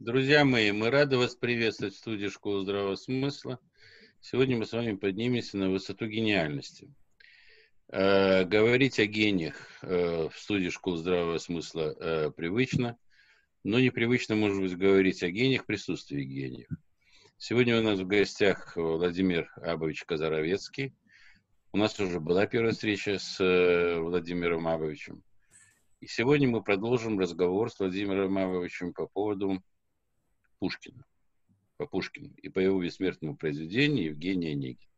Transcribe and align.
Друзья 0.00 0.46
мои, 0.46 0.72
мы 0.72 0.88
рады 0.88 1.18
вас 1.18 1.34
приветствовать 1.34 1.92
в 1.92 1.98
студии 1.98 2.28
Школы 2.28 2.62
Здравого 2.62 2.96
Смысла. 2.96 3.58
Сегодня 4.22 4.56
мы 4.56 4.64
с 4.64 4.72
вами 4.72 4.96
поднимемся 4.96 5.58
на 5.58 5.68
высоту 5.68 6.06
гениальности. 6.06 6.90
Э, 7.88 8.44
говорить 8.44 8.98
о 8.98 9.04
гениях 9.04 9.56
э, 9.82 10.30
в 10.32 10.38
студии 10.38 10.70
Школы 10.70 10.96
Здравого 10.96 11.36
Смысла 11.36 11.94
э, 12.00 12.30
привычно, 12.30 12.96
но 13.62 13.78
непривычно, 13.78 14.36
может 14.36 14.62
быть, 14.62 14.74
говорить 14.74 15.22
о 15.22 15.30
гениях 15.30 15.64
в 15.64 15.66
присутствии 15.66 16.22
гениев. 16.22 16.68
Сегодня 17.36 17.78
у 17.78 17.82
нас 17.82 17.98
в 17.98 18.06
гостях 18.06 18.76
Владимир 18.76 19.52
Абович 19.56 20.04
Казаровецкий. 20.04 20.94
У 21.72 21.76
нас 21.76 22.00
уже 22.00 22.20
была 22.20 22.46
первая 22.46 22.72
встреча 22.72 23.18
с 23.18 23.38
э, 23.38 24.00
Владимиром 24.00 24.66
Абовичем. 24.66 25.22
И 26.00 26.06
сегодня 26.06 26.48
мы 26.48 26.62
продолжим 26.62 27.18
разговор 27.18 27.70
с 27.70 27.78
Владимиром 27.78 28.38
Абовичем 28.38 28.94
по 28.94 29.06
поводу 29.06 29.62
Пушкина. 30.60 31.04
По 31.76 31.86
Пушкину 31.86 32.32
и 32.36 32.48
по 32.48 32.60
его 32.60 32.80
бессмертному 32.80 33.36
произведению 33.36 34.10
Евгения 34.10 34.52
Онегина. 34.52 34.92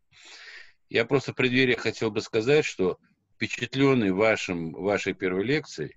Я 0.90 1.06
просто 1.06 1.32
в 1.32 1.36
преддверии 1.36 1.74
хотел 1.74 2.10
бы 2.10 2.20
сказать, 2.20 2.66
что 2.66 2.98
впечатленный 3.34 4.10
вашим, 4.10 4.72
вашей 4.72 5.14
первой 5.14 5.44
лекцией, 5.44 5.96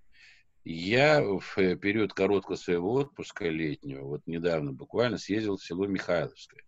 я 0.64 1.22
в 1.22 1.56
период 1.76 2.14
короткого 2.14 2.56
своего 2.56 2.94
отпуска 2.94 3.50
летнего, 3.50 4.06
вот 4.06 4.22
недавно 4.26 4.72
буквально 4.72 5.18
съездил 5.18 5.58
в 5.58 5.64
село 5.64 5.86
Михайловское. 5.86 6.64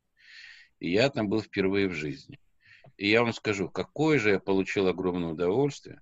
И 0.79 0.91
я 0.91 1.09
там 1.09 1.29
был 1.29 1.41
впервые 1.41 1.87
в 1.87 1.93
жизни. 1.93 2.37
И 2.97 3.07
я 3.07 3.23
вам 3.23 3.31
скажу, 3.31 3.69
какое 3.69 4.19
же 4.19 4.31
я 4.31 4.39
получил 4.39 4.87
огромное 4.87 5.29
удовольствие, 5.29 6.01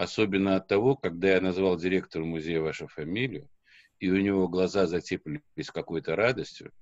Особенно 0.00 0.56
от 0.56 0.66
того, 0.66 0.96
когда 0.96 1.32
я 1.32 1.42
назвал 1.42 1.76
директору 1.76 2.24
музея 2.24 2.62
вашу 2.62 2.86
фамилию, 2.86 3.50
и 4.00 4.10
у 4.10 4.16
него 4.16 4.48
глаза 4.48 4.86
затеплились 4.86 5.70
какой-то 5.72 6.16
радостью, 6.16 6.72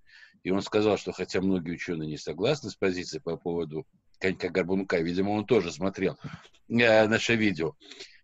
и 0.45 0.50
он 0.50 0.62
сказал, 0.62 0.96
что 0.96 1.12
хотя 1.12 1.41
многие 1.41 1.72
ученые 1.72 2.08
не 2.08 2.16
согласны 2.16 2.70
с 2.70 2.77
позицией 2.77 3.20
по 3.20 3.36
поводу 3.36 3.86
конька 4.20 4.48
Горбунка, 4.48 4.98
видимо, 4.98 5.30
он 5.30 5.44
тоже 5.44 5.72
смотрел 5.72 6.16
э, 6.69 7.08
наше 7.08 7.34
видео, 7.34 7.75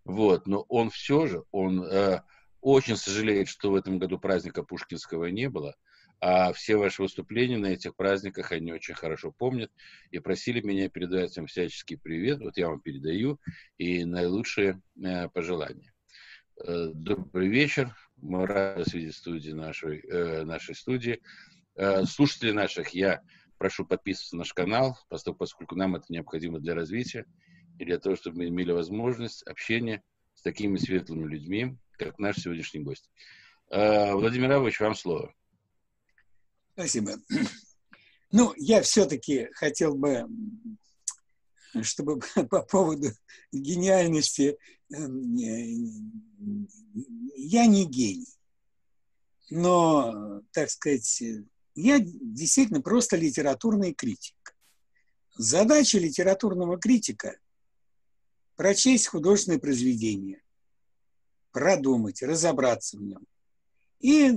вот, 0.05 0.47
но 0.47 0.61
он 0.69 0.91
все 0.91 1.27
же, 1.27 1.43
он 1.51 1.85
э, 1.85 2.23
очень 2.61 2.97
сожалеет, 2.97 3.49
что 3.49 3.71
в 3.71 3.75
этом 3.75 3.99
году 3.99 4.19
праздника 4.19 4.63
Пушкинского 4.63 5.27
не 5.27 5.51
было, 5.51 5.75
а 6.21 6.53
все 6.53 6.77
ваши 6.77 7.03
выступления 7.03 7.59
на 7.59 7.67
этих 7.67 7.97
праздниках 7.97 8.53
они 8.53 8.73
очень 8.73 8.95
хорошо 8.95 9.33
помнят 9.33 9.71
и 10.11 10.21
просили 10.21 10.61
меня 10.63 10.89
передать 10.89 11.37
им 11.37 11.47
всяческий 11.47 11.97
привет. 11.97 12.41
Вот 12.41 12.57
я 12.57 12.69
вам 12.69 12.81
передаю 12.81 13.39
и 13.77 14.05
наилучшие 14.05 14.81
э, 15.03 15.29
пожелания. 15.29 15.93
Э, 16.65 16.93
добрый 16.95 17.49
вечер. 17.49 17.95
Мы 18.25 18.47
рады 18.47 18.85
видеть 18.91 19.17
студии 19.17 19.51
нашей, 19.51 20.01
э, 20.01 20.45
нашей 20.45 20.75
студии. 20.75 21.21
Э, 21.77 22.07
слушатели 22.07 22.53
наших, 22.53 22.89
я 22.95 23.21
прошу 23.59 23.85
подписываться 23.85 24.37
на 24.37 24.41
наш 24.41 24.55
канал, 24.55 24.99
поскольку 25.11 25.77
нам 25.77 25.95
это 25.95 26.07
необходимо 26.09 26.59
для 26.59 26.75
развития 26.75 27.27
и 27.79 27.85
для 27.85 27.99
того, 27.99 28.17
чтобы 28.17 28.39
мы 28.39 28.49
имели 28.49 28.73
возможность 28.73 29.43
общения 29.43 30.03
с 30.33 30.41
такими 30.41 30.79
светлыми 30.79 31.31
людьми, 31.31 31.77
как 31.99 32.19
наш 32.19 32.37
сегодняшний 32.37 32.81
гость. 32.81 33.11
Э, 33.71 34.15
Владимир 34.15 34.53
Авович, 34.53 34.81
вам 34.81 34.95
слово. 34.95 35.35
Спасибо. 36.73 37.13
Ну, 38.33 38.55
я 38.57 38.81
все-таки 38.81 39.51
хотел 39.53 39.97
бы, 39.97 40.27
чтобы 41.83 42.21
по 42.51 42.63
поводу 42.63 43.09
гениальности, 43.53 44.57
я 47.37 47.67
не 47.67 47.85
гений, 47.85 48.39
но, 49.51 50.43
так 50.53 50.71
сказать, 50.71 51.23
я 51.75 51.99
действительно 52.01 52.81
просто 52.81 53.17
литературный 53.17 53.93
критик. 53.93 54.57
Задача 55.37 55.99
литературного 55.99 56.79
критика– 56.79 57.37
прочесть 58.57 59.09
художественное 59.09 59.59
произведение, 59.59 60.43
продумать, 61.51 62.23
разобраться 62.23 62.97
в 62.97 63.03
нем. 63.03 63.27
И 64.01 64.33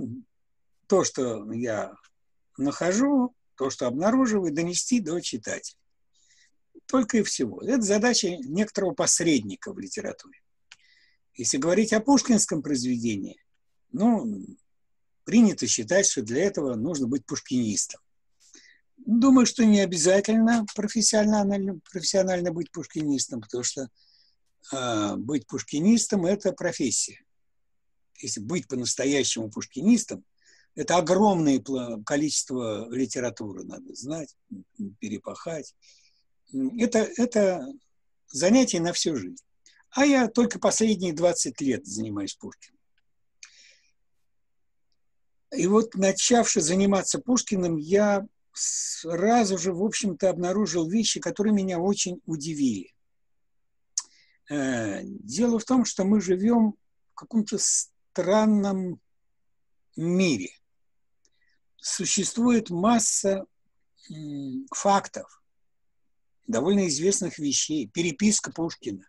то, 0.88 1.04
что 1.04 1.52
я 1.52 1.94
нахожу, 2.58 3.36
то, 3.56 3.70
что 3.70 3.88
обнаруживаю, 3.88 4.54
донести 4.54 5.00
до 5.00 5.20
читателя. 5.20 5.80
Только 6.86 7.18
и 7.18 7.24
всего. 7.24 7.62
Это 7.62 7.82
задача 7.82 8.30
некоторого 8.38 8.94
посредника 8.94 9.74
в 9.74 9.80
литературе. 9.80 10.40
Если 11.38 11.58
говорить 11.58 11.94
о 11.94 12.00
пушкинском 12.00 12.62
произведении, 12.62 13.42
ну, 13.92 14.46
принято 15.24 15.68
считать, 15.68 16.08
что 16.08 16.24
для 16.24 16.44
этого 16.44 16.76
нужно 16.76 17.08
быть 17.08 17.26
пушкинистом. 17.26 18.02
Думаю, 18.98 19.46
что 19.46 19.64
не 19.64 19.80
обязательно 19.80 20.66
профессионально, 20.76 21.80
профессионально 21.92 22.52
быть 22.52 22.72
пушкинистом, 22.72 23.42
потому 23.42 23.64
что 23.64 23.90
э, 24.74 25.16
быть 25.16 25.46
пушкинистом– 25.48 26.26
это 26.28 26.52
профессия. 26.52 27.24
Если 28.20 28.42
быть 28.42 28.68
по-настоящему 28.68 29.50
пушкинистом– 29.52 30.26
это 30.76 30.98
огромное 30.98 31.60
количество 32.06 32.88
литературы 32.94 33.64
надо 33.64 33.96
знать, 33.96 34.36
перепахать. 35.00 35.76
Это, 36.78 37.00
это 37.18 37.68
занятие 38.28 38.80
на 38.80 38.94
всю 38.94 39.16
жизнь. 39.16 39.44
А 39.92 40.06
я 40.06 40.28
только 40.28 40.60
последние 40.60 41.14
20 41.14 41.60
лет 41.62 41.86
занимаюсь 41.86 42.36
Пушкиным. 42.36 42.78
И 45.56 45.66
вот, 45.68 45.96
начавши 45.96 46.62
заниматься 46.62 47.20
Пушкиным, 47.20 47.78
я 47.78 48.28
сразу 48.54 49.58
же, 49.58 49.74
в 49.74 49.84
общем-то, 49.84 50.30
обнаружил 50.30 50.90
вещи, 50.90 51.20
которые 51.20 51.54
меня 51.54 51.80
очень 51.80 52.22
удивили. 52.26 52.94
Э, 54.50 55.02
дело 55.04 55.60
в 55.60 55.66
том, 55.66 55.86
что 55.86 56.04
мы 56.04 56.22
живем 56.22 56.74
в 57.12 57.16
каком-то 57.16 57.58
странном 57.60 59.00
мире– 59.96 60.52
существует 61.88 62.70
масса 62.70 63.46
фактов, 64.72 65.42
довольно 66.46 66.88
известных 66.88 67.40
вещей, 67.40 67.88
переписка 67.88 68.52
Пушкина, 68.52 69.08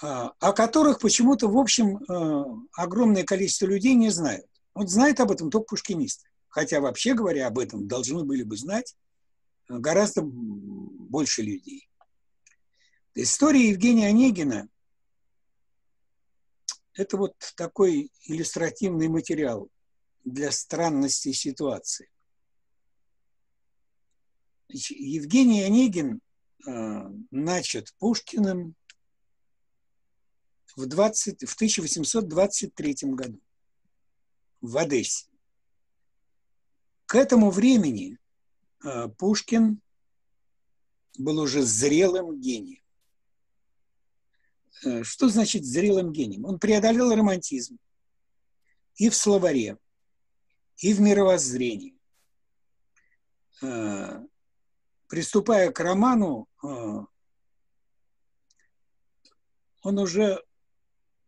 о 0.00 0.52
которых 0.52 0.98
почему-то, 0.98 1.48
в 1.48 1.56
общем, 1.56 1.98
э, 1.98 2.44
огромное 2.72 3.24
количество 3.24 3.66
людей 3.66 3.94
не 3.94 4.10
знают. 4.10 4.46
Вот 4.74 4.90
знает 4.90 5.20
об 5.20 5.30
этом 5.30 5.50
только 5.50 5.66
пушкинисты. 5.66 6.28
Хотя, 6.48 6.80
вообще 6.80 7.14
говоря, 7.14 7.46
об 7.46 7.58
этом 7.58 7.86
должны 7.86 8.24
были 8.24 8.42
бы 8.42 8.56
знать 8.56 8.96
гораздо 9.68 10.22
больше 10.22 11.42
людей. 11.42 11.88
История 13.14 13.68
Евгения 13.70 14.08
Онегина– 14.08 14.68
это 16.94 17.16
вот 17.16 17.34
такой 17.56 18.10
иллюстративный 18.24 19.08
материал 19.08 19.68
для 20.24 20.50
странности 20.50 21.32
ситуации. 21.32 22.08
Евгений 24.68 25.62
Онегин 25.62 26.20
э, 26.66 27.10
начат 27.30 27.94
Пушкиным 27.98 28.74
в, 30.76 30.86
20, 30.86 31.48
в 31.48 31.54
1823 31.54 32.96
году 33.02 33.40
в 34.60 34.76
Одессе. 34.78 35.26
К 37.06 37.16
этому 37.16 37.50
времени 37.50 38.18
э, 38.82 39.08
Пушкин 39.08 39.80
был 41.18 41.38
уже 41.38 41.62
зрелым 41.62 42.40
гением. 42.40 42.82
Э, 44.84 45.02
что 45.04 45.28
значит 45.28 45.64
зрелым 45.64 46.12
гением? 46.12 46.44
Он 46.46 46.58
преодолел 46.58 47.14
романтизм 47.14 47.78
и 48.96 49.10
в 49.10 49.14
словаре, 49.14 49.76
и 50.78 50.94
в 50.94 51.00
мировоззрении. 51.00 51.96
Э, 53.62 54.24
приступая 55.08 55.70
к 55.70 55.78
роману, 55.80 56.48
он 59.82 59.98
уже 59.98 60.42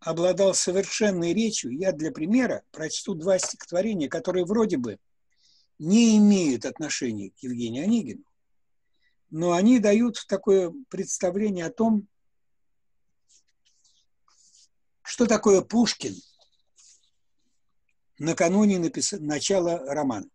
обладал 0.06 0.54
совершенной 0.54 1.34
речью. 1.34 1.76
Я 1.76 1.90
для 1.90 2.12
примера 2.12 2.62
прочту 2.70 3.14
два 3.14 3.40
стихотворения, 3.40 4.08
которые 4.08 4.44
вроде 4.44 4.76
бы 4.76 5.00
не 5.80 6.16
имеют 6.18 6.64
отношения 6.64 7.30
к 7.30 7.38
Евгению 7.40 7.82
Онегину, 7.82 8.22
но 9.30 9.52
они 9.52 9.80
дают 9.80 10.24
такое 10.28 10.72
представление 10.90 11.66
о 11.66 11.72
том, 11.72 12.06
что 15.02 15.26
такое 15.26 15.60
Пушкин– 15.60 16.14
накануне 18.18 18.78
напис... 18.78 19.12
начала 19.18 19.78
романа. 19.92 20.30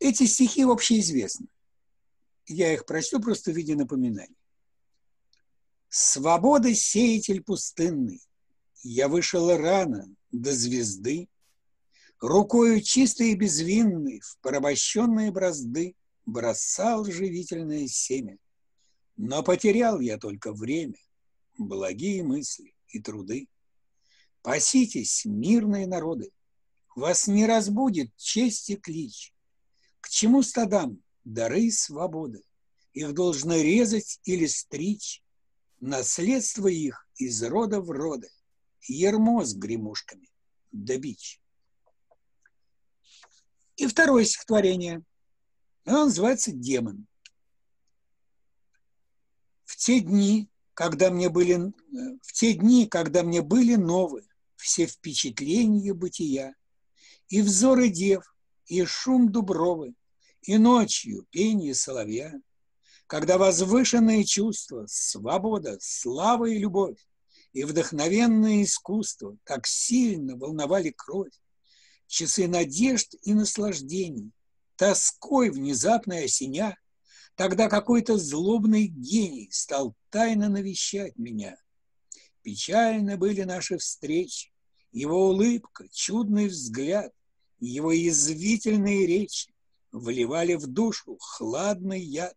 Эти 0.00 0.24
стихи 0.24 0.64
общеизвестны. 0.64 1.46
Я 2.46 2.74
их 2.74 2.86
прочту 2.86 3.20
просто 3.20 3.52
в 3.52 3.54
виде 3.54 3.76
напоминаний. 3.76 4.39
«Свобода 5.92 6.72
сеятель 6.72 7.42
пустынный, 7.42 8.22
Я 8.84 9.08
вышел 9.08 9.56
рано 9.56 10.08
до 10.30 10.52
звезды, 10.52 11.28
Рукою 12.20 12.80
чистой 12.80 13.32
и 13.32 13.34
безвинной 13.34 14.20
В 14.20 14.38
порабощенные 14.38 15.32
бразды 15.32 15.96
Бросал 16.26 17.06
живительное 17.06 17.88
семя. 17.88 18.38
Но 19.16 19.42
потерял 19.42 19.98
я 19.98 20.16
только 20.16 20.52
время, 20.52 21.00
Благие 21.58 22.22
мысли 22.22 22.72
и 22.90 23.00
труды. 23.00 23.48
Паситесь, 24.42 25.24
мирные 25.24 25.88
народы, 25.88 26.30
Вас 26.94 27.26
не 27.26 27.46
разбудит 27.46 28.14
честь 28.16 28.70
и 28.70 28.76
клич. 28.76 29.34
К 30.00 30.08
чему 30.08 30.44
стадам 30.44 31.02
дары 31.24 31.72
свободы? 31.72 32.44
Их 32.92 33.12
должно 33.12 33.56
резать 33.56 34.20
или 34.22 34.46
стричь, 34.46 35.24
Наследство 35.80 36.68
их 36.68 37.08
из 37.16 37.42
рода 37.42 37.80
в 37.80 37.90
роды, 37.90 38.30
Ермо 38.86 39.44
с 39.44 39.54
гремушками, 39.54 40.28
да 40.72 40.98
бич. 40.98 41.40
И 43.76 43.86
второе 43.86 44.24
стихотворение. 44.24 45.02
Оно 45.86 46.04
называется 46.04 46.52
«Демон». 46.52 47.06
В 49.64 49.76
те 49.76 50.00
дни, 50.00 50.50
когда 50.74 51.10
мне 51.10 51.30
были, 51.30 51.72
в 52.22 52.32
те 52.32 52.52
дни, 52.52 52.86
когда 52.86 53.22
мне 53.22 53.40
были 53.40 53.76
новы 53.76 54.26
все 54.56 54.86
впечатления 54.86 55.94
бытия, 55.94 56.54
и 57.28 57.40
взоры 57.40 57.88
дев, 57.88 58.34
и 58.66 58.84
шум 58.84 59.32
дубровы, 59.32 59.94
и 60.42 60.58
ночью 60.58 61.26
пение 61.30 61.74
соловья, 61.74 62.38
когда 63.10 63.38
возвышенные 63.38 64.22
чувства, 64.22 64.84
свобода, 64.86 65.78
слава 65.80 66.44
и 66.44 66.56
любовь, 66.58 67.08
и 67.52 67.64
вдохновенное 67.64 68.62
искусство 68.62 69.36
так 69.42 69.66
сильно 69.66 70.36
волновали 70.36 70.94
кровь, 70.96 71.32
часы 72.06 72.46
надежд 72.46 73.16
и 73.22 73.34
наслаждений, 73.34 74.30
тоской 74.76 75.50
внезапной 75.50 76.26
осеня, 76.26 76.78
тогда 77.34 77.68
какой-то 77.68 78.16
злобный 78.16 78.86
гений 78.86 79.48
стал 79.50 79.96
тайно 80.10 80.48
навещать 80.48 81.16
меня. 81.16 81.56
Печально 82.42 83.16
были 83.16 83.42
наши 83.42 83.76
встречи, 83.78 84.52
его 84.92 85.30
улыбка, 85.30 85.88
чудный 85.90 86.46
взгляд, 86.46 87.12
его 87.58 87.90
язвительные 87.90 89.04
речи 89.04 89.52
вливали 89.90 90.54
в 90.54 90.68
душу 90.68 91.16
хладный 91.18 92.00
яд, 92.00 92.36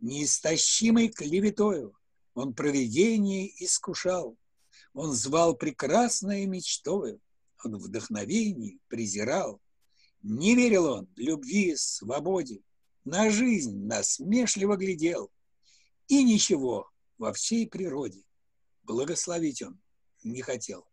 неистощимой 0.00 1.08
клеветою. 1.08 1.96
Он 2.34 2.54
провидение 2.54 3.50
искушал, 3.62 4.36
он 4.94 5.12
звал 5.12 5.54
прекрасное 5.54 6.46
мечтою, 6.46 7.20
он 7.64 7.76
вдохновение 7.76 8.78
презирал. 8.88 9.60
Не 10.22 10.54
верил 10.54 10.86
он 10.86 11.08
любви, 11.16 11.76
свободе, 11.76 12.62
на 13.04 13.30
жизнь 13.30 13.86
насмешливо 13.86 14.76
глядел. 14.76 15.30
И 16.08 16.22
ничего 16.24 16.90
во 17.18 17.32
всей 17.32 17.66
природе 17.68 18.22
благословить 18.82 19.62
он 19.62 19.80
не 20.22 20.42
хотел. 20.42 20.86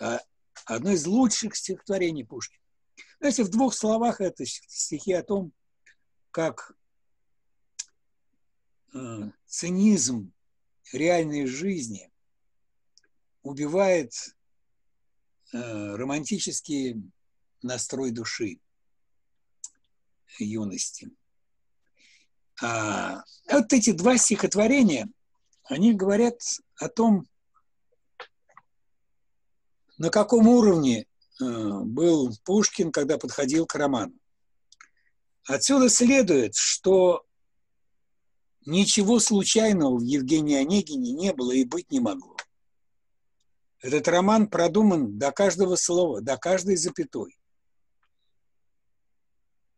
А 0.00 0.20
одно 0.64 0.92
из 0.92 1.06
лучших 1.06 1.56
стихотворений 1.56 2.24
Пушкина. 2.24 2.62
Знаете, 3.18 3.44
в 3.44 3.50
двух 3.50 3.74
словах 3.74 4.20
это 4.20 4.44
стихи 4.46 5.12
о 5.12 5.22
том, 5.22 5.52
как 6.30 6.74
цинизм 9.46 10.32
реальной 10.92 11.46
жизни 11.46 12.10
убивает 13.42 14.12
э, 15.52 15.96
романтический 15.96 17.02
настрой 17.62 18.10
души 18.10 18.60
юности. 20.38 21.10
А 22.62 23.24
вот 23.50 23.72
эти 23.72 23.92
два 23.92 24.16
стихотворения, 24.18 25.08
они 25.64 25.94
говорят 25.94 26.40
о 26.76 26.88
том, 26.88 27.26
на 29.96 30.10
каком 30.10 30.48
уровне 30.48 31.06
э, 31.40 31.44
был 31.44 32.34
Пушкин, 32.44 32.92
когда 32.92 33.18
подходил 33.18 33.66
к 33.66 33.74
роману. 33.74 34.14
Отсюда 35.44 35.88
следует, 35.88 36.54
что 36.54 37.24
ничего 38.66 39.18
случайного 39.20 39.98
в 39.98 40.02
Евгении 40.02 40.56
Онегине 40.56 41.12
не 41.12 41.32
было 41.32 41.52
и 41.52 41.64
быть 41.64 41.90
не 41.90 42.00
могло. 42.00 42.36
Этот 43.80 44.08
роман 44.08 44.48
продуман 44.48 45.18
до 45.18 45.32
каждого 45.32 45.76
слова, 45.76 46.20
до 46.20 46.36
каждой 46.36 46.76
запятой. 46.76 47.38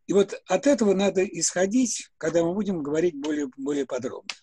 И 0.07 0.13
вот 0.13 0.35
от 0.47 0.67
этого 0.67 0.95
надо 0.95 1.25
исходить, 1.25 2.11
когда 2.19 2.43
мы 2.43 2.53
будем 2.55 2.83
говорить 2.83 3.15
более, 3.15 3.49
более 3.57 3.87
подробно. 3.87 4.35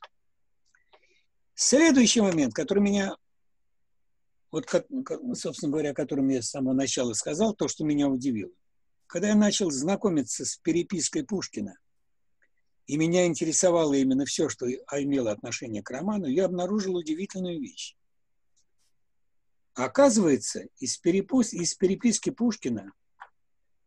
Следующий 1.53 2.21
момент, 2.21 2.53
который 2.53 2.80
меня, 2.80 3.18
вот, 4.50 4.65
собственно 5.33 5.71
говоря, 5.71 5.92
о 5.92 5.94
котором 5.94 6.30
я 6.30 6.42
с 6.42 6.51
самого 6.51 6.74
начала 6.74 7.12
сказал, 7.12 7.53
то, 7.53 7.68
что 7.68 7.83
меня 7.83 8.07
удивило. 8.07 8.53
Когда 9.07 9.27
я 9.30 9.35
начал 9.35 9.69
знакомиться 9.69 10.45
с 10.45 10.56
перепиской 10.57 11.25
Пушкина, 11.25 11.77
и 12.89 12.97
меня 12.97 13.27
интересовало 13.27 13.94
именно 13.94 14.25
все, 14.25 14.50
что 14.50 14.68
имело 14.68 15.31
отношение 15.31 15.83
к 15.83 15.91
роману, 15.91 16.25
я 16.25 16.45
обнаружил 16.45 16.95
удивительную 16.95 17.62
вещь. 17.62 17.95
Оказывается, 19.75 20.63
из, 20.80 20.97
перепус, 20.97 21.53
из 21.53 21.75
переписки 21.75 22.31
Пушкина 22.31 22.91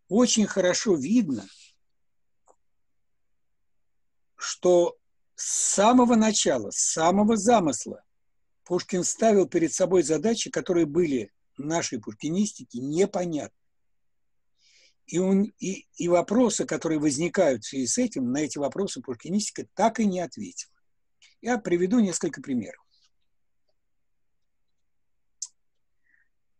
очень 0.08 0.46
хорошо 0.46 0.94
видно, 0.94 1.48
что 4.36 4.96
с 5.34 5.72
самого 5.74 6.14
начала, 6.14 6.70
с 6.70 6.78
самого 6.78 7.36
замысла 7.36 8.04
Пушкин 8.62 9.02
ставил 9.02 9.48
перед 9.48 9.72
собой 9.72 10.04
задачи, 10.04 10.48
которые 10.48 10.86
были 10.86 11.32
нашей 11.58 12.00
пушкинистике 12.00 12.78
непонятны. 12.78 13.58
И, 15.06 15.18
он, 15.18 15.52
и, 15.58 15.86
и 15.96 16.08
вопросы, 16.08 16.64
которые 16.64 16.98
возникают 16.98 17.64
в 17.64 17.68
связи 17.68 17.86
с 17.86 17.98
этим, 17.98 18.30
на 18.32 18.38
эти 18.38 18.58
вопросы 18.58 19.00
пушкинистика 19.00 19.66
так 19.74 20.00
и 20.00 20.06
не 20.06 20.20
ответила. 20.20 20.72
Я 21.40 21.58
приведу 21.58 21.98
несколько 21.98 22.40
примеров. 22.40 22.82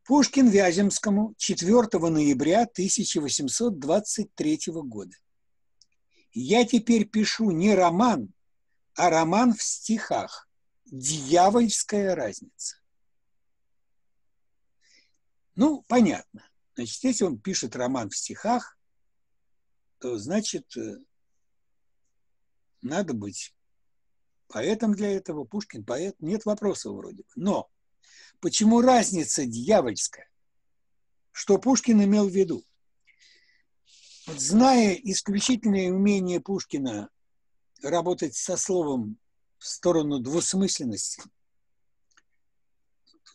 Пушкин 0.05 0.49
Вяземскому 0.49 1.35
4 1.39 1.71
ноября 2.11 2.63
1823 2.63 4.61
года. 4.67 5.17
Я 6.33 6.65
теперь 6.65 7.05
пишу 7.05 7.53
не 7.53 7.75
роман, 7.75 8.33
а 8.95 9.11
роман 9.11 9.55
в 9.55 9.63
стихах. 9.63 10.49
Дьявольская 10.87 12.17
разница. 12.17 12.77
Ну, 15.55 15.83
понятно. 15.89 16.49
Значит, 16.75 17.05
если 17.05 17.25
он 17.25 17.39
пишет 17.39 17.77
роман 17.77 18.11
в 18.11 18.17
стихах, 18.17 18.79
то 19.99 20.19
значит, 20.19 20.77
э, 20.77 20.97
надо 22.81 23.15
быть 23.15 23.55
поэтом 24.49 24.95
для 24.95 25.13
этого. 25.13 25.45
Пушкин 25.45 25.85
поэт, 25.85 26.17
нет 26.21 26.45
вопросов 26.45 26.97
вроде 26.97 27.23
бы. 27.23 27.29
Но 27.37 27.71
Почему 28.43 28.81
разница 28.81 29.47
дьявольская? 29.47 30.29
Что 31.31 31.59
Пушкин 31.59 32.03
имел 32.03 32.29
в 32.29 32.33
виду? 32.33 32.65
Вот 34.27 34.41
зная 34.41 34.95
исключительное 34.95 35.93
умение 35.93 36.41
Пушкина 36.41 37.09
работать 37.83 38.35
со 38.35 38.57
словом 38.57 39.17
в 39.59 39.67
сторону 39.67 40.19
двусмысленности, 40.19 41.23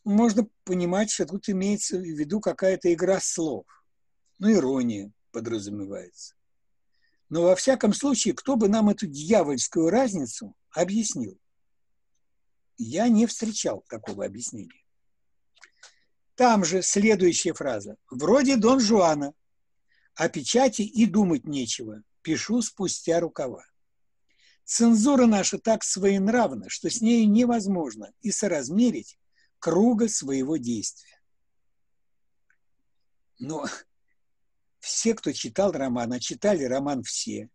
можно 0.08 0.48
понимать, 0.64 1.12
что 1.12 1.26
тут 1.26 1.50
имеется 1.50 1.98
в 1.98 2.02
виду 2.02 2.40
какая-то 2.40 2.94
игра 2.94 3.20
слов. 3.20 3.66
Ну, 4.40 4.52
ирония 4.52 5.12
подразумевается. 5.32 6.36
Но 7.30 7.44
во 7.44 7.56
всяком 7.56 7.94
случае, 7.94 8.34
кто 8.34 8.56
бы 8.56 8.70
нам 8.70 8.90
эту 8.90 9.06
дьявольскую 9.08 9.90
разницу 9.90 10.56
объяснил? 10.72 11.38
Я 12.78 13.10
не 13.10 13.26
встречал 13.26 13.84
такого 13.90 14.26
объяснения. 14.26 14.84
Там 16.36 16.64
же 16.64 16.82
следующая 16.82 17.54
фраза. 17.54 17.98
Вроде 18.10 18.56
Дон 18.56 18.80
Жуана. 18.80 19.34
О 20.16 20.30
печати 20.30 20.84
и 20.84 21.06
думать 21.06 21.46
нечего. 21.46 22.04
Пишу 22.22 22.62
спустя 22.62 23.20
рукава. 23.20 23.66
Цензура 24.64 25.26
наша 25.26 25.58
так 25.58 25.84
своенравна, 25.84 26.70
что 26.70 26.90
с 26.90 27.02
ней 27.02 27.26
невозможно 27.26 28.14
и 28.22 28.32
соразмерить 28.32 29.18
круга 29.68 30.08
своего 30.08 30.56
действия. 30.56 31.20
Но 33.38 33.66
все, 34.80 35.14
кто 35.14 35.34
читал 35.34 35.74
роман, 35.74 36.14
а 36.14 36.22
читали 36.22 36.64
роман 36.64 37.04
все, 37.04 37.50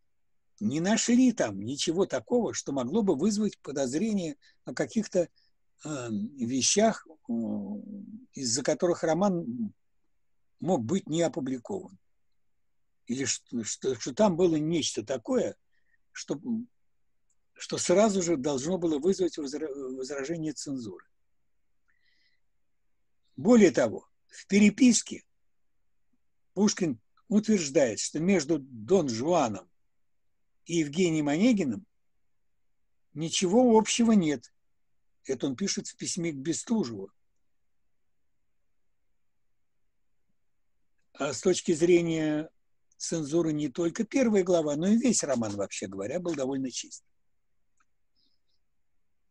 не 0.61 0.81
нашли 0.81 1.33
там 1.33 1.63
ничего 1.63 2.05
такого, 2.05 2.53
что 2.53 2.73
могло 2.73 3.03
бы 3.03 3.17
вызвать 3.17 3.59
подозрение 3.61 4.37
о 4.67 4.75
каких-то 4.75 5.21
э, 5.21 6.09
вещах, 6.11 7.07
из-за 8.35 8.63
которых 8.63 9.05
роман 9.05 9.73
мог 10.61 10.85
быть 10.85 11.09
не 11.09 11.23
опубликован. 11.23 11.99
Или 13.07 13.25
что, 13.25 13.65
что, 13.65 13.99
что 13.99 14.15
там 14.15 14.37
было 14.37 14.57
нечто 14.57 15.03
такое, 15.03 15.57
что, 16.11 16.39
что 17.55 17.79
сразу 17.79 18.21
же 18.21 18.37
должно 18.37 18.77
было 18.77 18.99
вызвать 18.99 19.39
возражение 19.39 20.53
цензуры. 20.53 21.07
Более 23.37 23.71
того, 23.71 24.09
в 24.27 24.47
переписке 24.47 25.25
Пушкин 26.55 27.01
утверждает, 27.29 28.01
что 28.01 28.21
между 28.21 28.59
Дон 28.59 29.09
Жуаном 29.09 29.71
и 30.67 30.77
Евгением 30.77 31.29
Онегиным 31.29 31.87
ничего 33.15 33.77
общего 33.77 34.13
нет. 34.13 34.53
Это 35.25 35.47
он 35.47 35.57
пишет 35.57 35.89
в 35.89 35.97
письме 35.97 36.33
к 36.33 36.37
Бестужеву. 36.37 37.11
А 41.15 41.33
с 41.33 41.41
точки 41.41 41.73
зрения 41.73 42.51
цензуры 42.97 43.53
не 43.53 43.69
только 43.69 44.05
первая 44.05 44.43
глава, 44.43 44.77
но 44.77 44.89
и 44.89 44.97
весь 44.97 45.23
роман, 45.23 45.57
вообще 45.57 45.87
говоря, 45.87 46.21
был 46.21 46.35
довольно 46.35 46.71
чист. 46.71 47.05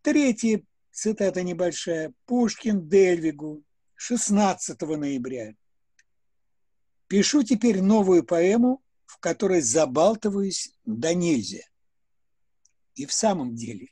Третья 0.02 0.64
цитата 0.92 1.44
небольшая. 1.44 2.14
Пушкин 2.26 2.88
Дельвигу 2.88 3.64
16 4.04 4.82
ноября. 4.82 5.56
Пишу 7.08 7.44
теперь 7.44 7.84
новую 7.84 8.24
поэму, 8.24 8.84
в 9.06 9.20
которой 9.20 9.62
забалтываюсь 9.62 10.74
до 10.86 11.14
нельзя. 11.14 11.62
И 12.96 13.06
в 13.06 13.14
самом 13.14 13.56
деле, 13.56 13.90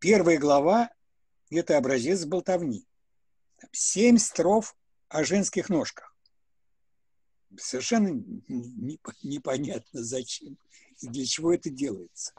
первая 0.00 0.36
глава– 0.36 0.90
это 1.50 1.78
образец 1.78 2.24
болтовни. 2.24 2.88
Семь 3.70 4.18
строф 4.18 4.76
о 5.06 5.22
женских 5.22 5.68
ножках. 5.68 6.12
Совершенно 7.56 8.20
непонятно, 9.22 10.02
зачем 10.02 10.58
и 10.98 11.06
для 11.06 11.24
чего 11.24 11.54
это 11.54 11.70
делается. 11.70 12.34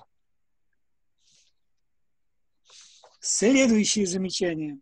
Следующее 3.21 4.05
замечание. 4.05 4.81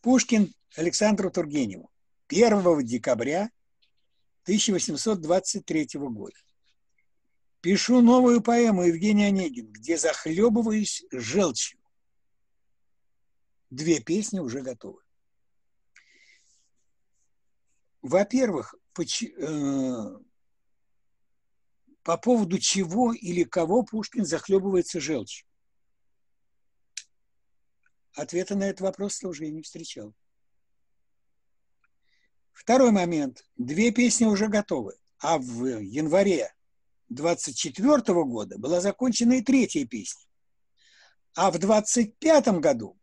Пушкин 0.00 0.54
Александру 0.76 1.30
Тургеневу. 1.30 1.90
1 2.28 2.86
декабря 2.86 3.50
1823 4.44 5.88
года. 5.94 6.36
Пишу 7.60 8.00
новую 8.00 8.40
поэму 8.40 8.84
Евгений 8.84 9.24
Онегин, 9.24 9.70
где 9.70 9.98
захлебываюсь 9.98 11.04
желчью. 11.12 11.78
Две 13.68 14.00
песни 14.00 14.38
уже 14.38 14.62
готовы. 14.62 15.00
Во-первых, 18.00 18.74
э, 18.98 20.18
по 22.02 22.16
поводу 22.16 22.58
чего 22.58 23.12
или 23.12 23.44
кого 23.44 23.82
Пушкин 23.82 24.24
захлебывается 24.24 25.00
желчью. 25.00 25.46
Ответа 28.14 28.56
на 28.56 28.64
этот 28.64 28.80
вопрос 28.80 29.22
уже 29.22 29.48
не 29.48 29.62
встречал. 29.62 30.14
Второй 32.52 32.90
момент. 32.90 33.46
Две 33.56 33.90
песни 33.90 34.24
уже 34.24 34.48
готовы. 34.48 34.98
А 35.18 35.38
в 35.38 35.80
январе 35.80 36.54
24 37.08 38.02
года 38.24 38.58
была 38.58 38.80
закончена 38.80 39.34
и 39.34 39.42
третья 39.42 39.86
песня. 39.86 40.26
А 41.34 41.50
в 41.50 41.58
25 41.58 42.60
году 42.60 42.98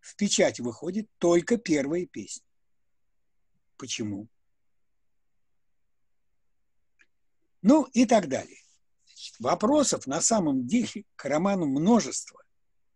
в 0.00 0.16
печать 0.16 0.60
выходит 0.60 1.08
только 1.18 1.58
первая 1.58 2.06
песня. 2.06 2.44
Почему? 3.76 4.28
Ну 7.60 7.84
и 7.92 8.06
так 8.06 8.28
далее. 8.28 8.58
Вопросов 9.38 10.06
на 10.06 10.20
самом 10.20 10.66
деле 10.66 11.04
к 11.16 11.24
роману 11.24 11.66
множество. 11.66 12.42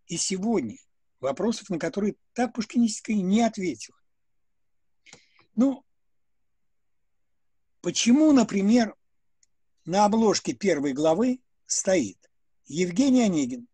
И 0.07 0.17
сегодня 0.17 0.79
вопросов, 1.27 1.71
на 1.71 1.79
которые 1.79 2.15
так 2.35 2.55
Пушкинистская 2.55 3.17
не 3.17 3.43
ответила. 3.43 3.99
Ну, 5.57 5.85
почему, 7.81 8.33
например, 8.33 8.95
на 9.85 10.05
обложке 10.05 10.53
первой 10.53 10.93
главы 10.93 11.41
стоит 11.67 12.19
Евгений 12.67 13.23
Онегин, 13.23 13.67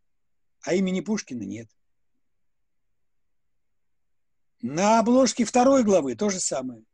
а 0.62 0.74
имени 0.74 1.00
Пушкина 1.00 1.42
нет. 1.42 1.68
На 4.62 4.98
обложке 5.00 5.44
второй 5.44 5.82
главы 5.82 6.14
то 6.14 6.30
же 6.30 6.40
самое. 6.40 6.84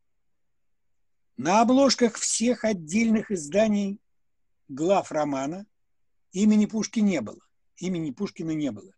На 1.36 1.60
обложках 1.60 2.16
всех 2.16 2.64
отдельных 2.64 3.30
изданий 3.30 4.00
глав 4.68 5.12
романа 5.12 5.66
имени 6.32 6.66
Пушкина 6.66 7.06
не 7.06 7.20
было. 7.20 7.40
Имени 7.76 8.10
Пушкина 8.10 8.52
не 8.52 8.72
было. 8.72 8.92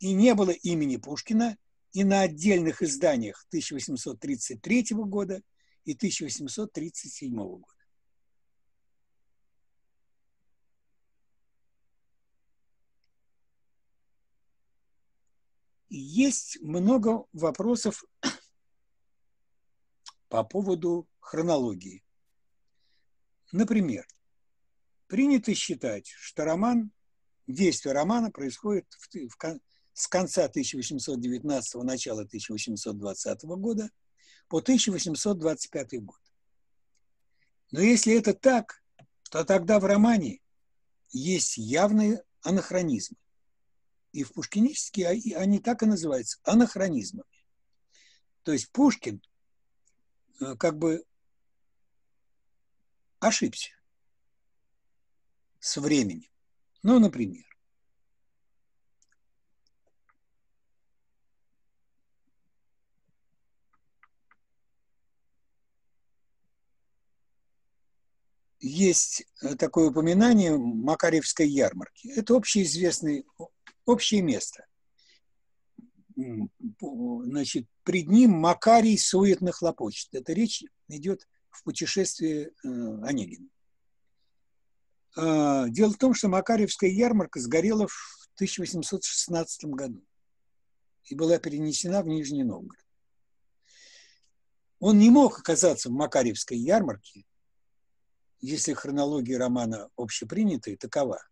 И 0.00 0.12
не 0.12 0.34
было 0.34 0.50
имени 0.50 0.96
Пушкина 0.96 1.56
и 1.92 2.04
на 2.04 2.22
отдельных 2.22 2.82
изданиях 2.82 3.44
1833 3.48 4.86
года 4.92 5.42
и 5.84 5.94
1837 5.94 7.34
года. 7.34 7.66
Есть 15.90 16.60
много 16.60 17.24
вопросов 17.32 18.04
по 20.28 20.44
поводу 20.44 21.08
хронологии. 21.18 22.04
Например, 23.52 24.06
принято 25.08 25.52
считать, 25.54 26.06
что 26.06 26.44
роман, 26.44 26.92
действие 27.48 27.92
романа 27.92 28.30
происходит 28.30 28.86
в, 28.92 29.08
в, 29.28 29.36
с 30.00 30.08
конца 30.08 30.46
1819 30.46 31.74
начала 31.82 32.22
1820 32.22 33.42
года 33.44 33.90
по 34.48 34.58
1825 34.58 36.02
год. 36.02 36.18
Но 37.70 37.80
если 37.80 38.18
это 38.18 38.32
так, 38.32 38.82
то 39.30 39.44
тогда 39.44 39.78
в 39.78 39.84
романе 39.84 40.40
есть 41.10 41.58
явные 41.58 42.24
анахронизмы. 42.40 43.18
И 44.12 44.24
в 44.24 44.32
пушкинистике 44.32 45.06
они 45.06 45.60
так 45.60 45.82
и 45.82 45.86
называются– 45.86 46.40
анахронизмами. 46.44 47.44
То 48.42 48.52
есть 48.52 48.72
Пушкин 48.72 49.22
э, 50.40 50.56
как 50.56 50.78
бы 50.78 51.04
ошибся 53.18 53.70
со 55.58 55.82
временем. 55.82 56.30
Ну, 56.82 56.98
например, 56.98 57.44
есть 68.80 69.24
э, 69.42 69.54
такое 69.56 69.90
упоминание 69.90 70.56
Макаревской 70.56 71.48
ярмарки. 71.48 72.08
Это 72.08 72.34
общеизвестный 72.34 73.26
общее 73.84 74.22
место. 74.22 74.66
Значит, 76.16 77.66
пред 77.84 78.08
ним 78.08 78.32
Макарий 78.32 78.98
суетно 78.98 79.52
хлопочет. 79.52 80.08
Это 80.12 80.32
речь 80.32 80.64
идет 80.88 81.28
в 81.50 81.62
путешествии 81.64 82.46
э, 82.48 82.68
Онегина. 83.04 83.48
А, 85.16 85.68
дело 85.68 85.92
в 85.92 85.98
том, 85.98 86.14
что 86.14 86.28
Макаревская 86.28 86.90
ярмарка 86.90 87.40
сгорела 87.40 87.86
в 87.86 88.28
1816 88.36 89.64
году 89.66 90.02
и 91.04 91.14
была 91.14 91.38
перенесена 91.38 92.02
в 92.02 92.06
Нижний 92.06 92.44
Новгород. 92.44 92.84
Он 94.78 94.98
не 94.98 95.10
мог 95.10 95.38
оказаться 95.38 95.90
в 95.90 95.92
Макаревской 95.92 96.56
ярмарке, 96.56 97.24
если 98.40 98.72
хронология 98.72 99.38
романа 99.38 99.90
общепринятая, 99.96 100.76
такова. 100.76 101.22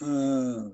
Э, 0.00 0.70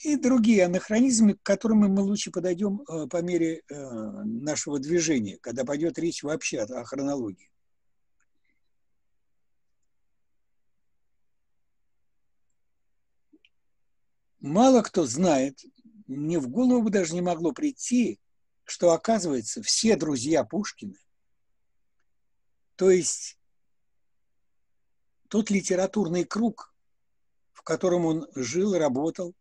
и 0.00 0.16
другие 0.16 0.64
анахронизмы, 0.64 1.34
к 1.34 1.42
которым 1.42 1.78
мы 1.78 2.02
лучше 2.02 2.30
подойдем 2.30 2.82
э, 2.82 3.06
по 3.06 3.22
мере 3.22 3.62
э, 3.68 3.74
нашего 4.24 4.80
движения, 4.80 5.38
когда 5.40 5.64
пойдет 5.64 5.98
речь 5.98 6.22
вообще 6.22 6.60
о 6.60 6.84
хронологии. 6.84 7.48
Мало 14.40 14.82
кто 14.82 15.06
знает, 15.06 15.60
мне 16.08 16.40
в 16.40 16.48
голову 16.48 16.90
даже 16.90 17.14
не 17.14 17.20
могло 17.20 17.52
прийти, 17.52 18.18
что, 18.72 18.92
оказывается, 18.92 19.62
все 19.62 19.96
друзья 19.96 20.44
Пушкина, 20.44 20.96
то 22.76 22.90
есть 22.90 23.38
тот 25.28 25.50
литературный 25.50 26.24
круг, 26.24 26.74
в 27.52 27.60
котором 27.60 28.06
он 28.06 28.26
жил 28.34 28.72
и 28.74 28.78
работал, 28.78 29.34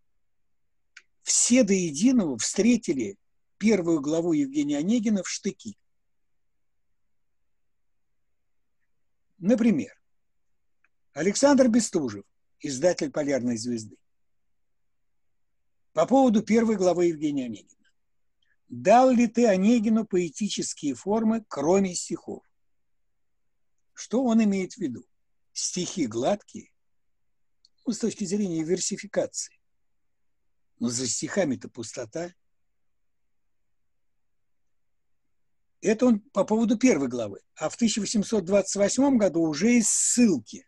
все 1.23 1.63
до 1.63 1.71
единого 1.71 2.37
встретили 2.37 3.17
первую 3.57 4.01
главу 4.01 4.33
Евгения 4.33 4.79
Онегина 4.79 5.23
в 5.23 5.29
штыки. 5.29 5.77
Например, 9.37 9.97
Александр 11.13 11.69
Бестужев, 11.69 12.25
издатель 12.59 13.11
«Полярной 13.11 13.55
звезды», 13.55 13.95
по 15.93 16.05
поводу 16.05 16.43
первой 16.43 16.75
главы 16.75 17.05
Евгения 17.05 17.45
Онегина. 17.45 17.80
Дал 18.71 19.11
ли 19.11 19.27
ты 19.27 19.47
Онегину 19.47 20.05
поэтические 20.05 20.95
формы, 20.95 21.43
кроме 21.49 21.93
стихов? 21.93 22.41
Что 23.91 24.23
он 24.23 24.41
имеет 24.41 24.73
в 24.73 24.77
виду? 24.77 25.05
Стихи 25.51 26.07
гладкие, 26.07 26.71
ну, 27.85 27.91
с 27.91 27.99
точки 27.99 28.23
зрения 28.23 28.63
версификации. 28.63 29.59
Но 30.79 30.87
за 30.87 31.05
стихами-то 31.05 31.67
пустота. 31.67 32.33
Это 35.81 36.05
он 36.05 36.21
по 36.21 36.45
поводу 36.45 36.77
первой 36.77 37.09
главы. 37.09 37.41
А 37.55 37.67
в 37.67 37.75
1828 37.75 39.17
году 39.17 39.41
уже 39.41 39.79
из 39.79 39.89
ссылки. 39.89 40.65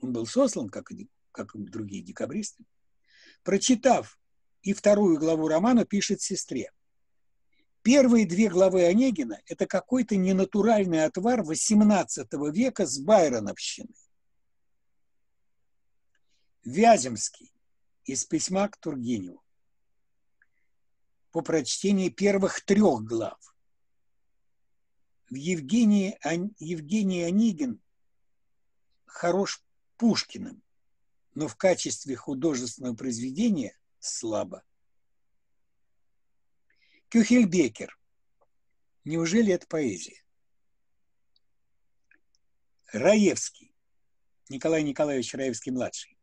Он 0.00 0.12
был 0.12 0.26
сослан, 0.26 0.68
как 0.68 0.92
и, 0.92 1.08
как 1.32 1.54
и 1.54 1.58
другие 1.58 2.02
декабристы. 2.02 2.66
Прочитав 3.42 4.18
и 4.64 4.72
вторую 4.72 5.18
главу 5.18 5.46
романа, 5.46 5.84
пишет 5.84 6.22
сестре. 6.22 6.72
Первые 7.82 8.26
две 8.26 8.48
главы 8.48 8.86
Онегина– 8.86 9.40
это 9.46 9.66
какой-то 9.66 10.16
ненатуральный 10.16 11.04
отвар 11.04 11.42
XVIII 11.42 12.50
века 12.50 12.86
с 12.86 12.98
байроновщиной. 12.98 13.94
Вяземский 16.64 17.52
из 18.04 18.24
письма 18.24 18.68
к 18.68 18.78
Тургеневу 18.78 19.42
по 21.30 21.42
прочтении 21.42 22.08
первых 22.08 22.64
трех 22.64 23.02
глав. 23.02 23.38
В 25.28 25.34
Евгении, 25.34 26.18
Евгений 26.58 27.22
Онегин 27.22 27.82
хорош 29.04 29.62
Пушкиным, 29.98 30.62
но 31.34 31.48
в 31.48 31.56
качестве 31.56 32.16
художественного 32.16 32.94
произведения 32.94 33.76
слабо. 34.04 34.62
Кюхельбекер. 37.08 37.98
Неужели 39.04 39.52
это 39.52 39.66
поэзия? 39.66 40.22
Раевский. 42.92 43.74
Николай 44.48 44.82
Николаевич 44.82 45.34
Раевский-младший. 45.34 46.16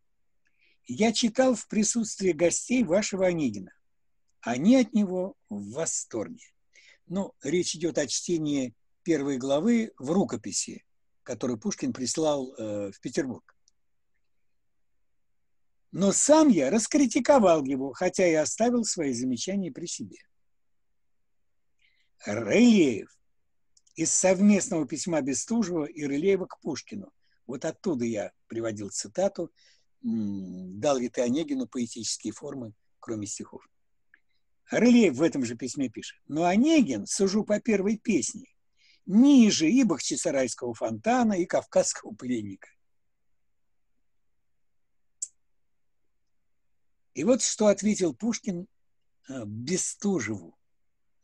Я 0.85 1.13
читал 1.13 1.55
в 1.55 1.67
присутствии 1.67 2.31
гостей 2.31 2.83
вашего 2.83 3.27
Онегина. 3.27 3.71
Они 4.41 4.75
от 4.75 4.93
него 4.93 5.35
в 5.49 5.71
восторге. 5.71 6.45
Ну, 7.07 7.33
речь 7.43 7.75
идет 7.75 7.97
о 7.97 8.07
чтении 8.07 8.73
первой 9.03 9.37
главы 9.37 9.91
в 9.97 10.11
рукописи, 10.11 10.85
которую 11.23 11.59
Пушкин 11.59 11.93
прислал 11.93 12.53
э, 12.53 12.91
в 12.91 12.99
Петербург. 12.99 13.55
Но 15.91 16.13
сам 16.13 16.47
я 16.47 16.69
раскритиковал 16.69 17.65
его, 17.65 17.91
хотя 17.93 18.25
и 18.25 18.33
оставил 18.33 18.85
свои 18.85 19.13
замечания 19.13 19.71
при 19.71 19.87
себе. 19.87 20.17
Рылеев 22.25 23.09
из 23.95 24.13
совместного 24.13 24.87
письма 24.87 25.21
Бестужева 25.21 25.85
и 25.85 26.03
Рылеева 26.05 26.45
к 26.45 26.59
Пушкину. 26.61 27.11
Вот 27.45 27.65
оттуда 27.65 28.05
я 28.05 28.31
приводил 28.47 28.89
цитату 28.89 29.51
«Дал 30.01 30.97
ли 30.97 31.09
ты 31.09 31.21
Онегину 31.21 31.67
поэтические 31.67 32.33
формы, 32.33 32.73
кроме 32.99 33.27
стихов?» 33.27 33.67
Рылеев 34.69 35.15
в 35.15 35.21
этом 35.21 35.43
же 35.43 35.55
письме 35.55 35.89
пишет. 35.89 36.19
Но 36.27 36.45
Онегин, 36.45 37.05
сужу 37.05 37.43
по 37.43 37.59
первой 37.59 37.97
песне, 37.97 38.45
ниже 39.05 39.69
и 39.69 39.83
Бахчисарайского 39.83 40.73
фонтана, 40.73 41.33
и 41.33 41.45
Кавказского 41.45 42.15
пленника. 42.15 42.69
И 47.13 47.23
вот 47.23 47.41
что 47.41 47.67
ответил 47.67 48.13
Пушкин 48.13 48.67
э, 49.27 49.45
Бестужеву 49.45 50.57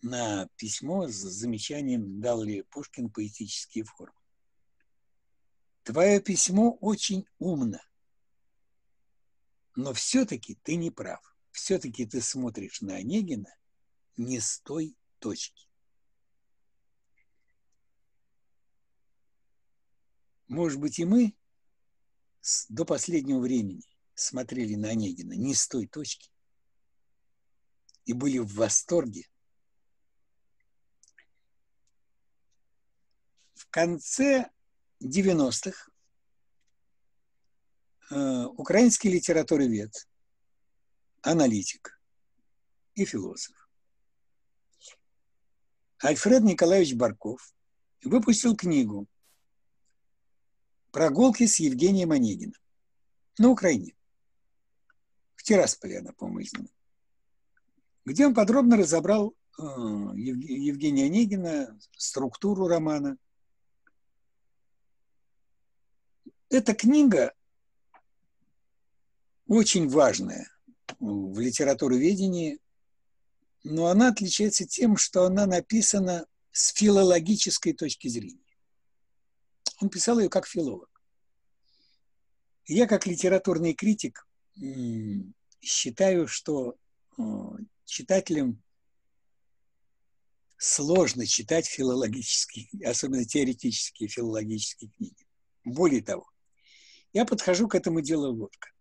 на 0.02 0.48
письмо 0.58 1.08
с 1.08 1.16
замечанием, 1.16 2.20
дал 2.20 2.44
ли 2.44 2.64
Пушкин 2.64 3.10
поэтические 3.10 3.86
формы. 3.86 4.20
Твое 5.84 6.20
письмо 6.20 6.78
очень 6.82 7.26
умно, 7.40 7.82
но 9.76 9.94
все-таки 9.94 10.56
ты 10.56 10.76
не 10.76 10.92
прав. 10.92 11.22
Все-таки 11.52 12.06
ты 12.06 12.22
смотришь 12.22 12.82
на 12.82 12.96
Онегина 12.96 13.56
не 14.18 14.40
с 14.40 14.60
той 14.60 14.98
точки. 15.20 15.68
Может 20.48 20.80
быть, 20.80 21.00
и 21.00 21.06
мы 21.06 21.36
до 22.70 22.86
последнего 22.86 23.40
времени 23.40 23.97
смотрели 24.20 24.76
на 24.76 24.90
Онегина 24.90 25.34
не 25.34 25.54
с 25.54 25.68
той 25.68 25.88
точки 25.88 26.32
и 28.06 28.14
были 28.14 28.40
в 28.40 28.54
восторге. 28.54 29.30
В 33.54 33.68
конце 33.70 34.50
90-х 35.04 35.92
э, 38.10 38.46
украинский 38.46 39.12
литературовед, 39.12 40.08
аналитик 41.22 42.00
и 42.96 43.06
философ 43.06 43.68
Альфред 46.00 46.44
Николаевич 46.44 46.94
Барков 46.96 47.54
выпустил 48.04 48.56
книгу 48.56 49.08
«Прогулки 50.92 51.46
с 51.46 51.60
Евгением 51.60 52.12
Онегиным» 52.12 52.60
на 53.38 53.50
Украине. 53.50 53.97
Тирасполе 55.48 56.00
она, 56.00 56.14
где 58.04 58.28
он 58.28 58.34
подробно 58.34 58.76
разобрал 58.76 59.34
э, 59.58 59.62
Евгения 59.64 61.06
Онегина, 61.06 61.80
структуру 61.96 62.68
романа. 62.68 63.18
Эта 66.50 66.76
книга 66.76 67.34
очень 69.48 69.88
важная 69.88 70.52
в 71.00 71.40
литературоведении, 71.40 72.60
но 73.64 73.86
она 73.86 74.10
отличается 74.10 74.68
тем, 74.68 74.98
что 74.98 75.24
она 75.24 75.46
написана 75.46 76.26
с 76.52 76.74
филологической 76.74 77.72
точки 77.72 78.10
зрения. 78.10 78.54
Он 79.80 79.88
писал 79.88 80.20
ее 80.20 80.28
как 80.28 80.46
филолог. 80.46 80.90
Я, 82.66 82.86
как 82.86 83.08
литературный 83.08 83.74
критик, 83.74 84.27
считаю, 85.62 86.28
что 86.28 86.76
э, 87.18 87.24
читателям 87.86 88.62
сложно 90.58 91.26
читать 91.26 91.68
филологические, 91.68 92.68
особенно 92.86 93.26
теоретические 93.26 94.10
филологические 94.10 94.92
книги. 94.92 95.28
Более 95.64 96.02
того, 96.02 96.30
я 97.14 97.26
подхожу 97.26 97.68
к 97.68 97.76
этому 97.76 98.02
делу 98.02 98.36
вот 98.36 98.56
как. 98.58 98.74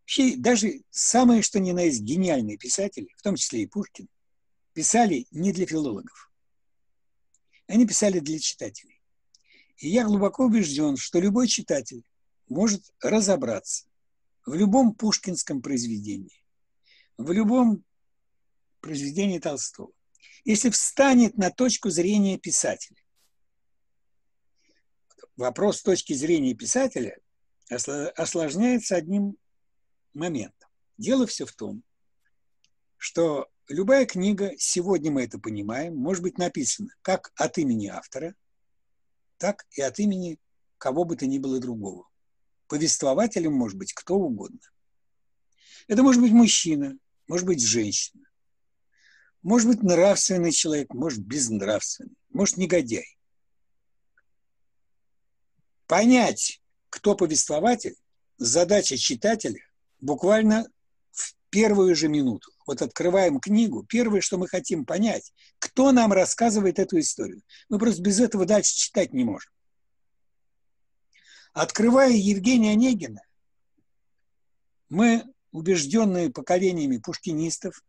Вообще, 0.00 0.36
даже 0.36 0.82
самые, 0.90 1.42
что 1.42 1.58
ни 1.58 1.72
на 1.72 1.82
есть, 1.82 2.02
гениальные 2.02 2.58
писатели, 2.58 3.08
в 3.16 3.22
том 3.22 3.36
числе 3.36 3.62
и 3.62 3.66
Пушкин, 3.66 4.08
писали 4.72 5.26
не 5.30 5.52
для 5.52 5.66
филологов. 5.66 6.30
Они 7.66 7.86
писали 7.86 8.20
для 8.20 8.38
читателей. 8.38 9.02
И 9.78 9.88
я 9.88 10.04
глубоко 10.04 10.44
убежден, 10.44 10.96
что 10.96 11.18
любой 11.18 11.48
читатель 11.48 12.04
может 12.48 12.82
разобраться 13.00 13.85
в 14.46 14.54
любом 14.54 14.94
пушкинском 14.94 15.60
произведении, 15.60 16.42
в 17.18 17.30
любом 17.32 17.84
произведении 18.80 19.40
Толстого, 19.40 19.90
если 20.44 20.70
встанет 20.70 21.36
на 21.36 21.50
точку 21.50 21.90
зрения 21.90 22.38
писателя. 22.38 23.02
Вопрос 25.36 25.78
с 25.78 25.82
точки 25.82 26.12
зрения 26.12 26.54
писателя 26.54 27.18
осложняется 27.68 28.96
одним 28.96 29.36
моментом. 30.14 30.70
Дело 30.96 31.26
все 31.26 31.44
в 31.44 31.52
том, 31.52 31.82
что 32.96 33.48
любая 33.68 34.06
книга, 34.06 34.52
сегодня 34.56 35.10
мы 35.10 35.24
это 35.24 35.38
понимаем, 35.38 35.96
может 35.96 36.22
быть 36.22 36.38
написана 36.38 36.90
как 37.02 37.32
от 37.34 37.58
имени 37.58 37.88
автора, 37.88 38.34
так 39.36 39.66
и 39.72 39.82
от 39.82 39.98
имени 39.98 40.38
кого 40.78 41.04
бы 41.04 41.16
то 41.16 41.26
ни 41.26 41.38
было 41.38 41.58
другого. 41.58 42.08
Повествователем 42.68 43.52
может 43.52 43.78
быть 43.78 43.92
кто 43.92 44.16
угодно. 44.16 44.58
Это 45.88 46.02
может 46.02 46.20
быть 46.20 46.32
мужчина, 46.32 46.96
может 47.28 47.46
быть 47.46 47.62
женщина, 47.62 48.24
может 49.42 49.68
быть 49.68 49.82
нравственный 49.82 50.52
человек, 50.52 50.92
может 50.92 51.20
безнравственный, 51.20 52.16
может 52.30 52.56
негодяй. 52.56 53.16
понять, 55.86 56.60
кто 56.90 57.14
повествователь, 57.14 57.96
задача 58.38 58.96
читателя 58.96 59.60
буквально 60.00 60.66
в 61.12 61.34
первую 61.50 61.94
же 61.94 62.08
минуту. 62.08 62.50
Вот 62.66 62.82
открываем 62.82 63.40
книгу, 63.40 63.84
первое, 63.84 64.20
что 64.20 64.38
мы 64.38 64.48
хотим 64.48 64.84
понять, 64.84 65.32
кто 65.58 65.92
нам 65.92 66.12
рассказывает 66.12 66.78
эту 66.78 66.98
историю. 66.98 67.42
Мы 67.68 67.78
просто 67.78 68.02
без 68.02 68.20
этого 68.20 68.44
дальше 68.44 68.74
читать 68.74 69.12
не 69.12 69.24
можем. 69.24 69.52
Открывая 71.56 72.10
Евгения 72.10 72.72
Онегина, 72.72 73.22
мы, 74.90 75.24
убежденные 75.52 76.30
поколениями 76.30 76.98
пушкинистов, 76.98 77.82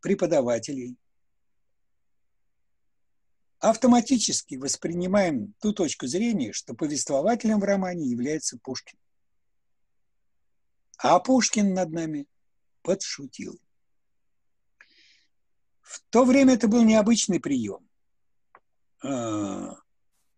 преподавателей, 0.00 0.96
автоматически 3.60 4.56
воспринимаем 4.56 5.54
ту 5.60 5.72
точку 5.72 6.08
зрения, 6.08 6.52
что 6.52 6.74
повествователем 6.74 7.60
в 7.60 7.62
романе 7.62 8.04
является 8.04 8.58
Пушкин. 8.58 8.98
А 10.96 11.20
Пушкин 11.20 11.74
над 11.74 11.90
нами 11.90 12.26
подшутил. 12.82 13.60
В 15.82 16.02
то 16.10 16.24
время 16.24 16.54
это 16.54 16.66
был 16.66 16.82
необычный 16.82 17.38
прием. 17.38 17.88
А, 19.04 19.76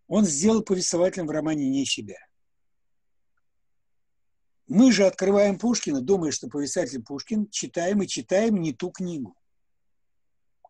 он 0.08 0.26
сделал 0.26 0.62
повествователем 0.62 1.26
в 1.26 1.30
романе 1.30 1.70
не 1.70 1.86
себя. 1.86 2.18
Мы 4.70 4.92
же 4.92 5.04
открываем 5.04 5.58
Пушкина, 5.58 6.00
думая, 6.00 6.30
что 6.30 6.46
повествователь 6.46 7.02
Пушкин, 7.02 7.50
читаем 7.50 8.02
и 8.02 8.06
читаем 8.06 8.60
не 8.60 8.72
ту 8.72 8.92
книгу, 8.92 9.36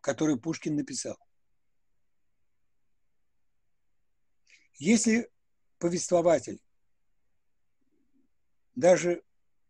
которую 0.01 0.39
Пушкин 0.39 0.75
написал. 0.75 1.17
Если 4.79 5.29
повествователь 5.77 6.59
даже 8.73 9.21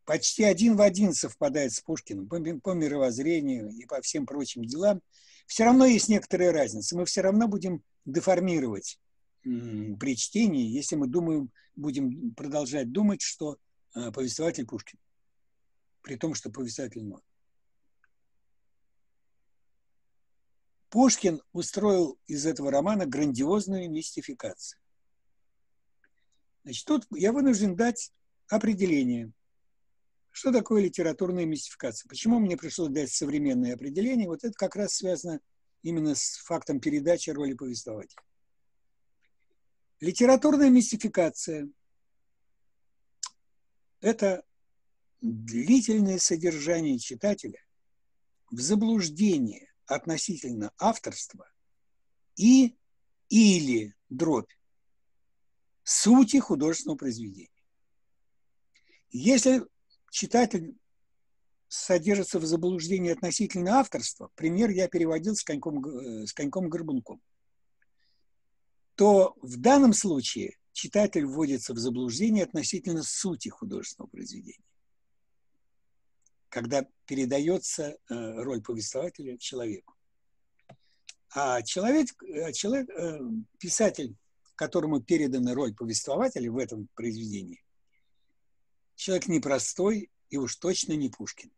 почти 0.06 0.46
один 0.46 0.78
в 0.78 0.82
один 0.82 1.14
совпадает 1.14 1.74
с 1.74 1.82
Пушкиным 1.82 2.30
по, 2.30 2.40
по 2.62 2.72
мировоззрению 2.72 3.70
и 3.72 3.86
по 3.86 4.00
всем 4.00 4.26
прочим 4.26 4.64
делам, 4.64 5.02
все 5.46 5.66
равно 5.66 5.84
есть 5.84 6.08
некоторые 6.08 6.52
разницы. 6.52 6.96
Мы 6.96 7.04
все 7.04 7.20
равно 7.20 7.50
будем 7.50 7.84
деформировать 8.06 8.98
при 9.44 10.16
чтении, 10.16 10.72
если 10.72 10.96
мы 10.96 11.08
думаем, 11.08 11.52
будем 11.76 12.34
продолжать 12.34 12.94
думать, 12.94 13.22
что 13.22 13.58
повествователь 13.94 14.66
Пушкин. 14.66 15.00
При 16.02 16.16
том, 16.16 16.34
что 16.34 16.50
повествователь 16.50 17.04
мой. 17.04 17.22
Пушкин 20.90 21.42
устроил 21.54 22.20
из 22.28 22.46
этого 22.46 22.70
романа 22.70 23.06
грандиозную 23.06 23.90
мистификацию. 23.90 24.82
Значит, 26.64 26.86
тут 26.86 27.08
я 27.12 27.32
вынужден 27.32 27.76
дать 27.76 28.12
определение. 28.50 29.32
Что 30.32 30.52
такое 30.52 30.84
литературная 30.84 31.46
мистификация? 31.46 32.08
Почему 32.08 32.40
мне 32.40 32.58
пришлось 32.58 32.92
дать 32.92 33.12
современное 33.12 33.74
определение? 33.74 34.28
Вот 34.28 34.44
это 34.44 34.54
как 34.54 34.76
раз 34.76 34.96
связано 34.96 35.40
именно 35.82 36.14
с 36.14 36.38
фактом 36.44 36.80
передачи 36.80 37.30
роли 37.30 37.54
повествователя. 37.54 38.22
Литературная 40.00 40.70
мистификация– 40.70 41.70
это 44.02 44.44
длительное 45.22 46.18
содержание 46.18 46.98
читателя 47.00 47.60
в 48.50 48.60
заблуждение 48.60 49.72
относительно 49.86 50.74
авторства 50.78 51.50
и 52.36 52.76
или 53.30 53.96
дробь 54.10 54.52
сути 55.84 56.38
художественного 56.38 56.98
произведения. 56.98 57.50
Если 59.10 59.66
читатель 60.10 60.76
содержится 61.68 62.40
в 62.40 62.46
заблуждении 62.46 63.12
относительно 63.12 63.80
авторства, 63.80 64.30
пример 64.36 64.70
я 64.72 64.88
переводил 64.88 65.36
с 65.36 65.44
коньком, 65.44 65.86
э, 65.86 66.26
с 66.28 66.34
коньком 66.34 66.70
горбунком, 66.70 67.22
то 68.96 69.36
в 69.42 69.58
данном 69.58 69.94
случае 69.94 70.58
читатель 70.74 71.26
вводится 71.26 71.74
в 71.74 71.78
заблуждение 71.78 72.44
относительно 72.44 73.04
сути 73.04 73.50
художественного 73.50 74.10
произведения. 74.10 74.66
Когда 76.50 76.86
передается 77.06 77.98
э, 78.10 78.42
роль 78.42 78.62
повествователя 78.62 79.38
человеку. 79.38 79.96
А 81.34 81.62
человек, 81.62 82.10
э, 82.24 82.52
человек 82.52 82.90
писатель 83.58 84.16
которому 84.62 85.02
передана 85.02 85.56
роль 85.56 85.74
повествователя 85.74 86.52
в 86.52 86.58
этом 86.60 86.88
произведении, 86.94 87.64
человек 88.94 89.28
непростой 89.28 90.12
и 90.30 90.38
уж 90.38 90.56
точно 90.58 90.94
не 90.94 91.10
Пушкин. 91.10 91.52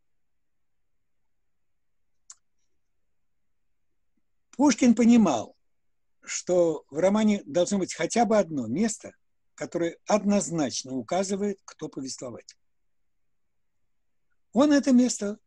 Пушкин 4.52 4.96
понимал, 4.96 5.58
что 6.24 6.86
в 6.90 6.98
романе 6.98 7.44
должно 7.46 7.80
быть 7.80 7.94
хотя 7.94 8.26
бы 8.26 8.38
одно 8.38 8.68
место, 8.68 9.14
которое 9.56 9.98
однозначно 10.08 10.94
указывает, 10.94 11.60
кто 11.66 11.90
повествователь. 11.90 12.58
Он 14.52 14.72
это 14.72 14.92
место 14.92 15.38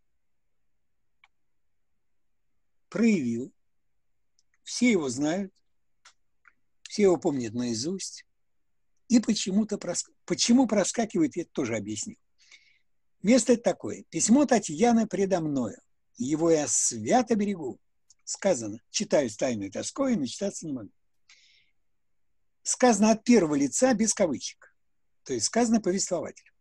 проявил, 2.88 3.52
все 4.62 4.90
его 4.90 5.08
знают, 5.08 5.52
все 6.82 7.02
его 7.02 7.16
помнят 7.16 7.54
наизусть. 7.54 8.24
И 9.08 9.20
почему-то 9.20 9.78
прос... 9.78 10.04
почему 10.24 10.66
проскакивает, 10.66 11.36
я 11.36 11.44
тоже 11.44 11.76
объясню. 11.76 12.16
Место 13.22 13.56
такое. 13.56 14.04
Письмо 14.10 14.44
Татьяны 14.46 15.06
предо 15.06 15.40
мною. 15.40 15.80
Его 16.16 16.50
я 16.50 16.66
свято 16.66 17.36
берегу. 17.36 17.78
Сказано. 18.26 18.82
Читаю 18.90 19.30
с 19.30 19.36
тайной 19.38 19.70
тоской, 19.70 20.16
но 20.16 20.26
читаться 20.26 20.66
не 20.66 20.74
могу. 20.74 20.90
Сказано 22.62 23.12
от 23.12 23.24
первого 23.24 23.54
лица 23.54 23.94
без 23.94 24.12
кавычек. 24.12 24.76
То 25.22 25.32
есть 25.32 25.46
сказано 25.46 25.80
повествователь. 25.80 26.52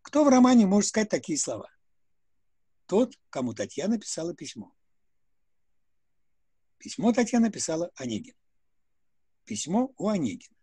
Кто 0.00 0.24
в 0.24 0.28
романе 0.28 0.64
может 0.64 0.88
сказать 0.88 1.10
такие 1.10 1.36
слова? 1.36 1.68
Тот, 2.86 3.12
кому 3.28 3.52
Татьяна 3.52 4.00
писала 4.00 4.34
письмо. 4.34 4.74
Письмо 6.78 7.12
Татьяна 7.12 7.50
писала 7.50 7.90
Онегин 7.96 8.34
письмо 9.44 9.92
у 9.96 10.08
Онегина. 10.08 10.56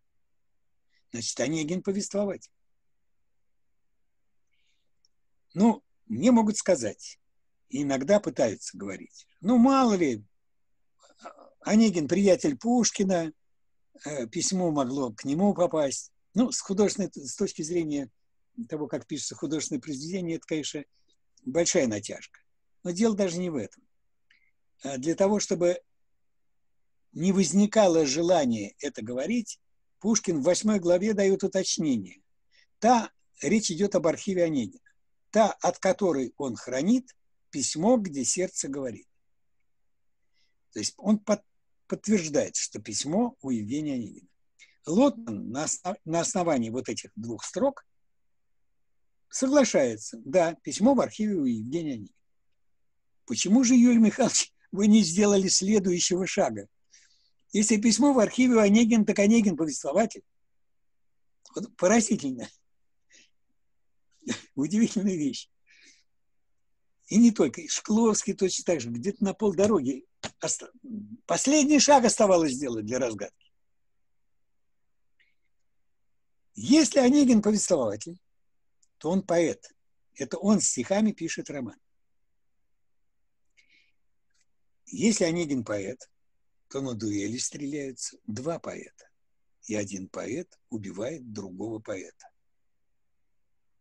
Значит, 1.11 1.39
Онегин 1.39 1.83
повествовать. 1.83 2.51
Ну, 5.53 5.83
мне 6.05 6.31
могут 6.31 6.57
сказать, 6.57 7.19
и 7.71 7.83
иногда 7.83 8.19
пытаются 8.19 8.77
говорить, 8.77 9.25
ну, 9.39 9.57
мало 9.57 9.93
ли, 9.93 10.23
Онегин 11.61 12.07
приятель 12.07 12.57
Пушкина, 12.57 13.31
э, 14.03 14.27
письмо 14.27 14.71
могло 14.71 15.11
к 15.13 15.23
нему 15.23 15.53
попасть. 15.53 16.11
Ну, 16.33 16.51
с 16.51 16.59
художественной, 16.59 17.11
с 17.13 17.35
точки 17.35 17.61
зрения 17.61 18.09
того, 18.67 18.87
как 18.87 19.07
пишется 19.07 19.35
художественное 19.35 19.81
произведение, 19.81 20.37
это, 20.37 20.45
конечно, 20.47 20.83
большая 21.45 21.87
натяжка. 21.87 22.39
Но 22.83 22.91
дело 22.91 23.15
даже 23.15 23.37
не 23.37 23.49
в 23.49 23.55
этом. 23.55 23.83
А 24.83 24.97
для 24.97 25.15
того, 25.15 25.39
чтобы 25.39 25.79
не 27.13 27.31
возникало 27.31 28.05
желания 28.05 28.73
это 28.79 29.01
говорить, 29.01 29.59
Пушкин 29.99 30.39
в 30.39 30.43
восьмой 30.43 30.79
главе 30.79 31.13
дает 31.13 31.43
уточнение. 31.43 32.21
Та, 32.79 33.11
речь 33.41 33.71
идет 33.71 33.95
об 33.95 34.07
архиве 34.07 34.43
Онегина, 34.43 34.81
та, 35.29 35.51
от 35.61 35.77
которой 35.77 36.33
он 36.37 36.55
хранит 36.55 37.15
письмо, 37.51 37.97
где 37.97 38.23
сердце 38.25 38.67
говорит. 38.67 39.07
То 40.71 40.79
есть 40.79 40.93
он 40.97 41.19
под, 41.19 41.41
подтверждает, 41.87 42.55
что 42.55 42.81
письмо 42.81 43.35
у 43.41 43.49
Евгения 43.49 43.95
Онегина. 43.95 44.27
Лотман 44.85 45.51
на, 45.51 45.65
основ, 45.65 45.97
на 46.05 46.21
основании 46.21 46.69
вот 46.69 46.89
этих 46.89 47.11
двух 47.15 47.43
строк 47.43 47.85
соглашается. 49.29 50.19
Да, 50.25 50.55
письмо 50.63 50.95
в 50.95 51.01
архиве 51.01 51.35
у 51.35 51.45
Евгения 51.45 51.93
Онегина. 51.93 52.15
Почему 53.25 53.63
же, 53.63 53.75
Юрий 53.75 53.99
Михайлович, 53.99 54.53
вы 54.71 54.87
не 54.87 55.03
сделали 55.03 55.47
следующего 55.47 56.25
шага? 56.25 56.67
Если 57.53 57.77
письмо 57.77 58.13
в 58.13 58.19
архиве 58.19 58.59
Онегин, 58.61 59.05
так 59.05 59.19
Онегин 59.19 59.57
повествователь. 59.57 60.23
Вот 61.53 61.75
поразительно. 61.75 62.49
Удивительная 64.55 65.15
вещь. 65.15 65.49
И 67.11 67.17
не 67.17 67.31
только. 67.31 67.67
Шкловский 67.67 68.33
точно 68.33 68.63
так 68.63 68.79
же. 68.79 68.89
Где-то 68.89 69.21
на 69.21 69.33
полдороги. 69.33 70.05
Последний 71.25 71.77
шаг 71.77 72.05
оставалось 72.05 72.53
сделать 72.53 72.85
для 72.85 72.99
разгадки. 72.99 73.51
Если 76.53 76.99
Онегин 76.99 77.41
повествователь, 77.41 78.17
то 78.97 79.09
он 79.09 79.23
поэт. 79.23 79.75
Это 80.13 80.37
он 80.37 80.61
стихами 80.61 81.11
пишет 81.11 81.49
роман. 81.49 81.77
Если 84.85 85.25
Онегин 85.25 85.65
поэт, 85.65 86.09
то 86.69 86.79
на 86.79 86.93
дуэли 86.93 87.37
стреляются 87.37 88.17
два 88.25 88.57
поэта. 88.57 89.09
и 89.63 89.75
один 89.75 90.07
поэт 90.07 90.57
убивает 90.69 91.33
другого 91.33 91.79
поэта. 91.79 92.29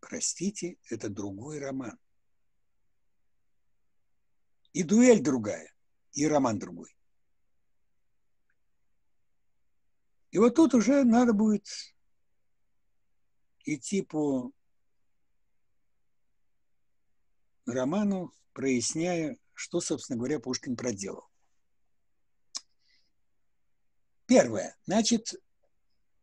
Простите, 0.00 0.78
это 0.90 1.08
другой 1.08 1.60
роман. 1.60 1.96
И 4.72 4.82
дуэль 4.82 5.22
другая, 5.22 5.72
и 6.12 6.26
роман 6.26 6.58
другой. 6.58 6.96
И 10.30 10.38
вот 10.38 10.54
тут 10.54 10.74
уже 10.74 11.04
надо 11.04 11.32
будет 11.32 11.66
идти 13.64 14.02
по 14.02 14.52
роману, 17.66 18.32
проясняя, 18.52 19.36
что, 19.54 19.80
собственно 19.80 20.16
говоря, 20.16 20.38
Пушкин 20.38 20.76
проделал. 20.76 21.28
Первое. 24.26 24.76
Значит, 24.86 25.34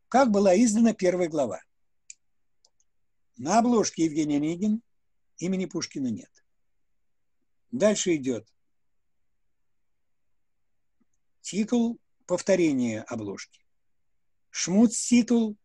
как 0.07 0.31
была 0.31 0.55
издана 0.55 0.93
первая 0.93 1.27
глава? 1.27 1.61
На 3.35 3.59
обложке 3.59 4.05
Евгений 4.05 4.37
Онегин, 4.37 4.81
имени 5.37 5.65
Пушкина 5.65 6.07
нет. 6.07 6.31
Дальше 7.77 8.15
идет 8.15 8.51
титул 11.41 11.99
повторение 12.25 13.03
обложки. 13.03 13.63
Шмуц 14.49 14.97
титул 14.97 15.55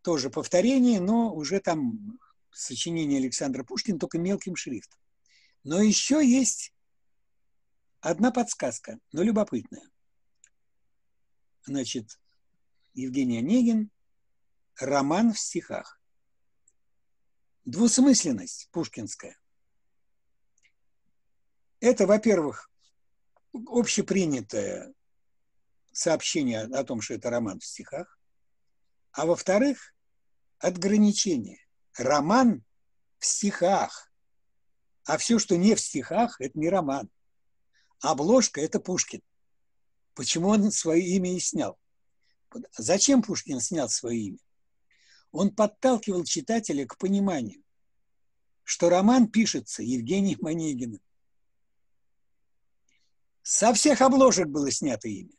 тоже 0.00 0.30
повторение, 0.30 0.98
но 1.00 1.34
уже 1.34 1.60
там 1.60 2.18
сочинение 2.50 3.18
Александра 3.18 3.64
Пушкина, 3.64 3.98
только 3.98 4.18
мелким 4.18 4.56
шрифтом. 4.56 4.98
Но 5.62 5.82
еще 5.82 6.26
есть 6.26 6.72
одна 8.00 8.30
подсказка, 8.30 8.98
но 9.12 9.22
любопытная. 9.22 9.90
Значит, 11.66 12.18
Евгений 12.94 13.38
Онегин, 13.38 13.90
роман 14.76 15.34
в 15.34 15.38
стихах. 15.38 16.00
Двусмысленность 17.66 18.70
пушкинская. 18.72 19.38
Это, 21.84 22.06
во-первых, 22.06 22.70
общепринятое 23.52 24.94
сообщение 25.92 26.62
о 26.62 26.82
том, 26.82 27.02
что 27.02 27.12
это 27.12 27.28
роман 27.28 27.60
в 27.60 27.64
стихах, 27.66 28.18
а 29.12 29.26
во-вторых, 29.26 29.94
отграничение. 30.60 31.60
Роман 31.98 32.64
в 33.18 33.26
стихах, 33.26 34.10
а 35.04 35.18
все, 35.18 35.38
что 35.38 35.58
не 35.58 35.74
в 35.74 35.80
стихах, 35.80 36.40
это 36.40 36.58
не 36.58 36.70
роман. 36.70 37.10
Обложка– 38.00 38.60
это 38.62 38.80
Пушкин. 38.80 39.20
Почему 40.14 40.48
он 40.48 40.72
свое 40.72 41.04
имя 41.04 41.36
и 41.36 41.38
снял? 41.38 41.78
Зачем 42.78 43.20
Пушкин 43.20 43.60
снял 43.60 43.90
свое 43.90 44.18
имя? 44.20 44.38
Он 45.32 45.54
подталкивал 45.54 46.24
читателя 46.24 46.86
к 46.86 46.96
пониманию, 46.96 47.62
что 48.62 48.88
роман 48.88 49.28
пишется 49.28 49.82
Евгением 49.82 50.46
Онегиным. 50.46 51.02
Со 53.46 53.74
всех 53.74 54.00
обложек 54.00 54.48
было 54.48 54.70
снято 54.70 55.06
имя. 55.06 55.34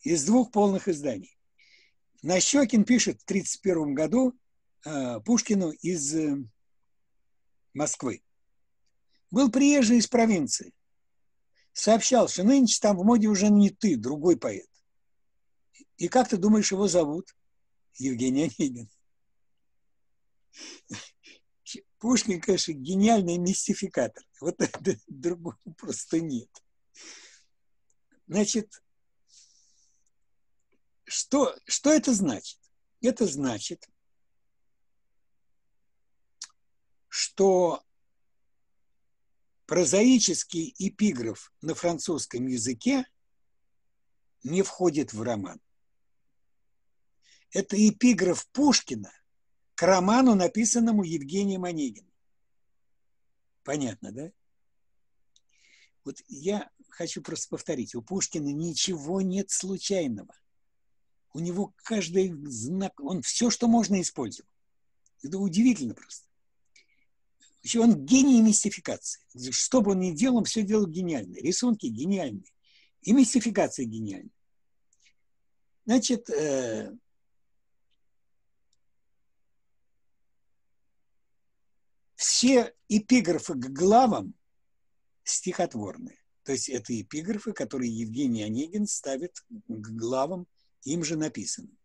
Из 0.00 0.24
двух 0.24 0.50
полных 0.50 0.88
изданий. 0.88 1.38
Нащекин 2.22 2.84
пишет 2.84 3.20
в 3.20 3.24
1931 3.24 3.94
году 3.94 4.36
э, 4.84 5.20
Пушкину 5.20 5.70
из 5.70 6.14
э, 6.16 6.36
Москвы. 7.72 8.24
Был 9.30 9.52
приезжий 9.52 9.98
из 9.98 10.08
провинции. 10.08 10.74
Сообщал, 11.72 12.26
что 12.26 12.42
нынче 12.42 12.80
там 12.80 12.96
в 12.96 13.04
моде 13.04 13.28
уже 13.28 13.48
не 13.50 13.70
ты, 13.70 13.96
другой 13.96 14.36
поэт. 14.36 14.68
И 15.96 16.08
как 16.08 16.28
ты 16.28 16.38
думаешь, 16.38 16.72
его 16.72 16.88
зовут? 16.88 17.36
Евгений 17.94 18.50
Онегин. 18.58 18.90
Пушкин, 21.98 22.40
конечно, 22.40 22.72
гениальный 22.72 23.38
мистификатор. 23.38 24.24
Вот 24.40 24.60
это 24.60 24.96
другого 25.06 25.56
просто 25.78 26.20
нет. 26.20 26.50
Значит, 28.26 28.82
что, 31.04 31.56
что 31.66 31.92
это 31.92 32.14
значит? 32.14 32.58
Это 33.00 33.26
значит, 33.26 33.88
что 37.08 37.84
прозаический 39.66 40.74
эпиграф 40.78 41.52
на 41.60 41.74
французском 41.74 42.46
языке 42.46 43.06
не 44.42 44.62
входит 44.62 45.12
в 45.12 45.22
роман. 45.22 45.60
Это 47.50 47.76
эпиграф 47.76 48.48
Пушкина 48.48 49.12
к 49.74 49.82
роману, 49.82 50.34
написанному 50.34 51.02
Евгением 51.02 51.64
Онегиным. 51.64 52.12
Понятно, 53.62 54.12
да? 54.12 54.32
Вот 56.04 56.20
я 56.28 56.70
хочу 56.90 57.22
просто 57.22 57.48
повторить, 57.48 57.94
у 57.94 58.02
Пушкина 58.02 58.52
ничего 58.52 59.20
нет 59.22 59.50
случайного. 59.50 60.34
У 61.32 61.40
него 61.40 61.74
каждый 61.82 62.32
знак, 62.46 63.00
он 63.00 63.22
все, 63.22 63.50
что 63.50 63.66
можно 63.66 64.00
использовал. 64.00 64.48
Это 65.22 65.38
удивительно 65.38 65.94
просто. 65.94 66.28
Еще 67.62 67.80
он 67.80 68.04
гений 68.04 68.42
мистификации. 68.42 69.22
Что 69.50 69.80
бы 69.80 69.92
он 69.92 70.00
ни 70.00 70.12
делал, 70.12 70.36
он 70.36 70.44
все 70.44 70.62
делал 70.62 70.86
гениально. 70.86 71.34
Рисунки 71.36 71.86
гениальные. 71.86 72.52
И 73.00 73.12
мистификация 73.12 73.86
гениальная. 73.86 74.30
Значит, 75.86 76.28
э, 76.30 76.94
все 82.16 82.74
эпиграфы 82.88 83.54
к 83.54 83.66
главам 83.70 84.34
стихотворные. 85.24 86.18
То 86.44 86.52
есть 86.52 86.68
это 86.68 86.98
эпиграфы, 87.00 87.52
которые 87.52 87.90
Евгений 87.90 88.42
Онегин 88.42 88.86
ставит 88.86 89.40
к 89.48 89.88
главам, 89.96 90.46
им 90.82 91.02
же 91.02 91.16
написанным. 91.16 91.76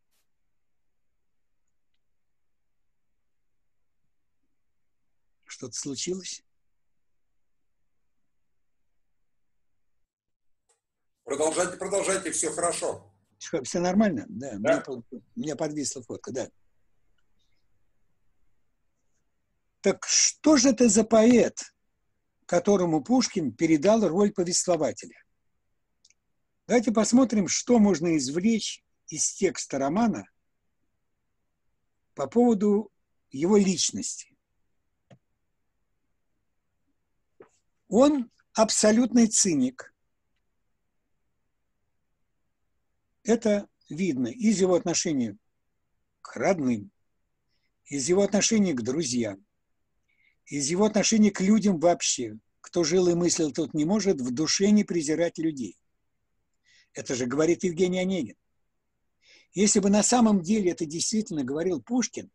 Что-то 5.45 5.77
случилось? 5.77 6.43
Продолжайте, 11.23 11.77
продолжайте, 11.77 12.31
все 12.31 12.51
хорошо. 12.51 13.13
Все 13.63 13.79
нормально? 13.79 14.25
Да, 14.27 14.55
да. 14.57 14.83
У 14.87 15.03
меня 15.35 15.55
подвисла 15.55 16.03
фотка, 16.03 16.31
да. 16.31 16.49
Так 19.81 20.05
что 20.05 20.57
же 20.57 20.69
это 20.69 20.89
за 20.89 21.03
поэт, 21.03 21.73
которому 22.49 23.03
Пушкин 23.03 23.51
передал 23.51 24.07
роль 24.07 24.31
повествователя? 24.31 25.23
Давайте 26.65 26.91
посмотрим, 26.91 27.47
что 27.47 27.77
можно 27.77 28.17
извлечь 28.17 28.83
из 29.07 29.31
текста 29.33 29.77
романа 29.77 30.27
по 32.15 32.25
поводу 32.25 32.91
его 33.29 33.55
личности. 33.55 34.35
Он 37.87 38.31
абсолютный 38.53 39.27
циник. 39.27 39.93
Это 43.21 43.69
видно 43.89 44.29
из 44.29 44.59
его 44.59 44.73
отношения 44.73 45.37
к 46.21 46.35
родным, 46.35 46.89
из 47.85 48.09
его 48.09 48.23
отношения 48.23 48.73
к 48.73 48.81
друзьям, 48.81 49.45
из 50.49 50.67
его 50.69 50.85
отношения 50.85 51.31
к 51.31 51.41
людям 51.41 51.79
вообще. 51.79 52.37
Кто 52.61 52.83
жил 52.83 53.07
и 53.07 53.13
мыслил, 53.13 53.51
тот 53.51 53.73
не 53.73 53.85
может 53.85 54.19
в 54.19 54.33
душе 54.33 54.71
не 54.71 54.83
презирать 54.83 55.37
людей. 55.37 55.77
Это 56.93 57.15
же 57.15 57.25
говорит 57.25 57.63
Евгений 57.63 57.99
Онегин. 57.99 58.35
Если 59.53 59.79
бы 59.79 59.89
на 59.89 60.03
самом 60.03 60.41
деле 60.41 60.71
это 60.71 60.85
действительно 60.85 61.43
говорил 61.43 61.81
Пушкин, 61.81 62.29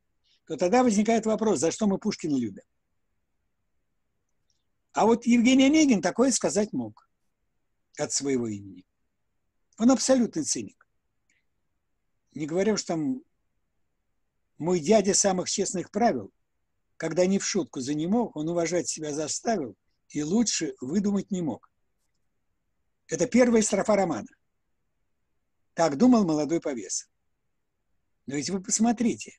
то 0.47 0.57
тогда 0.57 0.83
возникает 0.83 1.27
вопрос, 1.27 1.59
за 1.59 1.71
что 1.71 1.87
мы 1.87 1.99
Пушкина 1.99 2.37
любим. 2.37 2.63
А 4.93 5.07
вот 5.07 5.27
Евгений 5.27 5.67
Онегин 5.67 6.01
такое 6.01 6.31
сказать 6.31 6.73
мог 6.73 7.09
от 7.99 8.13
своего 8.13 8.47
имени. 8.47 8.85
Он 9.77 9.91
абсолютный 9.91 10.45
циник. 10.45 10.87
Не 12.33 12.47
говоря 12.47 12.75
уж 12.75 12.85
там, 12.85 13.23
мой 14.59 14.81
дядя 14.81 15.15
самых 15.15 15.51
честных 15.51 15.91
правил– 15.91 16.33
когда 16.97 17.27
не 17.27 17.39
в 17.39 17.47
шутку 17.47 17.81
за 17.81 17.95
не 17.95 18.07
мог, 18.07 18.37
он 18.37 18.49
уважать 18.49 18.89
себя 18.89 19.13
заставил 19.13 19.77
и 20.09 20.23
лучше 20.23 20.75
выдумать 20.81 21.31
не 21.31 21.43
мог. 21.43 21.71
Это 23.09 23.27
первая 23.27 23.63
строфа 23.63 23.97
романа. 23.97 24.29
Так 25.75 25.97
думал 25.97 26.25
молодой 26.25 26.61
повес. 26.61 27.09
Но 28.27 28.37
ведь 28.37 28.51
вы 28.51 28.63
посмотрите. 28.63 29.39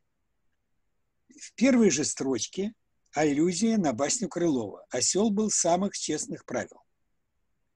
В 1.39 1.53
первой 1.55 1.89
же 1.89 2.03
строчке 2.03 2.73
аллюзия 3.13 3.77
на 3.77 3.93
басню 3.93 4.29
Крылова. 4.29 4.85
Осел 4.89 5.29
был 5.29 5.49
самых 5.49 5.97
честных 5.97 6.45
правил. 6.45 6.81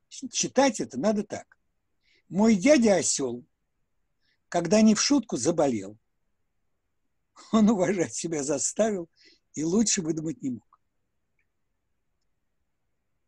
Читать 0.09 0.79
это 0.79 0.99
надо 0.99 1.23
так. 1.23 1.57
Мой 2.27 2.55
дядя 2.55 2.95
осел 2.95 3.45
когда 4.49 4.81
не 4.81 4.95
в 4.95 5.01
шутку 5.01 5.37
заболел. 5.37 5.97
Он 7.51 7.69
уважать 7.69 8.13
себя 8.13 8.43
заставил 8.43 9.07
и 9.53 9.63
лучше 9.63 10.01
выдумать 10.01 10.41
не 10.41 10.51
мог. 10.51 10.79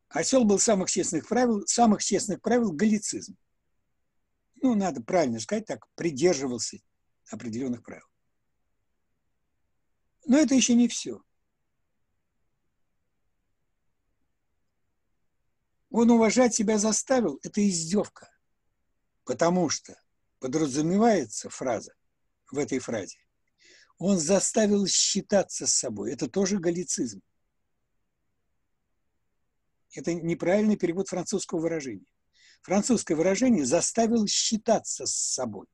Осел 0.10 0.44
был 0.44 0.60
самых 0.60 0.92
честных 0.92 1.28
правил, 1.28 1.66
самых 1.68 2.04
честных 2.04 2.42
правил 2.42 2.74
галлицизм. 2.74 3.38
Ну, 4.62 4.76
надо 4.76 5.02
правильно 5.02 5.40
сказать 5.40 5.66
так, 5.66 5.88
придерживался 5.96 6.78
определенных 7.30 7.82
правил. 7.82 8.06
Но 10.26 10.38
это 10.38 10.54
еще 10.54 10.76
не 10.76 10.88
все. 10.88 11.24
Он 15.90 16.12
уважать 16.12 16.54
себя 16.54 16.78
заставил, 16.78 17.40
это 17.44 17.68
издевка. 17.68 18.30
Потому 19.24 19.70
что 19.70 20.00
подразумевается 20.40 21.50
фраза 21.50 21.94
в 22.50 22.58
этой 22.58 22.80
фразе. 22.80 23.21
Он 24.02 24.18
заставил 24.18 24.88
считаться 24.88 25.68
с 25.68 25.76
собой. 25.76 26.12
Это 26.12 26.28
тоже 26.28 26.58
галлицизм. 26.58 27.22
Это 29.94 30.16
неправильный 30.16 30.76
перевод 30.76 31.08
французского 31.08 31.60
выражения. 31.60 32.08
Французское 32.64 33.16
выражение 33.16 33.64
заставил 33.64 34.26
считаться 34.26 35.06
с 35.06 35.14
собой. 35.14 35.68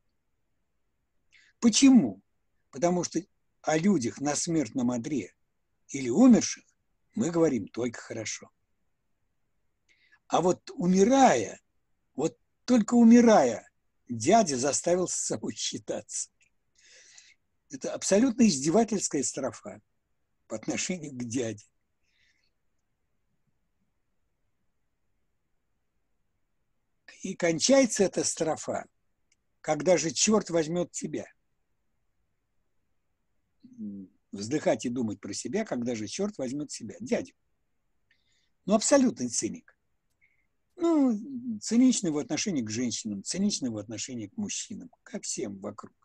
Почему? 1.58 2.20
Потому 2.70 3.02
что 3.02 3.18
о 3.62 3.78
людях 3.78 4.20
на 4.20 4.36
смертном 4.36 4.90
одре 4.90 5.34
или 5.88 6.10
умерших 6.10 6.64
мы 7.14 7.30
говорим 7.30 7.66
только 7.68 7.98
хорошо. 7.98 8.50
А 10.26 10.42
вот 10.42 10.70
умирая, 10.74 11.62
вот 12.14 12.38
только 12.66 12.92
умирая, 12.92 13.70
дядя 14.06 14.58
заставил 14.58 15.08
с 15.08 15.14
собой 15.14 15.54
считаться. 15.54 16.28
Это 17.70 17.92
абсолютно 17.92 18.46
издевательская 18.46 19.22
строфа 19.22 19.80
по 20.46 20.56
отношению 20.56 21.12
к 21.12 21.24
дяде. 21.24 21.66
И 27.22 27.34
кончается 27.34 28.04
эта 28.04 28.24
строфа, 28.24 28.86
когда 29.60 29.96
же 29.98 30.10
черт 30.12 30.50
возьмет 30.50 30.92
тебя. 30.92 31.26
Вздыхать 34.32 34.86
и 34.86 34.88
думать 34.88 35.20
про 35.20 35.32
себя, 35.32 35.64
когда 35.64 35.94
же 35.94 36.06
черт 36.06 36.38
возьмет 36.38 36.70
себя. 36.70 36.94
Дядя. 37.00 37.32
Ну, 38.66 38.74
абсолютный 38.74 39.28
циник. 39.28 39.76
Ну, 40.76 41.58
циничный 41.60 42.12
в 42.12 42.18
отношении 42.18 42.62
к 42.62 42.70
женщинам, 42.70 43.24
циничный 43.24 43.70
в 43.70 43.78
отношении 43.78 44.28
к 44.28 44.36
мужчинам, 44.36 44.90
ко 45.02 45.20
всем 45.20 45.58
вокруг. 45.58 45.97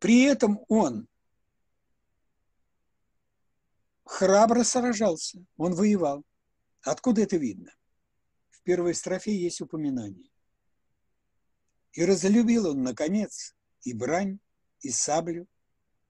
При 0.00 0.22
этом 0.22 0.64
он 0.68 1.06
храбро 4.04 4.64
сражался, 4.64 5.44
он 5.58 5.74
воевал. 5.74 6.24
Откуда 6.82 7.20
это 7.20 7.36
видно? 7.36 7.70
В 8.48 8.62
первой 8.62 8.94
строфе 8.94 9.36
есть 9.36 9.60
упоминание. 9.60 10.30
И 11.92 12.04
разлюбил 12.04 12.68
он, 12.68 12.82
наконец, 12.82 13.54
и 13.82 13.92
брань, 13.92 14.38
и 14.80 14.90
саблю, 14.90 15.46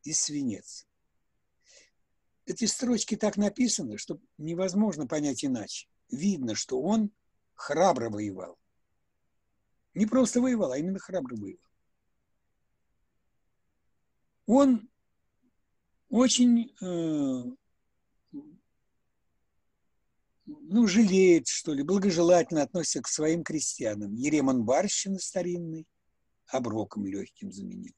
и 0.05 0.13
свинец. 0.13 0.87
Эти 2.47 2.67
строчки 2.67 3.17
так 3.17 3.37
написаны, 3.37 3.99
что 3.99 4.21
невозможно 4.39 5.09
понять 5.09 5.45
иначе. 5.45 5.89
Видно, 6.11 6.55
что 6.55 6.81
он 6.81 7.11
храбро 7.55 8.09
воевал. 8.09 8.57
Не 9.95 10.07
просто 10.07 10.41
воевал, 10.41 10.71
а 10.71 10.79
именно 10.79 11.01
храбро 11.01 11.35
воевал. 11.35 11.70
Он 14.53 14.91
очень 16.09 16.75
э, 16.83 17.45
ну, 20.45 20.87
жалеет, 20.89 21.47
что 21.47 21.73
ли, 21.73 21.85
благожелательно 21.85 22.63
относится 22.63 23.01
к 23.01 23.07
своим 23.07 23.45
крестьянам. 23.45 24.13
Еремон 24.13 24.65
барщины 24.65 25.21
старинный 25.21 25.87
оброком 26.49 27.07
легким 27.07 27.53
заменил. 27.53 27.95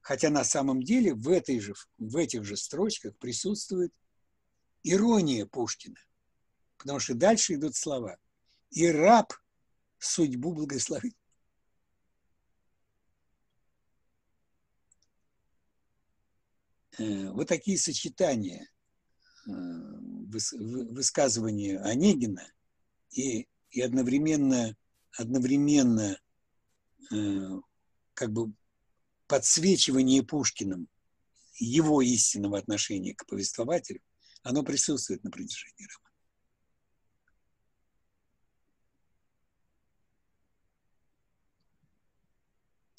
Хотя 0.00 0.30
на 0.30 0.42
самом 0.42 0.82
деле 0.82 1.14
в, 1.14 1.28
этой 1.28 1.60
же, 1.60 1.74
в 1.98 2.16
этих 2.16 2.42
же 2.42 2.56
строчках 2.56 3.16
присутствует 3.18 3.94
ирония 4.82 5.46
Пушкина. 5.46 6.00
Потому 6.76 6.98
что 6.98 7.14
дальше 7.14 7.54
идут 7.54 7.76
слова. 7.76 8.18
«И 8.70 8.88
раб 8.88 9.32
судьбу 10.00 10.54
благословит». 10.54 11.14
Э, 16.87 16.87
вот 16.98 17.48
такие 17.48 17.78
сочетания 17.78 18.68
э, 19.46 19.50
высказывания 19.50 21.80
Онегина 21.80 22.46
и, 23.10 23.48
и 23.70 23.80
одновременно, 23.80 24.76
одновременно 25.16 26.18
э, 27.12 27.60
как 28.14 28.32
бы 28.32 28.52
подсвечивание 29.26 30.22
Пушкиным 30.22 30.88
его 31.58 32.02
истинного 32.02 32.58
отношения 32.58 33.14
к 33.14 33.26
повествователю, 33.26 34.00
оно 34.42 34.62
присутствует 34.62 35.24
на 35.24 35.30
протяжении 35.30 35.86
романа. 35.86 36.08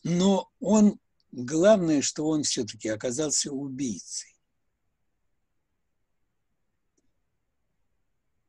Но 0.04 0.52
он, 0.60 1.00
главное, 1.32 2.02
что 2.02 2.28
он 2.28 2.44
все-таки 2.44 2.89
оказался 2.89 3.52
убийцей. 3.52 4.36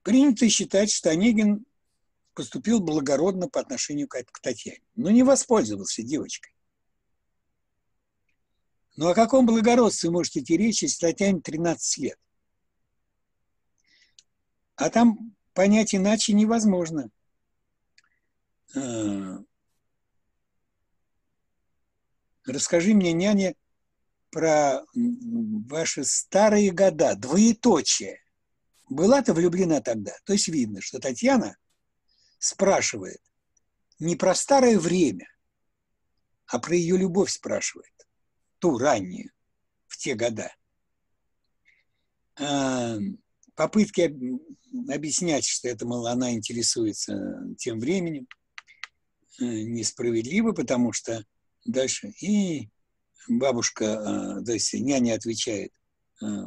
Принято 0.03 0.49
считать, 0.49 0.91
что 0.91 1.11
Онегин 1.11 1.67
поступил 2.35 2.81
благородно 2.81 3.49
по 3.49 3.61
отношению 3.61 4.09
к 4.09 4.41
Татьяне, 4.41 4.83
но 4.97 5.11
не 5.11 5.23
воспользовался 5.23 6.03
девочкой. 6.03 6.55
Ну 8.97 9.09
о 9.09 9.15
каком 9.15 9.47
благородстве 9.47 10.11
может 10.11 10.37
идти 10.37 10.57
речь, 10.57 10.83
если 10.83 11.07
Татьяне 11.07 11.41
13 11.41 11.99
лет? 11.99 12.19
А 14.77 14.89
там 14.91 15.37
понять 15.53 15.95
иначе 15.95 16.33
невозможно. 16.33 17.11
А, 18.75 19.39
расскажи 22.51 22.95
мне, 22.95 23.13
няня, 23.13 23.55
про 24.31 24.85
ваши 24.95 26.05
старые 26.05 26.71
года, 26.71 27.15
двоеточие. 27.17 28.21
Была 28.89 29.23
ты 29.23 29.33
влюблена 29.33 29.81
тогда? 29.81 30.13
То 30.25 30.33
есть 30.33 30.49
видно, 30.49 30.81
что 30.81 30.99
Татьяна 30.99 31.57
спрашивает 32.39 33.21
не 33.99 34.17
про 34.17 34.35
старое 34.35 34.79
время, 34.79 35.29
а 36.47 36.59
про 36.59 36.75
ее 36.75 36.97
любовь 36.97 37.31
спрашивает 37.31 37.93
ту 38.59 38.79
раннюю, 38.79 39.31
в 39.87 39.97
те 39.97 40.15
года. 40.15 40.53
Попытки 43.55 44.17
объяснять, 44.91 45.45
что 45.45 45.69
это, 45.69 45.87
мол, 45.87 46.07
она 46.07 46.33
интересуется 46.33 47.43
тем 47.59 47.79
временем, 47.79 48.27
э, 49.39 49.45
несправедливо, 49.45 50.53
потому 50.53 50.93
что 50.93 51.25
дальше 51.65 52.09
и 52.21 52.69
бабушка, 53.29 54.39
а, 54.39 54.45
то 54.45 54.53
есть 54.53 54.73
няня 54.75 55.15
отвечает, 55.15 55.73
а, 56.23 56.47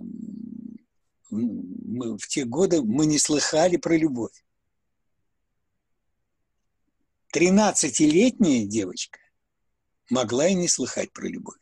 мы, 1.29 2.17
в 2.17 2.27
те 2.27 2.45
годы 2.45 2.81
мы 2.81 3.05
не 3.05 3.17
слыхали 3.17 3.77
про 3.77 3.97
любовь. 3.97 4.43
Тринадцатилетняя 7.31 8.65
девочка 8.65 9.19
могла 10.09 10.47
и 10.47 10.53
не 10.53 10.67
слыхать 10.67 11.11
про 11.11 11.27
любовь. 11.27 11.59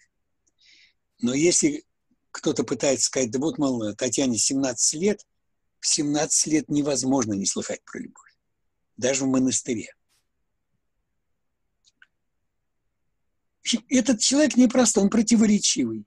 Но 1.19 1.33
если 1.33 1.85
кто-то 2.31 2.63
пытается 2.63 3.05
сказать, 3.05 3.31
да 3.31 3.39
вот, 3.39 3.57
мол, 3.57 3.93
Татьяне 3.95 4.37
17 4.37 4.99
лет, 4.99 5.25
в 5.79 5.87
17 5.87 6.47
лет 6.47 6.69
невозможно 6.69 7.33
не 7.33 7.45
слыхать 7.45 7.83
про 7.83 7.99
любовь. 7.99 8.35
Даже 8.97 9.23
в 9.23 9.27
монастыре. 9.27 9.93
Этот 13.89 14.19
человек 14.19 14.55
непрост, 14.57 14.97
он 14.97 15.09
противоречивый. 15.09 16.05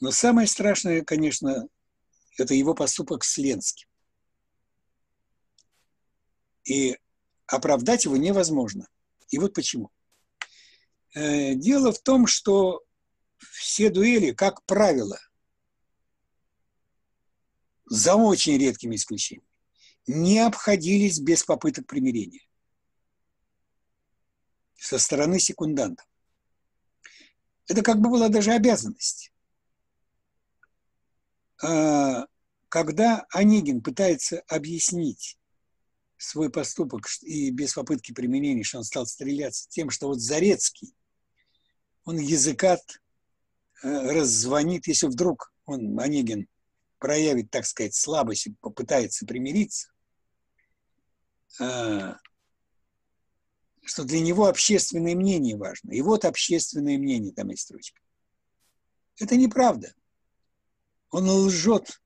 Но 0.00 0.10
самое 0.10 0.48
страшное, 0.48 1.02
конечно, 1.02 1.68
это 2.36 2.54
его 2.54 2.74
поступок 2.74 3.22
с 3.22 3.36
Ленским. 3.38 3.88
И 6.64 6.98
оправдать 7.46 8.04
его 8.04 8.16
невозможно. 8.16 8.88
И 9.28 9.38
вот 9.38 9.54
почему. 9.54 9.90
Э, 11.14 11.54
дело 11.54 11.92
в 11.92 12.00
том, 12.00 12.26
что 12.26 12.82
все 13.38 13.90
дуэли, 13.90 14.32
как 14.32 14.64
правило, 14.64 15.18
за 17.86 18.14
очень 18.14 18.56
редкими 18.58 18.96
исключениями, 18.96 19.46
не 20.06 20.38
обходились 20.40 21.18
без 21.18 21.44
попыток 21.44 21.86
примирения. 21.86 22.46
Со 24.80 24.98
стороны 24.98 25.38
секундантов. 25.38 26.06
Это 27.68 27.82
как 27.82 28.00
бы 28.00 28.08
была 28.08 28.28
даже 28.28 28.52
обязанность. 28.52 29.30
А, 31.62 32.26
когда 32.68 33.26
Онегин 33.30 33.82
пытается 33.82 34.40
объяснить 34.48 35.38
свой 36.16 36.50
поступок 36.50 37.06
и 37.22 37.50
без 37.50 37.74
попытки 37.74 38.12
применения, 38.12 38.64
что 38.64 38.78
он 38.78 38.84
стал 38.84 39.06
стреляться 39.06 39.68
тем, 39.68 39.90
что 39.90 40.08
вот 40.08 40.20
Зарецкий, 40.20 40.94
он 42.04 42.16
языкат 42.18 42.80
э, 43.82 43.88
раззвонит, 43.88 44.86
если 44.86 45.06
вдруг 45.06 45.52
он, 45.66 45.98
Онегин, 46.00 46.48
проявит, 46.98 47.50
так 47.50 47.66
сказать, 47.66 47.94
слабость 47.94 48.46
и 48.46 48.54
попытается 48.60 49.26
примириться, 49.26 49.90
а, 51.60 52.18
что 53.90 54.04
для 54.04 54.20
него 54.20 54.46
общественное 54.46 55.16
мнение 55.16 55.56
важно. 55.56 55.90
И 55.90 56.00
вот 56.00 56.24
общественное 56.24 56.96
мнение, 56.96 57.32
там 57.32 57.48
есть 57.48 57.64
строчка. 57.64 58.00
Это 59.18 59.34
неправда. 59.34 59.92
Он 61.10 61.28
лжет, 61.28 62.00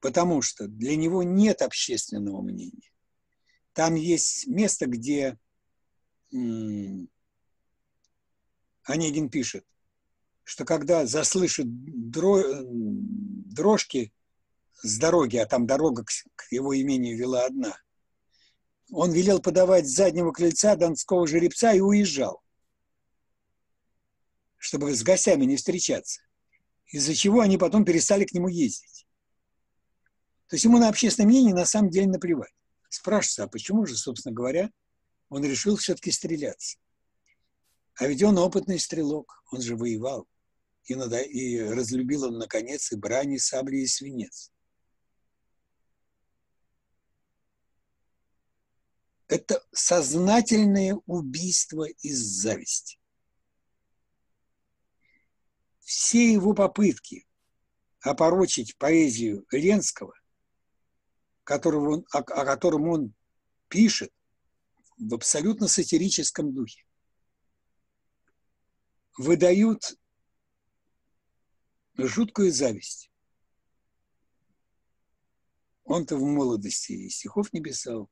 потому 0.00 0.40
что 0.40 0.68
для 0.68 0.94
него 0.94 1.24
нет 1.24 1.62
общественного 1.62 2.42
мнения. 2.42 2.92
Там 3.72 3.96
есть 3.96 4.46
место, 4.46 4.86
где 4.86 5.36
Онегин 8.84 9.28
пишет, 9.28 9.66
что 10.44 10.64
когда 10.64 11.06
заслышит 11.06 11.66
дро, 11.66 12.40
дрожки 12.62 14.12
с 14.80 14.96
дороги, 14.98 15.38
а 15.38 15.46
там 15.46 15.66
дорога 15.66 16.04
к, 16.04 16.10
к 16.36 16.52
его 16.52 16.80
имению 16.80 17.18
вела 17.18 17.46
одна, 17.46 17.76
он 18.90 19.12
велел 19.12 19.40
подавать 19.40 19.86
с 19.86 19.94
заднего 19.94 20.32
крыльца 20.32 20.76
донского 20.76 21.26
жеребца 21.26 21.72
и 21.72 21.80
уезжал, 21.80 22.42
чтобы 24.58 24.94
с 24.94 25.02
гостями 25.02 25.44
не 25.44 25.56
встречаться, 25.56 26.22
из-за 26.86 27.14
чего 27.14 27.40
они 27.40 27.58
потом 27.58 27.84
перестали 27.84 28.24
к 28.24 28.32
нему 28.32 28.48
ездить. 28.48 29.06
То 30.48 30.54
есть 30.54 30.64
ему 30.64 30.78
на 30.78 30.88
общественное 30.88 31.26
мнение 31.26 31.54
на 31.54 31.66
самом 31.66 31.90
деле 31.90 32.06
наплевать. 32.06 32.52
Спрашивается, 32.88 33.44
а 33.44 33.48
почему 33.48 33.84
же, 33.84 33.96
собственно 33.96 34.34
говоря, 34.34 34.70
он 35.28 35.44
решил 35.44 35.76
все-таки 35.76 36.12
стреляться? 36.12 36.78
А 37.96 38.06
ведь 38.06 38.22
он 38.22 38.38
опытный 38.38 38.78
стрелок, 38.78 39.42
он 39.50 39.60
же 39.60 39.76
воевал. 39.76 40.28
И, 40.84 40.94
надо, 40.94 41.18
и 41.20 41.58
разлюбил 41.58 42.24
он, 42.24 42.38
наконец, 42.38 42.92
и 42.92 42.96
брани, 42.96 43.38
сабли 43.38 43.78
и 43.78 43.86
свинец. 43.86 44.52
Это 49.28 49.64
сознательное 49.72 50.94
убийство 51.06 51.84
из 51.84 52.18
зависти. 52.18 52.98
Все 55.80 56.32
его 56.32 56.54
попытки 56.54 57.26
опорочить 58.00 58.76
поэзию 58.76 59.46
Ленского, 59.50 60.14
которого 61.44 61.96
он, 61.96 62.06
о, 62.12 62.18
о 62.18 62.44
котором 62.44 62.88
он 62.88 63.14
пишет 63.68 64.12
в 64.98 65.14
абсолютно 65.14 65.68
сатирическом 65.68 66.54
духе, 66.54 66.84
выдают 69.16 69.98
жуткую 71.96 72.52
зависть. 72.52 73.10
Он-то 75.84 76.16
в 76.16 76.22
молодости 76.22 77.08
стихов 77.08 77.52
не 77.52 77.60
писал, 77.60 78.10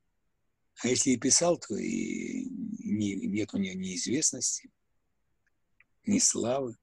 а 0.81 0.87
если 0.87 1.11
и 1.11 1.17
писал, 1.17 1.57
то 1.57 1.75
и 1.75 2.45
не, 2.83 3.15
нет 3.15 3.53
у 3.53 3.57
него 3.57 3.75
ни 3.79 3.95
известности, 3.95 4.69
ни 6.05 6.19
славы. 6.19 6.75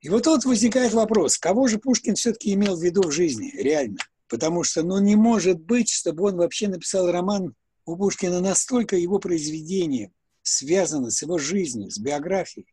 И 0.00 0.08
вот 0.08 0.24
тут 0.24 0.44
возникает 0.44 0.92
вопрос, 0.92 1.38
кого 1.38 1.68
же 1.68 1.78
Пушкин 1.78 2.16
все-таки 2.16 2.52
имел 2.54 2.76
в 2.76 2.82
виду 2.82 3.02
в 3.02 3.12
жизни, 3.12 3.52
реально? 3.54 3.98
Потому 4.28 4.64
что, 4.64 4.82
ну, 4.82 4.98
не 4.98 5.14
может 5.14 5.60
быть, 5.60 5.90
чтобы 5.90 6.24
он 6.24 6.36
вообще 6.36 6.68
написал 6.68 7.10
роман 7.10 7.54
у 7.84 7.96
Пушкина 7.96 8.40
настолько 8.40 8.96
его 8.96 9.18
произведение 9.18 10.12
связано 10.42 11.10
с 11.10 11.22
его 11.22 11.38
жизнью, 11.38 11.90
с 11.90 11.98
биографией. 11.98 12.66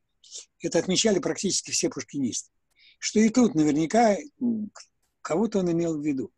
Это 0.62 0.80
отмечали 0.80 1.20
практически 1.20 1.72
все 1.72 1.90
пушкинисты. 1.90 2.52
Что 3.00 3.20
и 3.20 3.30
тут 3.30 3.56
наверняка 3.56 4.18
кого-то 5.22 5.60
он 5.60 5.72
имел 5.72 5.98
в 5.98 6.06
виду. 6.06 6.32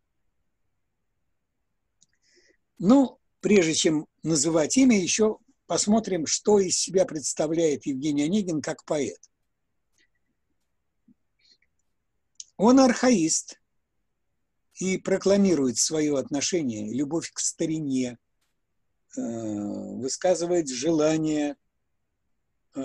Ну, 2.83 3.19
прежде 3.41 3.75
чем 3.75 4.07
называть 4.23 4.75
имя, 4.75 4.99
еще 4.99 5.37
посмотрим, 5.67 6.25
что 6.25 6.57
из 6.57 6.79
себя 6.79 7.05
представляет 7.05 7.85
Евгений 7.85 8.23
Онегин 8.23 8.59
как 8.59 8.83
поэт. 8.85 9.19
Он 12.57 12.79
архаист 12.79 13.61
и 14.79 14.97
прокламирует 14.97 15.77
свое 15.77 16.17
отношение, 16.17 16.91
любовь 16.91 17.31
к 17.31 17.37
старине, 17.37 18.17
э, 19.15 19.21
высказывает 19.21 20.67
желание 20.67 21.57
э, 22.73 22.81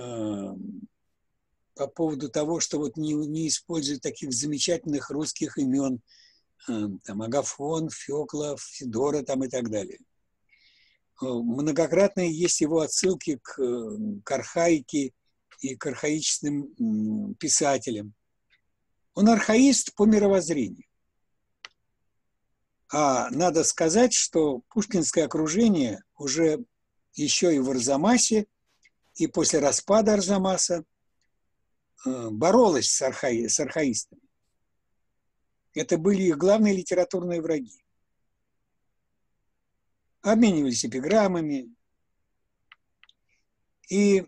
по 1.74 1.86
поводу 1.86 2.28
того, 2.28 2.60
что 2.60 2.78
вот 2.80 2.98
не, 2.98 3.14
не 3.14 3.48
использует 3.48 4.02
таких 4.02 4.34
замечательных 4.34 5.08
русских 5.08 5.56
имен– 5.56 6.02
там 6.66 7.22
Агафон, 7.22 7.90
Феклов, 7.90 8.60
Федора 8.62 9.22
там 9.22 9.44
и 9.44 9.48
так 9.48 9.70
далее. 9.70 9.98
Э, 11.22 11.26
многократно 11.26 12.20
есть 12.20 12.60
его 12.60 12.80
отсылки 12.80 13.38
к, 13.42 13.58
э, 13.60 13.96
к 14.24 14.30
архаике 14.30 15.12
и 15.60 15.76
к 15.76 15.86
архаичным 15.86 17.34
писателям. 17.36 18.14
Он 19.14 19.28
архаист 19.28 19.94
по 19.94 20.04
мировоззрению. 20.04 20.84
А 22.92 23.30
надо 23.30 23.64
сказать, 23.64 24.12
что 24.12 24.62
пушкинское 24.68 25.24
окружение 25.24 26.02
уже 26.16 26.64
еще 27.14 27.54
и 27.54 27.58
в 27.58 27.70
Арзамасе, 27.70 28.46
и 29.14 29.26
после 29.26 29.60
распада 29.60 30.12
Арзамаса 30.12 30.84
боролось 32.04 32.90
с, 32.90 33.00
архаи, 33.00 33.46
с 33.46 33.58
архаистами. 33.58 34.25
Это 35.76 35.98
были 35.98 36.22
их 36.22 36.38
главные 36.38 36.74
литературные 36.74 37.42
враги. 37.42 37.84
Обменивались 40.22 40.86
эпиграммами. 40.86 41.70
И 43.90 44.24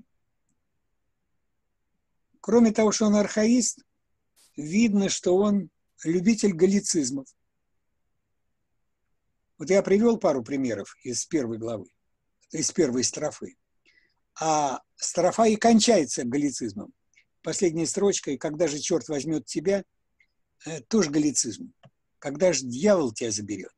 кроме 2.41 2.71
того, 2.71 2.93
что 2.93 3.07
он 3.07 3.17
архаист, 3.17 3.83
видно, 4.57 5.09
что 5.09 5.39
он 5.39 5.71
любитель 6.05 6.53
галлицизмов. 6.53 7.27
Вот 9.57 9.71
я 9.71 9.83
привел 9.83 10.19
пару 10.19 10.45
примеров 10.45 10.97
из 11.03 11.25
первой 11.25 11.57
главы, 11.57 11.87
из 12.53 12.71
первой 12.73 13.05
строфы. 13.05 13.57
А 14.39 14.83
строфа 14.97 15.47
и 15.47 15.57
кончается 15.57 16.25
галлицизмом. 16.25 16.93
Последняя 17.41 17.87
строчка, 17.87 18.33
и 18.33 18.37
когда 18.37 18.69
же 18.69 18.79
черт 18.81 19.09
возьмет 19.09 19.47
тебя– 19.47 19.83
тоже 20.89 21.11
галлицизм. 21.11 21.73
Когда 22.19 22.53
же 22.53 22.65
дьявол 22.65 23.13
тебя 23.13 23.31
заберет? 23.31 23.73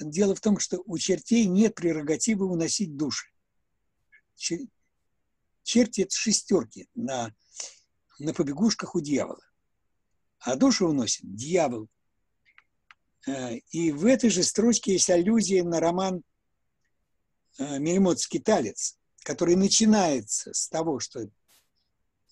Дело 0.00 0.34
в 0.34 0.40
том, 0.40 0.58
что 0.58 0.82
у 0.84 0.98
чертей 0.98 1.46
нет 1.46 1.74
прерогативы 1.74 2.46
уносить 2.46 2.96
души. 2.96 3.28
Черти– 5.62 6.00
это 6.02 6.14
шестерки 6.14 6.88
на, 6.94 7.34
на 8.18 8.34
побегушках 8.34 8.94
у 8.94 9.00
дьявола. 9.00 9.44
А 10.40 10.56
душу 10.56 10.88
уносит 10.88 11.34
дьявол. 11.34 11.88
Э, 13.26 13.56
и 13.70 13.92
в 13.92 14.06
этой 14.06 14.30
же 14.30 14.42
строчке 14.42 14.92
есть 14.92 15.10
аллюзия 15.10 15.64
на 15.64 15.80
роман 15.80 16.22
э, 17.58 17.78
«Мельмот 17.78 18.20
Скиталец», 18.20 18.98
который 19.24 19.56
начинается 19.56 20.52
с 20.52 20.68
того, 20.68 21.00
что 21.00 21.20
Э, 21.22 21.28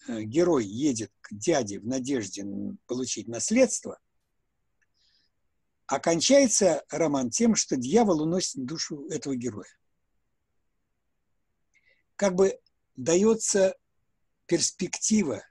герой 0.06 0.66
едет 0.66 1.12
к 1.20 1.34
дяде 1.34 1.80
в 1.80 1.86
надежде 1.86 2.44
получить 2.86 3.28
наследство, 3.28 3.98
окончается 5.86 6.84
роман 6.90 7.30
тем, 7.30 7.54
что 7.54 7.76
дьявол 7.76 8.22
уносит 8.22 8.64
душу 8.64 9.06
этого 9.08 9.36
героя. 9.36 9.68
Как 12.16 12.34
бы 12.34 12.58
дается 12.96 13.76
перспектива, 14.46 15.42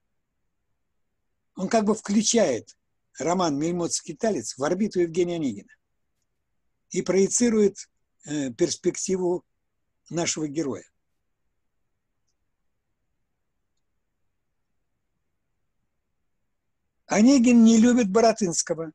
он 1.55 1.69
как 1.69 1.85
бы 1.85 1.93
включает 1.93 2.77
роман 3.19 3.57
«Мельмот 3.57 3.93
скиталец» 3.93 4.57
в 4.57 4.63
орбиту 4.63 5.01
Евгения 5.01 5.35
Онегина 5.35 5.71
и 6.89 7.01
проецирует 7.01 7.89
э, 8.25 8.51
перспективу 8.51 9.45
нашего 10.09 10.47
героя. 10.47 10.85
Онегин 17.13 17.63
не 17.63 17.77
любит 17.77 18.09
Боротынского. 18.09 18.91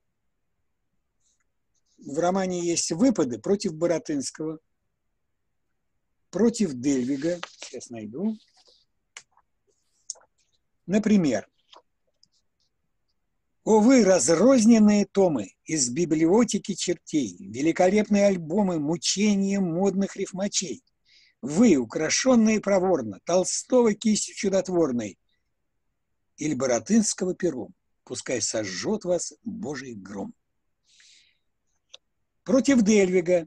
В 1.99 2.19
романе 2.19 2.67
есть 2.67 2.91
выпады 2.91 3.39
против 3.39 3.75
Боротынского. 3.75 4.59
против 6.31 6.73
Дельвига, 6.73 7.39
сейчас 7.61 7.91
найду, 7.91 8.37
например, 10.87 11.49
о 13.63 13.79
вы, 13.79 14.05
разрозненные 14.05 15.07
томы 15.07 15.55
из 15.65 15.89
библиотеки 15.89 16.75
чертей, 16.75 17.37
великолепные 17.39 18.27
альбомы 18.27 18.81
мучения 18.81 19.61
модных 19.61 20.17
рифмачей, 20.17 20.83
вы, 21.41 21.77
украшенные 21.77 22.61
проворно, 22.61 23.21
Толстого 23.25 23.95
кистью 23.95 24.35
чудотворной, 24.35 25.21
или 26.37 26.55
Боротынского 26.55 27.35
пером, 27.37 27.75
пускай 28.09 28.41
сожжет 28.41 29.05
вас 29.05 29.35
Божий 29.45 29.95
гром. 29.95 30.35
Против 32.43 32.81
Дельвига 32.81 33.47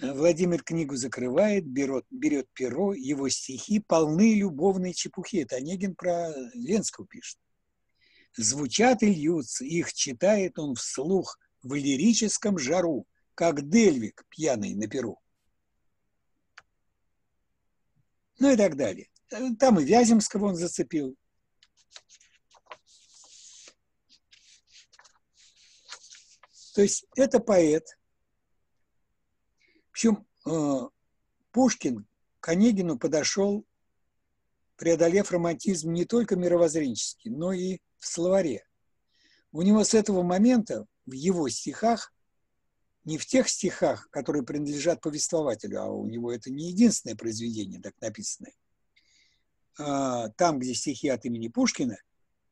Владимир 0.00 0.64
книгу 0.64 0.96
закрывает, 0.96 1.66
берет, 1.66 2.06
берет 2.10 2.48
перо, 2.54 2.94
его 2.94 3.28
стихи 3.28 3.78
полны 3.78 4.34
любовной 4.38 4.94
чепухи. 4.94 5.42
Это 5.42 5.56
Онегин 5.56 5.94
про 5.94 6.32
Ленского 6.54 7.06
пишет. 7.06 7.38
Звучат 8.36 9.02
и 9.02 9.06
льются, 9.06 9.66
их 9.66 9.92
читает 9.92 10.58
он 10.58 10.74
вслух 10.74 11.38
в 11.62 11.74
лирическом 11.74 12.58
жару, 12.58 13.06
как 13.34 13.68
Дельвик, 13.68 14.24
пьяный 14.30 14.74
на 14.74 14.88
перу. 14.88 15.20
Ну 18.38 18.50
и 18.50 18.56
так 18.56 18.76
далее. 18.76 19.10
Там 19.28 19.78
и 19.78 19.84
Вяземского 19.84 20.46
он 20.46 20.56
зацепил. 20.56 21.16
То 26.74 26.82
есть 26.82 27.06
это 27.14 27.38
поэт. 27.38 27.86
Причем 29.92 30.26
э, 30.44 30.80
Пушкин 31.52 32.04
к 32.40 32.48
Онегину 32.48 32.98
подошел, 32.98 33.64
преодолев 34.76 35.30
романтизм 35.30 35.92
не 35.92 36.04
только 36.04 36.34
мировоззренческий, 36.34 37.30
но 37.30 37.52
и 37.52 37.78
в 37.98 38.06
словаре. 38.08 38.66
У 39.52 39.62
него 39.62 39.84
с 39.84 39.94
этого 39.94 40.22
момента 40.22 40.84
в 41.06 41.12
его 41.12 41.48
стихах, 41.48 42.12
не 43.04 43.18
в 43.18 43.26
тех 43.26 43.48
стихах, 43.48 44.10
которые 44.10 44.42
принадлежат 44.42 45.00
повествователю, 45.00 45.80
а 45.80 45.86
у 45.86 46.06
него 46.06 46.32
это 46.32 46.50
не 46.50 46.70
единственное 46.70 47.14
произведение 47.14 47.80
так 47.80 47.94
написанное, 48.00 48.54
а, 49.78 50.30
там, 50.30 50.58
где 50.58 50.74
стихи 50.74 51.08
от 51.08 51.24
имени 51.24 51.46
Пушкина, 51.46 51.98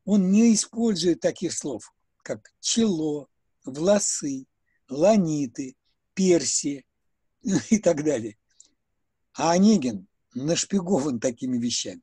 он 0.05 0.31
не 0.31 0.55
использует 0.55 1.18
таких 1.18 1.53
слов, 1.55 1.93
как 2.23 2.53
чело, 2.61 3.29
власы, 3.65 4.47
ланиты, 4.89 5.77
перси 6.15 6.87
и 7.71 7.79
так 7.79 8.05
далее. 8.05 8.39
А 9.35 9.53
Онегин 9.53 10.09
нашпигован 10.35 11.21
такими 11.21 11.59
вещами. 11.59 12.03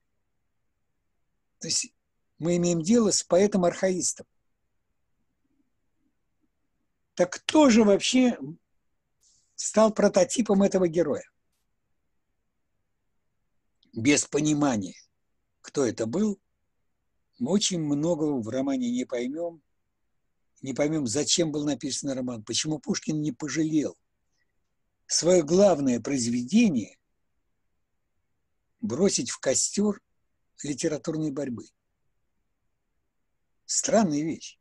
То 1.59 1.67
есть 1.67 1.93
мы 2.37 2.57
имеем 2.57 2.81
дело 2.81 3.11
с 3.11 3.23
поэтом-архаистом. 3.23 4.25
Так 7.15 7.31
кто 7.33 7.69
же 7.69 7.83
вообще 7.83 8.39
стал 9.55 9.93
прототипом 9.93 10.63
этого 10.63 10.87
героя? 10.87 11.29
Без 13.91 14.25
понимания, 14.25 14.95
кто 15.61 15.85
это 15.85 16.05
был, 16.05 16.39
мы 17.39 17.51
очень 17.51 17.79
многого 17.79 18.41
в 18.41 18.47
романе 18.47 18.89
не 18.89 19.05
поймем, 19.05 19.61
не 20.61 20.73
поймем, 20.73 21.07
зачем 21.07 21.51
был 21.51 21.65
написан 21.65 22.11
роман, 22.11 22.43
почему 22.43 22.79
Пушкин 22.79 23.21
не 23.21 23.31
пожалел 23.31 23.97
свое 25.07 25.41
главное 25.41 25.99
произведение 25.99 26.97
бросить 28.79 29.31
в 29.31 29.39
костер 29.39 30.01
литературной 30.63 31.31
борьбы. 31.31 31.65
Странная 33.65 34.23
вещь. 34.23 34.59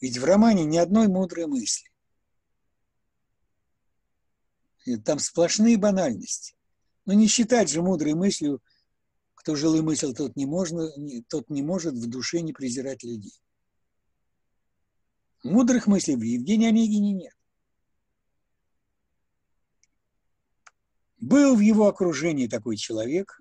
Ведь 0.00 0.18
в 0.18 0.24
романе 0.24 0.64
ни 0.64 0.76
одной 0.76 1.08
мудрой 1.08 1.46
мысли. 1.46 1.90
Там 5.04 5.18
сплошные 5.18 5.76
банальности. 5.76 6.56
Но 7.04 7.12
не 7.14 7.26
считать 7.26 7.68
же 7.68 7.82
мудрой 7.82 8.14
мыслью, 8.14 8.62
кто 9.34 9.56
жил 9.56 9.74
и 9.74 9.80
мыслил, 9.80 10.14
тот 10.14 10.36
не, 10.36 10.46
можно, 10.46 10.88
тот 11.28 11.50
не 11.50 11.62
может 11.62 11.94
в 11.94 12.08
душе 12.08 12.40
не 12.40 12.52
презирать 12.52 13.02
людей. 13.02 13.40
Мудрых 15.48 15.86
мыслей 15.86 16.16
в 16.16 16.22
Евгении 16.22 16.68
Онегине 16.68 17.12
нет. 17.12 17.34
Был 21.16 21.56
в 21.56 21.60
его 21.60 21.88
окружении 21.88 22.46
такой 22.46 22.76
человек, 22.76 23.40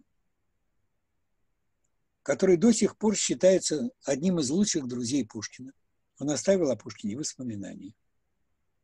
который 2.24 2.56
до 2.56 2.72
сих 2.72 2.98
пор 2.98 3.16
считается 3.16 3.90
одним 4.06 4.40
из 4.40 4.50
лучших 4.50 4.88
друзей 4.88 5.26
Пушкина. 5.26 5.74
Он 6.20 6.30
оставил 6.30 6.72
о 6.72 6.78
Пушкине 6.78 7.18
воспоминания. 7.18 7.94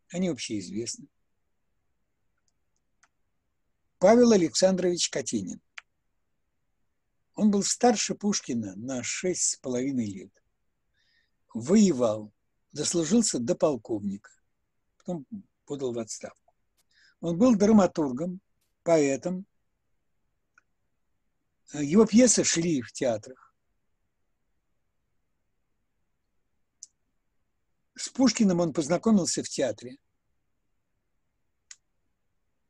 Они 0.09 0.28
общеизвестны. 0.28 1.07
Павел 3.99 4.34
Александрович 4.34 5.09
Катенин. 5.09 5.61
Он 7.36 7.51
был 7.51 7.63
старше 7.63 8.15
Пушкина 8.15 8.76
на 8.76 9.01
шесть 9.01 9.51
с 9.51 9.55
половиной 9.55 10.07
лет. 10.07 10.43
Воевал, 11.53 12.34
дослужился 12.74 13.39
до 13.39 13.55
полковника, 13.55 14.32
потом 14.97 15.26
подал 15.65 15.93
в 15.93 15.99
отставку. 15.99 16.53
Он 17.21 17.38
был 17.38 17.55
драматургом, 17.55 18.41
поэтом. 18.84 19.45
Его 21.74 22.05
пьесы 22.05 22.43
шли 22.43 22.82
в 22.82 22.91
театрах. 22.91 23.55
С 27.95 28.09
Пушкиным 28.09 28.59
он 28.59 28.74
познакомился 28.74 29.43
в 29.43 29.49
театре. 29.49 29.97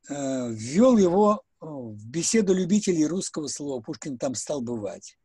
Э, 0.10 0.49
ввел 0.51 0.97
его 0.97 1.43
в 1.60 2.06
беседу 2.08 2.54
любителей 2.54 3.08
русского 3.08 3.47
слова. 3.47 3.82
Пушкин 3.82 4.18
там 4.18 4.36
стал 4.36 4.62
бывать. 4.62 5.18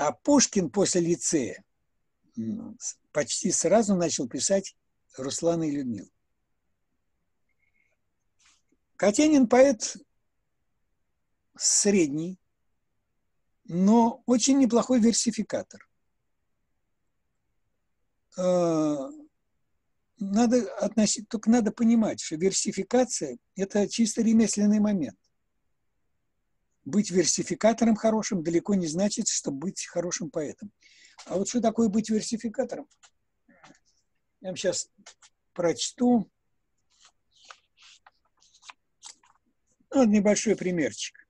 А 0.00 0.12
Пушкин 0.12 0.70
после 0.70 1.02
лицея 1.02 1.62
почти 3.12 3.52
сразу 3.52 3.94
начал 3.94 4.26
писать 4.26 4.74
Руслана 5.18 5.64
и 5.64 5.72
Людмилу. 5.72 6.08
Катенин 8.96 9.46
поэт 9.46 9.98
средний, 11.54 12.40
но 13.64 14.22
очень 14.24 14.58
неплохой 14.58 15.00
версификатор. 15.00 15.86
Э, 18.38 18.96
надо 20.18 20.76
относить, 20.78 21.28
только 21.28 21.50
надо 21.50 21.72
понимать, 21.72 22.22
что 22.22 22.36
версификация– 22.36 23.36
это 23.54 23.86
чисто 23.86 24.22
ремесленный 24.22 24.80
момент 24.80 25.18
быть 26.90 27.10
версификатором 27.10 27.96
хорошим 27.96 28.42
далеко 28.42 28.74
не 28.74 28.86
значит, 28.86 29.28
что 29.28 29.50
быть 29.50 29.86
хорошим 29.86 30.30
поэтом. 30.30 30.72
А 31.26 31.36
вот 31.36 31.48
что 31.48 31.60
такое 31.60 31.88
быть 31.88 32.10
версификатором? 32.10 32.88
Я 34.40 34.48
вам 34.48 34.56
сейчас 34.56 34.90
прочту. 35.52 36.30
Вот 39.90 40.06
небольшой 40.06 40.56
примерчик. 40.56 41.26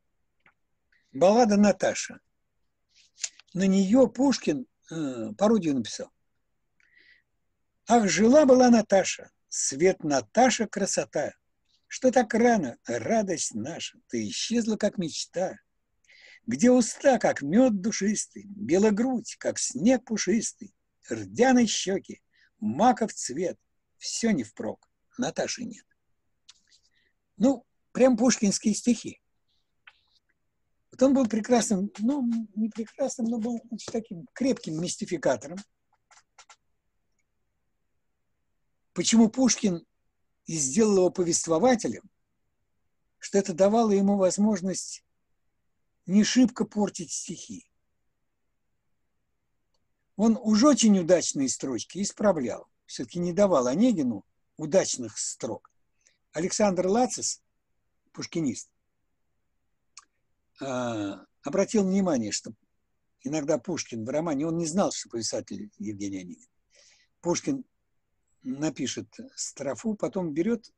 Баллада 1.13 1.57
Наташа. 1.57 2.21
На 3.53 3.67
нее 3.67 4.09
Пушкин 4.09 4.67
э, 4.91 5.33
пародию 5.37 5.75
написал. 5.75 6.11
Ах, 7.89 8.09
жила 8.09 8.47
была 8.47 8.71
Наташа, 8.71 9.31
свет 9.49 10.05
Наташа 10.05 10.69
красота. 10.69 11.33
Что 11.93 12.13
так 12.13 12.33
рано, 12.35 12.79
радость 12.87 13.53
наша, 13.53 13.99
ты 14.07 14.29
исчезла, 14.29 14.77
как 14.77 14.97
мечта. 14.97 15.59
Где 16.47 16.71
уста, 16.71 17.19
как 17.19 17.43
мед 17.43 17.81
душистый, 17.81 18.45
белогрудь, 18.47 19.35
как 19.41 19.59
снег 19.59 20.05
пушистый, 20.05 20.73
рдяной 21.11 21.67
щеки, 21.67 22.23
маков 22.61 23.13
цвет, 23.13 23.59
все 23.99 24.31
не 24.31 24.45
впрок, 24.45 24.89
Наташи 25.19 25.65
нет. 25.65 25.85
Ну, 27.37 27.67
прям 27.91 28.17
пушкинские 28.17 28.75
стихи. 28.75 29.21
Вот 30.93 31.03
он 31.03 31.13
был 31.13 31.27
прекрасным, 31.27 31.91
ну, 31.99 32.25
не 32.55 32.69
прекрасным, 32.69 33.27
но 33.27 33.39
был 33.39 33.61
значит, 33.65 33.91
таким 33.91 34.29
крепким 34.33 34.81
мистификатором. 34.81 35.59
Почему 38.93 39.29
Пушкин 39.29 39.85
и 40.51 40.57
сделал 40.57 40.97
его 40.97 41.11
повествователем, 41.11 42.11
что 43.21 43.39
это 43.39 43.55
давало 43.55 43.93
ему 43.93 44.17
возможность 44.17 45.05
не 46.07 46.25
шибко 46.25 46.65
портить 46.65 47.13
стихи. 47.13 47.71
Он 50.17 50.37
уж 50.43 50.65
очень 50.65 50.99
удачные 50.99 51.49
строчки 51.49 52.03
исправлял. 52.03 52.67
Все-таки 52.87 53.21
не 53.21 53.33
давал 53.33 53.69
Онегину 53.69 54.25
удачных 54.57 55.19
строк. 55.19 55.71
Александр 56.33 56.89
Лацис, 56.89 57.41
пушкинист, 58.11 58.73
а, 60.61 61.27
обратил 61.45 61.85
внимание, 61.85 62.33
что 62.33 62.55
иногда 63.23 63.57
Пушкин 63.59 64.05
в 64.05 64.09
романе, 64.09 64.49
он 64.49 64.57
не 64.57 64.67
знал, 64.67 64.91
что 64.91 65.11
писатель 65.11 65.71
Евгений 65.79 66.23
Онегин. 66.23 66.49
Пушкин 67.21 67.65
напишет 68.43 69.09
строфу, 69.35 69.95
потом 69.95 70.33
берет 70.33 70.73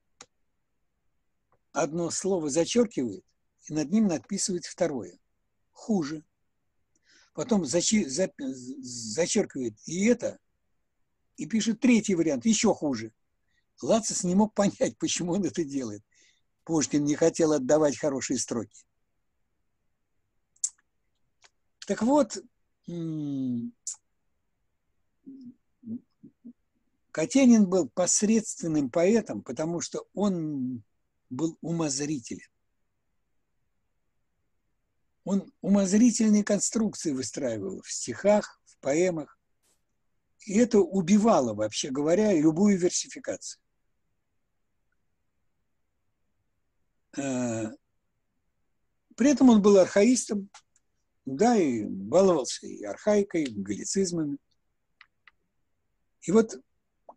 одно 1.73 2.11
слово, 2.11 2.51
зачеркивает, 2.51 3.25
и 3.69 3.75
над 3.75 3.91
ним 3.91 4.07
надписывает 4.07 4.67
второе. 4.67 5.19
Хуже. 5.73 6.25
Потом 7.35 7.65
зачеркивает 7.65 9.75
и 9.87 10.07
это, 10.07 10.39
и 11.37 11.47
пишет 11.47 11.81
третий 11.81 12.15
вариант, 12.15 12.45
еще 12.45 12.75
хуже. 12.75 13.13
Лацис 13.81 14.25
не 14.25 14.35
мог 14.35 14.55
понять, 14.55 14.97
почему 14.99 15.33
он 15.33 15.45
это 15.45 15.65
делает. 15.65 16.03
Пушкин 16.65 17.05
не 17.05 17.17
хотел 17.17 17.53
отдавать 17.53 17.99
хорошие 17.99 18.39
строки. 18.39 18.85
Так 21.87 22.03
вот, 22.03 22.39
Катенин 27.13 27.67
был 27.69 27.91
посредственным 27.91 28.91
поэтом, 28.91 29.43
потому 29.43 29.83
что 29.83 30.07
он 30.15 30.83
был 31.29 31.59
умозрителен. 31.61 32.49
Он 35.25 35.53
умозрительные 35.61 36.43
конструкции 36.43 37.13
выстраивал 37.13 37.83
в 37.83 37.93
стихах, 37.93 38.61
в 38.65 38.79
поэмах. 38.79 39.39
И 40.47 40.59
это 40.59 40.81
убивало, 40.81 41.55
вообще 41.55 41.91
говоря, 41.91 42.33
любую 42.33 42.79
версификацию. 42.79 43.63
Э, 47.19 47.67
при 49.17 49.31
этом 49.31 49.51
он 49.51 49.61
был 49.61 49.77
архаистом, 49.77 50.49
да, 51.27 51.57
и 51.57 51.85
баловался 51.85 52.67
и 52.67 52.83
архаикой, 52.83 53.45
и 53.45 53.63
галлицизмами. 53.63 54.39
И 56.23 56.33
вот 56.33 56.59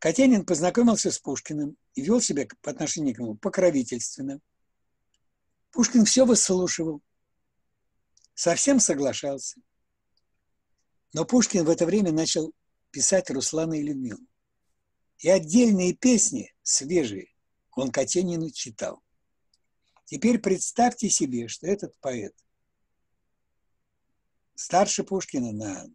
Катянин 0.05 0.45
познакомился 0.45 1.09
с 1.09 1.17
Пушкиным 1.17 1.77
и 1.95 2.03
вел 2.03 2.21
себя 2.21 2.47
по 2.61 2.69
отношению 2.69 3.15
к 3.15 3.17
нему 3.17 3.33
покровительственно. 3.33 4.39
Пушкин 5.71 6.05
все 6.05 6.27
выслушивал, 6.27 7.01
совсем 8.35 8.79
соглашался. 8.79 9.59
Но 11.11 11.25
Пушкин 11.25 11.65
в 11.65 11.71
это 11.71 11.87
время 11.87 12.11
начал 12.11 12.53
писать 12.91 13.31
Руслана 13.31 13.73
и 13.73 13.81
Людмилу. 13.81 14.21
И 15.17 15.27
отдельные 15.27 15.95
песни, 15.95 16.53
свежие, 16.61 17.33
он 17.71 17.91
Катенину 17.91 18.51
читал. 18.51 19.01
Теперь 20.03 20.37
представьте 20.37 21.09
себе, 21.09 21.47
что 21.47 21.65
этот 21.65 21.97
поэт 21.99 22.35
старше 24.53 25.03
Пушкина 25.03 25.51
на, 25.51 25.87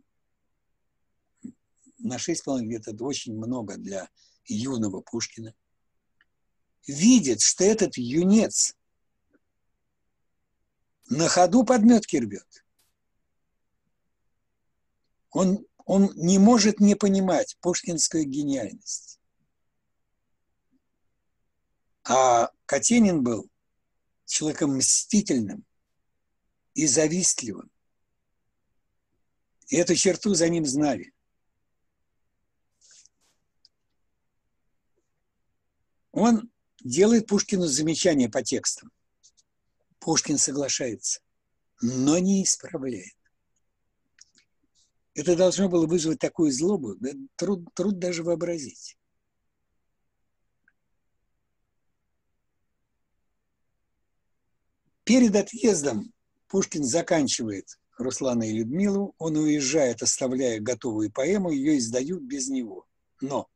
на 2.01 2.16
6,5 2.16 2.61
лет, 2.61 2.88
это 2.88 3.05
очень 3.05 3.34
много 3.34 3.76
для 3.76 4.09
юного 4.46 5.01
Пушкина, 5.01 5.55
видит, 6.86 7.40
что 7.40 7.64
этот 7.64 7.96
юнец 7.96 8.74
на 11.09 11.28
ходу 11.28 11.64
подметки 11.64 12.16
рвет. 12.16 12.64
Он, 15.30 15.64
он 15.84 16.12
не 16.14 16.38
может 16.38 16.80
не 16.80 16.94
понимать 16.94 17.57
пушкинскую 17.61 18.24
гениальность. 18.24 19.20
А 22.05 22.51
Катенин 22.66 23.22
был 23.22 23.48
человеком 24.24 24.76
мстительным 24.76 25.64
и 26.74 26.86
завистливым. 26.86 27.70
И 29.68 29.76
эту 29.76 29.94
черту 29.94 30.34
за 30.34 30.48
ним 30.48 30.64
знали. 30.66 31.12
Он 36.12 36.50
делает 36.82 37.26
Пушкину 37.26 37.66
замечание 37.66 38.28
по 38.28 38.42
текстам. 38.42 38.90
Пушкин 39.98 40.38
соглашается, 40.38 41.20
но 41.80 42.18
не 42.18 42.42
исправляет. 42.42 43.14
Это 45.14 45.36
должно 45.36 45.68
было 45.68 45.86
вызвать 45.86 46.18
такую 46.18 46.52
злобу, 46.52 46.94
да, 46.96 47.11
труд, 47.36 47.66
труд 47.74 47.98
даже 47.98 48.22
вообразить. 48.22 48.96
Перед 55.04 55.34
отъездом 55.34 56.12
Пушкин 56.46 56.84
заканчивает 56.84 57.78
Руслана 57.98 58.48
и 58.48 58.52
Людмилу, 58.52 59.14
он 59.18 59.36
уезжает, 59.36 60.02
оставляя 60.02 60.61
готовую 60.61 61.12
поэму, 61.12 61.50
ее 61.50 61.78
издают 61.78 62.22
без 62.22 62.48
него. 62.48 62.86
Но 63.20 63.48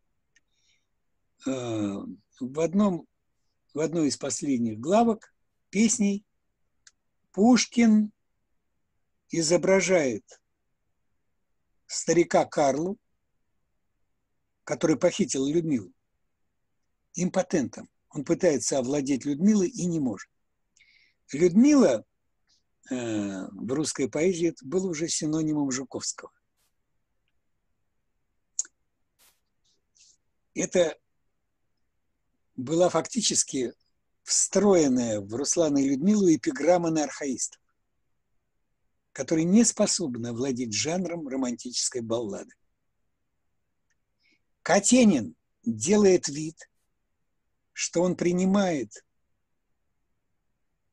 э, 1.47 1.99
в, 2.41 2.61
одном, 2.61 3.07
в 3.73 3.81
одной 3.81 4.09
из 4.09 4.17
последних 4.17 4.79
главок 4.79 5.35
песней 5.71 6.25
Пушкин 7.33 8.13
изображает 9.31 10.25
старика 11.87 12.45
Карлу, 12.45 12.99
который 14.65 14.97
похитил 14.97 15.47
Людмилу, 15.47 15.93
импотентом. 17.15 17.89
Он 18.11 18.25
пытается 18.25 18.79
овладеть 18.79 19.25
Людмилой 19.25 19.69
и 19.69 19.87
не 19.87 20.01
может. 20.01 20.31
Людмила 21.33 22.05
э, 22.91 22.95
в 22.95 23.73
русской 23.73 24.09
поэзии 24.09 24.49
это 24.49 24.65
был 24.65 24.87
уже 24.87 25.09
синонимом 25.09 25.71
Жуковского. 25.71 26.31
Это 30.55 30.97
была 32.57 32.89
фактически 32.89 33.75
встроенная 34.23 35.21
в 35.21 35.35
Руслана 35.35 35.79
и 35.79 35.89
Людмилу 35.89 36.33
эпиграмма 36.33 36.91
на 36.91 37.05
архаистов, 37.05 37.61
которые 39.13 39.45
не 39.45 39.65
способны 39.65 40.33
владеть 40.33 40.73
жанром 40.73 41.29
романтической 41.29 42.01
баллады. 42.01 42.55
Катенин 44.63 45.37
делает 45.63 46.29
вид, 46.29 46.71
что 47.73 48.03
он 48.03 48.17
принимает 48.17 49.05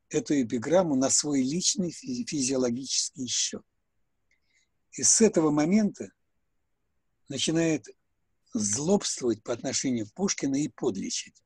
эту 0.09 0.41
эпиграмму 0.41 0.95
на 0.95 1.09
свой 1.09 1.41
личный 1.41 1.91
физиологический 1.91 3.27
счет. 3.27 3.63
И 4.91 5.03
с 5.03 5.21
этого 5.21 5.51
момента 5.51 6.11
начинает 7.29 7.87
злобствовать 8.53 9.41
по 9.41 9.53
отношению 9.53 10.07
к 10.07 10.13
Пушкину 10.13 10.55
и 10.55 10.67
подлечить. 10.67 11.41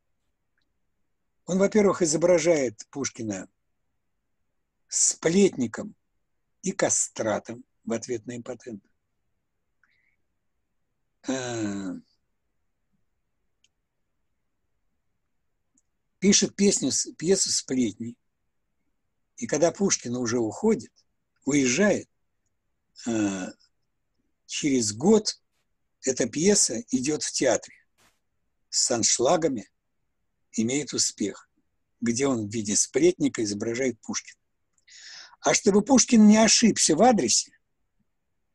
Он, 1.46 1.60
во-первых, 1.60 2.02
изображает 2.02 2.86
Пушкина 2.90 3.48
сплетником 4.88 5.96
и 6.62 6.72
кастратом 6.72 7.64
в 7.84 7.94
ответ 7.94 8.26
на 8.26 8.38
импотент. 8.38 8.84
А, 11.28 11.94
пишет 16.20 16.56
песню, 16.56 16.92
пьесу 17.18 17.52
«Сплетни», 17.52 18.16
и 19.38 19.48
когда 19.48 19.72
Пушкин 19.72 20.16
уже 20.16 20.40
уходит, 20.40 20.92
уезжает, 21.44 22.10
э, 23.06 23.48
через 24.46 24.94
год 24.94 25.42
эта 26.02 26.28
пьеса 26.28 26.82
идет 26.90 27.22
в 27.22 27.32
театре 27.32 27.76
с 28.70 28.90
аншлагами, 28.92 29.70
имеет 30.56 30.94
успех, 30.94 31.50
где 32.02 32.28
он 32.28 32.48
в 32.48 32.52
виде 32.52 32.76
сплетника 32.76 33.44
изображает 33.44 34.00
Пушкина. 34.02 34.40
А 35.42 35.54
чтобы 35.54 35.84
Пушкин 35.84 36.28
не 36.28 36.38
ошибся 36.38 36.96
в 36.96 37.02
адресе, 37.02 37.52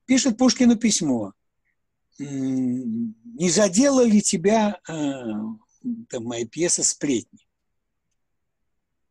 пишет 0.07 0.37
Пушкину 0.37 0.77
письмо. 0.77 1.33
Не 2.19 3.51
задела 3.51 4.05
ли 4.05 4.21
тебя 4.21 4.81
э, 4.89 4.93
там, 6.09 6.25
моя 6.25 6.47
пьеса 6.47 6.85
«Сплетни»? 6.85 7.47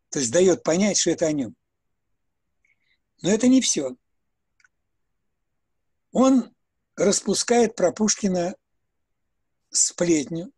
То 0.09 0.19
есть 0.19 0.31
дает 0.31 0.63
понять, 0.63 0.97
что 0.97 1.11
это 1.11 1.25
о 1.25 1.31
нем. 1.31 1.55
Но 3.21 3.29
это 3.29 3.47
не 3.47 3.61
все. 3.61 3.95
Он 6.11 6.53
распускает 6.95 7.75
про 7.75 7.91
Пушкина 7.91 8.55
сплетню, 9.69 10.51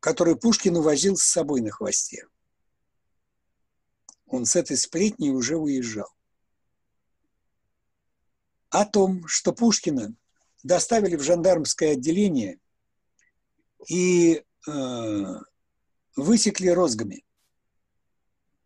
которую 0.00 0.38
Пушкин 0.38 0.76
увозил 0.76 1.16
с 1.16 1.24
собой 1.24 1.60
на 1.60 1.70
хвосте. 1.70 2.26
Он 4.26 4.44
с 4.44 4.56
этой 4.56 4.76
сплетней 4.76 5.30
уже 5.30 5.56
уезжал. 5.56 6.08
О 8.70 8.84
том, 8.84 9.26
что 9.26 9.52
Пушкина 9.52 10.14
доставили 10.62 11.16
в 11.16 11.22
жандармское 11.22 11.92
отделение 11.92 12.58
и 13.88 14.44
э, 14.66 15.24
высекли 16.16 16.68
розгами. 16.68 17.24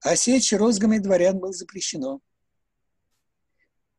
А 0.00 0.16
сечь 0.16 0.52
розгами 0.52 0.98
дворян 0.98 1.38
было 1.38 1.52
запрещено. 1.52 2.20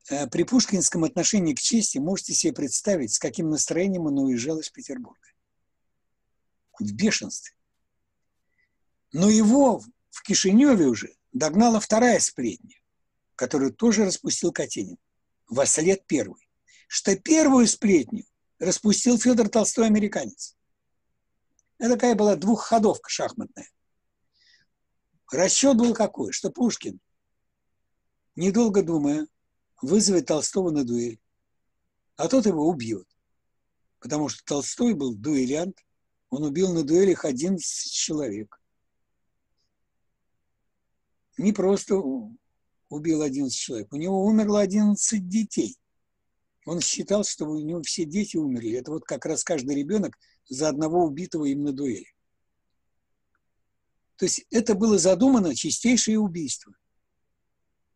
Э, 0.09 0.27
при 0.27 0.43
пушкинском 0.43 1.05
отношении 1.05 1.53
к 1.53 1.61
чести 1.61 1.99
можете 1.99 2.33
себе 2.33 2.51
представить, 2.51 3.13
с 3.13 3.19
каким 3.19 3.49
настроением 3.49 4.07
он 4.07 4.19
уезжал 4.19 4.59
из 4.59 4.69
Петербурга. 4.69 5.32
В 6.79 6.91
бешенстве. 6.93 7.55
Но 9.11 9.29
его 9.29 9.81
в 10.09 10.23
Кишиневе 10.23 10.85
уже 10.85 11.15
догнала 11.31 11.79
вторая 11.79 12.19
сплетня, 12.19 12.75
которую 13.35 13.73
тоже 13.73 14.05
распустил 14.05 14.51
Катенин, 14.51 14.97
во 15.47 15.65
след 15.65 16.05
первой, 16.07 16.49
что 16.87 17.15
первую 17.15 17.67
сплетню 17.67 18.25
распустил 18.59 19.19
Федор 19.19 19.49
Толстой 19.49 19.87
американец. 19.87 20.55
Это 21.77 21.95
такая 21.95 22.15
была 22.15 22.35
двухходовка 22.35 23.09
шахматная. 23.09 23.69
Расчет 25.31 25.75
был 25.75 25.93
какой, 25.93 26.31
что 26.31 26.51
Пушкин, 26.51 26.99
недолго 28.35 28.83
думая, 28.83 29.27
вызовет 29.81 30.27
Толстого 30.27 30.69
на 30.69 30.83
дуэль, 30.83 31.19
а 32.15 32.27
тот 32.27 32.45
его 32.45 32.67
убьет. 32.67 33.07
Потому 33.99 34.29
что 34.29 34.43
Толстой 34.45 34.93
был 34.93 35.15
дуэлянт, 35.15 35.83
он 36.33 36.43
убил 36.43 36.73
на 36.73 36.83
дуэлях 36.83 37.25
11 37.25 37.91
человек. 37.91 38.59
Не 41.37 41.53
просто 41.53 42.01
убил 42.89 43.21
11 43.21 43.55
человек, 43.55 43.93
у 43.93 43.97
него 43.97 44.25
умерло 44.25 44.61
11 44.61 45.27
детей. 45.27 45.77
Он 46.65 46.79
считал, 46.79 47.23
что 47.23 47.45
у 47.45 47.59
него 47.59 47.83
все 47.83 48.05
дети 48.05 48.37
умерли. 48.37 48.71
Это 48.71 48.91
вот 48.91 49.03
как 49.03 49.27
раз 49.27 49.43
каждый 49.43 49.75
ребенок 49.75 50.17
за 50.49 50.69
одного 50.69 51.05
убитого 51.05 51.45
им 51.45 51.63
на 51.63 51.71
дуэли. 51.71 52.11
То 54.15 54.25
есть 54.25 54.45
это 54.49 54.73
было 54.73 54.97
задумано 54.97 55.53
чистейшее 55.53 56.17
убийство. 56.17 56.73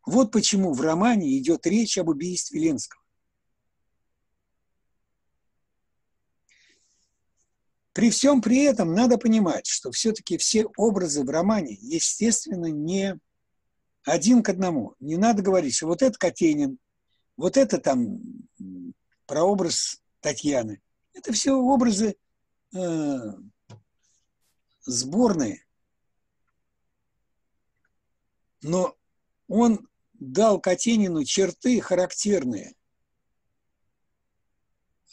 Вот 0.06 0.30
почему 0.30 0.74
в 0.74 0.80
романе 0.80 1.36
идет 1.38 1.66
речь 1.66 1.98
об 1.98 2.08
убийстве 2.08 2.60
Ленского. 2.60 3.02
При 7.98 8.10
всем 8.10 8.40
при 8.40 8.62
этом 8.62 8.94
надо 8.94 9.18
понимать, 9.18 9.66
что 9.66 9.90
все-таки 9.90 10.38
все 10.38 10.66
образы 10.76 11.24
в 11.24 11.30
романе, 11.30 11.76
естественно, 11.80 12.66
не 12.66 13.18
один 14.04 14.44
к 14.44 14.50
одному. 14.50 14.94
Не 15.00 15.16
надо 15.16 15.42
говорить, 15.42 15.74
что 15.74 15.88
вот 15.88 16.00
это 16.02 16.16
Катенин, 16.16 16.78
вот 17.36 17.56
это 17.56 17.78
там 17.78 18.20
прообраз 19.26 20.00
Татьяны. 20.20 20.80
Это 21.12 21.32
все 21.32 21.54
образы 21.54 22.14
э, 22.72 23.18
сборные. 24.82 25.66
Но 28.62 28.96
он 29.48 29.88
дал 30.12 30.60
Катенину 30.60 31.24
черты 31.24 31.80
характерные, 31.80 32.76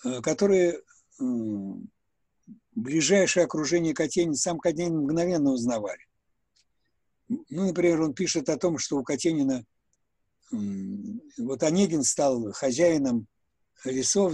э, 0.03 0.21
которые 0.21 0.83
ближайшее 2.75 3.45
окружение 3.45 3.93
Катенина, 3.93 4.35
сам 4.35 4.59
Катенин 4.59 4.99
мгновенно 4.99 5.51
узнавали. 5.51 6.05
Ну, 7.27 7.67
например, 7.67 8.01
он 8.01 8.13
пишет 8.13 8.49
о 8.49 8.57
том, 8.57 8.77
что 8.77 8.97
у 8.97 9.03
Катенина 9.03 9.65
вот 10.51 11.63
Онегин 11.63 12.03
стал 12.03 12.51
хозяином 12.51 13.27
лесов, 13.83 14.33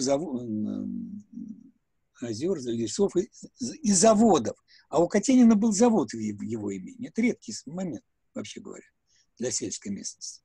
озер, 2.19 2.57
лесов 2.57 3.15
и, 3.15 3.31
и 3.81 3.93
заводов. 3.93 4.57
А 4.89 5.01
у 5.01 5.07
Катенина 5.07 5.55
был 5.55 5.71
завод 5.71 6.11
в 6.11 6.17
его 6.19 6.71
имени. 6.71 7.07
Это 7.07 7.21
редкий 7.21 7.53
момент, 7.65 8.03
вообще 8.33 8.59
говоря, 8.59 8.85
для 9.39 9.51
сельской 9.51 9.91
местности. 9.91 10.43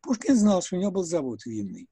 Пушкин 0.00 0.36
знал, 0.36 0.62
что 0.62 0.76
у 0.76 0.78
него 0.78 0.92
был 0.92 1.02
завод 1.02 1.44
винный. 1.44 1.88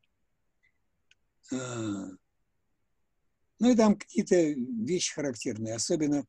Ну 3.58 3.70
и 3.70 3.74
там 3.74 3.96
какие-то 3.96 4.36
вещи 4.36 5.14
характерные, 5.14 5.74
особенно 5.74 6.26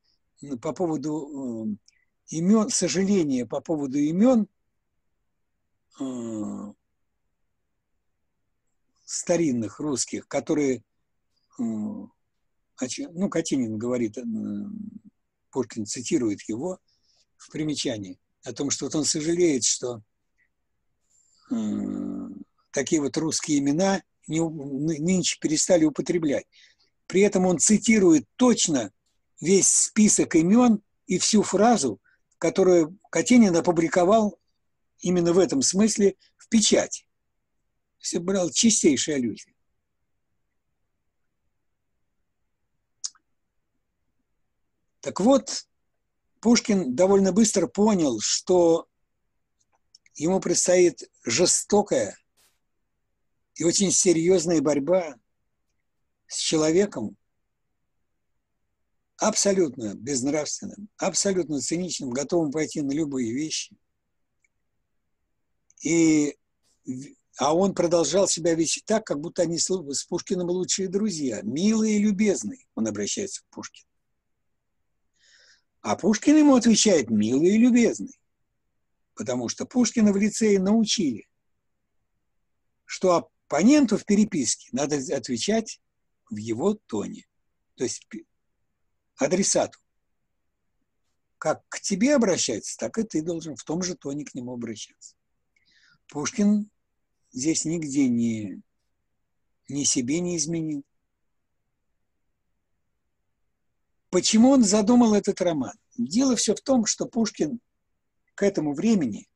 по 0.61 0.71
поводу 0.73 1.77
имен, 2.29 2.69
сожаления 2.69 3.45
по 3.45 3.59
поводу 3.61 3.97
имен 3.97 4.47
старинных 9.03 9.79
русских, 9.79 10.27
которые, 10.27 10.83
ну, 11.57 12.11
Катинин 12.75 13.77
говорит, 13.77 14.17
Пушкин 15.49 15.85
цитирует 15.85 16.41
его 16.43 16.79
в 17.37 17.51
примечании 17.51 18.19
о 18.43 18.53
том, 18.53 18.69
что 18.69 18.85
вот 18.85 18.95
он 18.95 19.05
сожалеет, 19.05 19.63
что 19.63 20.01
такие 22.71 23.01
вот 23.01 23.17
русские 23.17 23.59
имена 23.59 24.03
не, 24.27 24.41
нынче 24.41 25.39
перестали 25.39 25.85
употреблять. 25.85 26.45
При 27.07 27.21
этом 27.21 27.45
он 27.45 27.57
цитирует 27.57 28.27
точно 28.35 28.91
весь 29.39 29.67
список 29.67 30.35
имен 30.35 30.81
и 31.05 31.17
всю 31.17 31.41
фразу, 31.41 31.99
которую 32.37 32.99
Катенин 33.09 33.55
опубликовал 33.55 34.39
именно 34.99 35.33
в 35.33 35.39
этом 35.39 35.61
смысле 35.61 36.15
в 36.37 36.49
печати 36.49 37.07
все 37.99 38.19
брал 38.19 38.49
чистейшие 38.51 39.15
аллюзии. 39.15 39.53
Так 45.01 45.19
вот, 45.19 45.67
Пушкин 46.39 46.95
довольно 46.95 47.31
быстро 47.31 47.67
понял, 47.67 48.19
что 48.19 48.87
ему 50.15 50.39
предстоит 50.39 51.09
жестокая 51.23 52.17
и 53.55 53.63
очень 53.63 53.91
серьезная 53.91 54.61
борьба 54.61 55.15
с 56.27 56.37
человеком, 56.37 57.17
абсолютно 59.17 59.95
безнравственным, 59.95 60.89
абсолютно 60.97 61.59
циничным, 61.59 62.11
готовым 62.11 62.51
пойти 62.51 62.81
на 62.81 62.91
любые 62.91 63.33
вещи. 63.33 63.75
И 65.81 66.37
а 67.37 67.53
он 67.53 67.75
продолжал 67.75 68.27
себя 68.27 68.55
вести 68.55 68.81
так, 68.83 69.05
как 69.05 69.19
будто 69.19 69.43
они 69.43 69.59
с 69.59 69.69
Пушкиным 70.09 70.49
лучшие 70.49 70.87
друзья. 70.87 71.41
Милые 71.43 71.97
и 71.97 72.03
любезные, 72.03 72.65
он 72.73 72.87
обращается 72.87 73.43
к 73.43 73.49
Пушкину. 73.49 73.87
А 75.81 75.95
Пушкин 75.95 76.37
ему 76.37 76.55
отвечает 76.55 77.11
«милый 77.11 77.49
и 77.49 77.57
любезный», 77.59 78.19
потому 79.13 79.49
что 79.49 79.65
Пушкина 79.65 80.11
в 80.11 80.17
лицее 80.17 80.59
научили, 80.59 81.27
что 82.85 83.15
оппоненту 83.15 83.97
в 83.97 84.05
переписке 84.05 84.69
надо 84.71 84.95
отвечать 85.15 85.79
в 86.29 86.37
его 86.37 86.73
тоне, 86.73 87.25
то 87.75 87.83
есть 87.83 88.07
адресату. 89.17 89.79
Как 91.37 91.63
к 91.69 91.79
тебе 91.79 92.15
обращается, 92.15 92.77
так 92.77 92.97
и 92.97 93.03
ты 93.03 93.21
должен 93.21 93.55
в 93.55 93.63
том 93.63 93.83
же 93.83 93.95
тоне 93.95 94.25
к 94.25 94.33
нему 94.33 94.53
обращаться. 94.53 95.15
Пушкин 96.07 96.69
здесь 97.31 97.65
нигде 97.65 98.07
не, 98.07 98.61
ни 99.69 99.83
себе 99.83 100.19
не 100.19 100.37
изменил. 100.37 100.83
Почему 104.09 104.49
он 104.49 104.63
задумал 104.63 105.13
этот 105.13 105.41
роман? 105.41 105.77
Дело 105.97 106.35
все 106.35 106.55
в 106.55 106.61
том, 106.61 106.85
что 106.85 107.05
Пушкин 107.05 107.59
к 108.35 108.43
этому 108.43 108.73
времени 108.73 109.27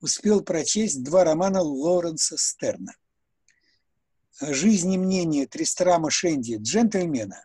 успел 0.00 0.42
прочесть 0.42 1.02
два 1.02 1.24
романа 1.24 1.62
Лоренса 1.62 2.36
Стерна. 2.36 2.94
«Жизнь 4.40 4.92
и 4.92 4.98
мнение 4.98 5.46
Тристрама 5.46 6.10
Шенди 6.10 6.56
джентльмена» 6.56 7.44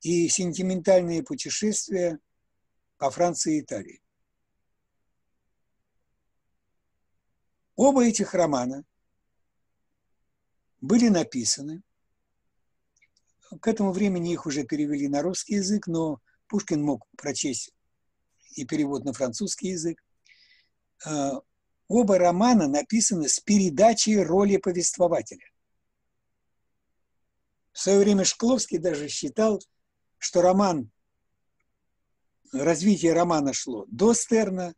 и 0.00 0.28
«Сентиментальные 0.28 1.22
путешествия 1.22 2.18
по 2.96 3.10
Франции 3.10 3.56
и 3.56 3.60
Италии». 3.60 4.02
Оба 7.76 8.04
этих 8.04 8.34
романа 8.34 8.84
были 10.80 11.08
написаны. 11.08 11.82
К 13.60 13.68
этому 13.68 13.92
времени 13.92 14.32
их 14.32 14.46
уже 14.46 14.64
перевели 14.64 15.06
на 15.06 15.22
русский 15.22 15.54
язык, 15.54 15.86
но 15.86 16.20
Пушкин 16.48 16.82
мог 16.82 17.06
прочесть 17.16 17.72
и 18.56 18.66
перевод 18.66 19.04
на 19.04 19.12
французский 19.12 19.68
язык. 19.68 20.04
Оба 21.88 22.18
романа 22.18 22.68
написаны 22.68 23.28
с 23.28 23.40
передачей 23.40 24.22
роли 24.22 24.58
повествователя. 24.58 25.50
В 27.72 27.80
свое 27.80 27.98
время 27.98 28.24
Шкловский 28.24 28.78
даже 28.78 29.08
считал, 29.08 29.60
что 30.18 30.42
роман, 30.42 30.90
развитие 32.52 33.14
романа 33.14 33.54
шло 33.54 33.86
до 33.88 34.12
Стерна, 34.12 34.74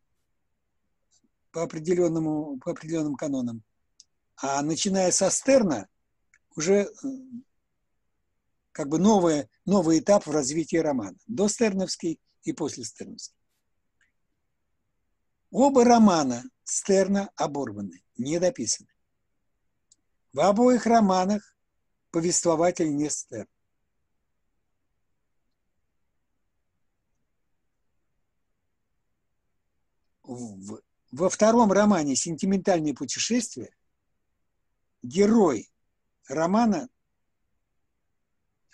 по, 1.51 1.65
определенному, 1.65 2.59
по 2.59 2.71
определенным 2.71 3.17
канонам. 3.17 3.65
А 4.37 4.63
начиная 4.63 5.11
со 5.11 5.31
Стерна, 5.31 5.89
уже 6.55 6.91
как 8.71 8.89
бы 8.89 8.99
новое, 8.99 9.49
новый 9.65 9.99
этап 9.99 10.27
в 10.27 10.31
развитии 10.31 10.77
романа. 10.77 11.19
До 11.27 11.49
Стерновский 11.49 12.21
и 12.45 12.53
после 12.53 12.85
Стерновский. 12.85 13.40
Оба 15.51 15.85
романа 15.85 16.45
Стерна 16.63 17.31
оборваны, 17.35 18.05
не 18.17 18.39
дописаны. 18.39 18.89
В 20.33 20.41
обоих 20.41 20.87
романах 20.87 21.57
повествователь 22.13 22.95
не 22.95 23.11
Стерн. 23.11 23.49
В, 30.23 30.81
во 31.11 31.29
втором 31.29 31.73
романе 31.73 32.15
«Сентиментальные 32.15 32.95
путешествия» 32.95 33.75
герой 35.03 35.73
романа, 36.29 36.89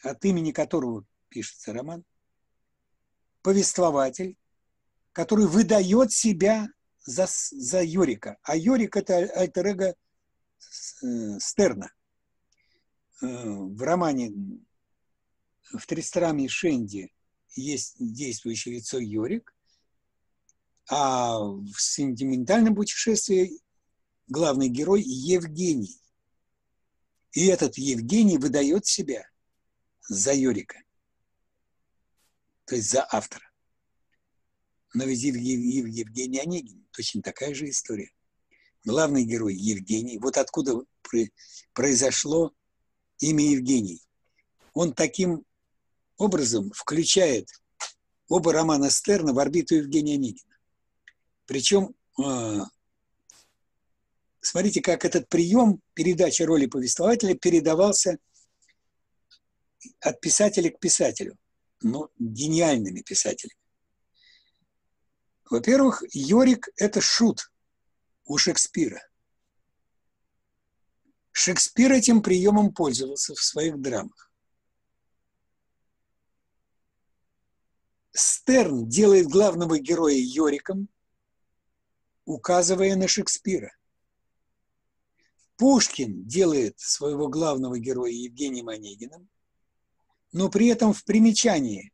от 0.02 0.22
имени 0.26 0.52
которого 0.52 1.06
пишется 1.30 1.72
роман, 1.72 2.04
повествователь, 3.40 4.36
который 5.16 5.46
выдает 5.46 6.12
себя 6.12 6.68
за, 7.06 7.26
за 7.26 7.82
Юрика. 7.82 8.36
А 8.42 8.54
Юрик– 8.54 8.96
это 8.98 9.16
альтер 9.16 9.66
э, 9.66 9.94
Стерна. 11.40 11.90
Э, 13.22 13.26
в 13.26 13.80
романе 13.80 14.34
в 15.72 15.86
Тристраме 15.86 16.48
Шенди 16.48 17.14
есть 17.54 17.96
действующее 17.98 18.74
лицо 18.74 18.98
Юрик, 18.98 19.56
а 20.90 21.38
в 21.38 21.78
сентиментальном 21.78 22.74
путешествии 22.74 23.58
главный 24.28 24.68
герой 24.68 25.00
Евгений. 25.00 25.98
И 27.32 27.46
этот 27.46 27.78
Евгений 27.78 28.36
выдает 28.36 28.84
себя 28.84 29.26
за 30.10 30.34
Юрика, 30.34 30.82
то 32.66 32.74
есть 32.74 32.90
за 32.90 33.08
автора. 33.10 33.45
Но 34.97 35.05
ведь 35.05 35.24
Евгений 35.24 36.40
Онегин 36.40 36.86
точно 36.90 37.20
такая 37.20 37.53
же 37.55 37.68
история. 37.68 38.11
Главный 38.82 39.26
герой 39.26 39.55
Евгений. 39.55 40.16
Вот 40.16 40.38
откуда 40.38 40.80
произошло 41.74 42.55
имя 43.18 43.44
Евгений. 43.44 44.01
Он 44.72 44.94
таким 44.94 45.44
образом 46.16 46.72
включает 46.74 47.51
оба 48.28 48.55
романа 48.55 48.88
Стерна 48.88 49.34
в 49.34 49.38
орбиту 49.38 49.74
Евгения 49.74 50.14
Онегина. 50.14 50.57
Причем, 51.44 51.94
а, 52.18 52.64
смотрите, 54.40 54.80
как 54.80 55.05
этот 55.05 55.28
прием 55.28 55.82
передачи 55.92 56.40
роли 56.40 56.64
повествователя 56.64 57.34
передавался 57.34 58.16
от 60.01 60.22
писателя 60.22 60.70
к 60.70 60.80
писателю, 60.80 61.36
но 61.82 62.09
гениальными 62.18 63.03
писателями. 63.03 63.61
Во-первых, 65.49 66.03
Йорик– 66.12 66.68
это 66.76 67.01
шут 67.01 67.53
у 68.24 68.36
Шекспира. 68.36 69.01
Шекспир 71.30 71.92
этим 71.92 72.22
приемом 72.22 72.72
пользовался 72.72 73.34
в 73.34 73.42
своих 73.42 73.80
драмах. 73.80 74.32
Стерн 78.12 78.88
делает 78.88 79.26
главного 79.26 79.78
героя 79.78 80.16
Йориком, 80.16 80.88
указывая 82.24 82.97
на 82.97 83.07
Шекспира. 83.07 83.76
Пушкин 85.57 86.26
делает 86.26 86.78
своего 86.80 87.28
главного 87.28 87.78
героя 87.78 88.11
Евгением 88.11 88.68
Онегиным, 88.68 89.28
но 90.32 90.49
при 90.49 90.68
этом 90.68 90.92
в 90.92 91.05
примечании 91.05 91.92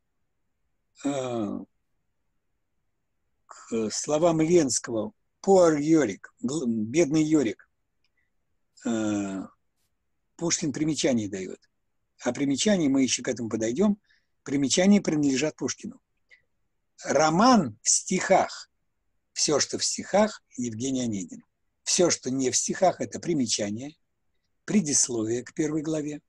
э, 1.05 1.59
к 3.73 3.91
словам 3.91 4.43
Ленского 4.43 5.13
«Пуар 5.41 5.79
Йорик», 5.79 6.35
«бедный 6.43 7.23
Йорик», 7.23 7.71
э, 8.85 9.41
Пушкин 10.37 10.75
примечание 10.75 11.29
дает. 11.29 11.59
А 12.23 12.33
примечание, 12.33 12.91
мы 12.91 13.03
еще 13.03 13.23
к 13.23 13.29
этому 13.29 13.49
подойдем, 13.49 13.97
примечания 14.43 15.01
принадлежат 15.01 15.57
Пушкину. 15.57 16.03
Роман 17.03 17.79
в 17.83 17.89
стихах 17.89 18.71
все, 19.33 19.59
что 19.59 19.79
в 19.79 19.85
стихах, 19.85 20.43
Евгений 20.59 21.01
Онегин. 21.01 21.43
Все, 21.83 22.11
что 22.11 22.31
не 22.31 22.51
в 22.51 22.57
стихах, 22.57 23.01
это 23.01 23.19
примечание, 23.21 23.97
предисловие 24.67 25.43
к 25.45 25.55
первой 25.55 25.81
главе. 25.81 26.21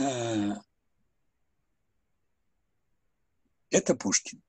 А, 0.00 0.60
это 3.70 3.94
Пушкин. 3.94 4.42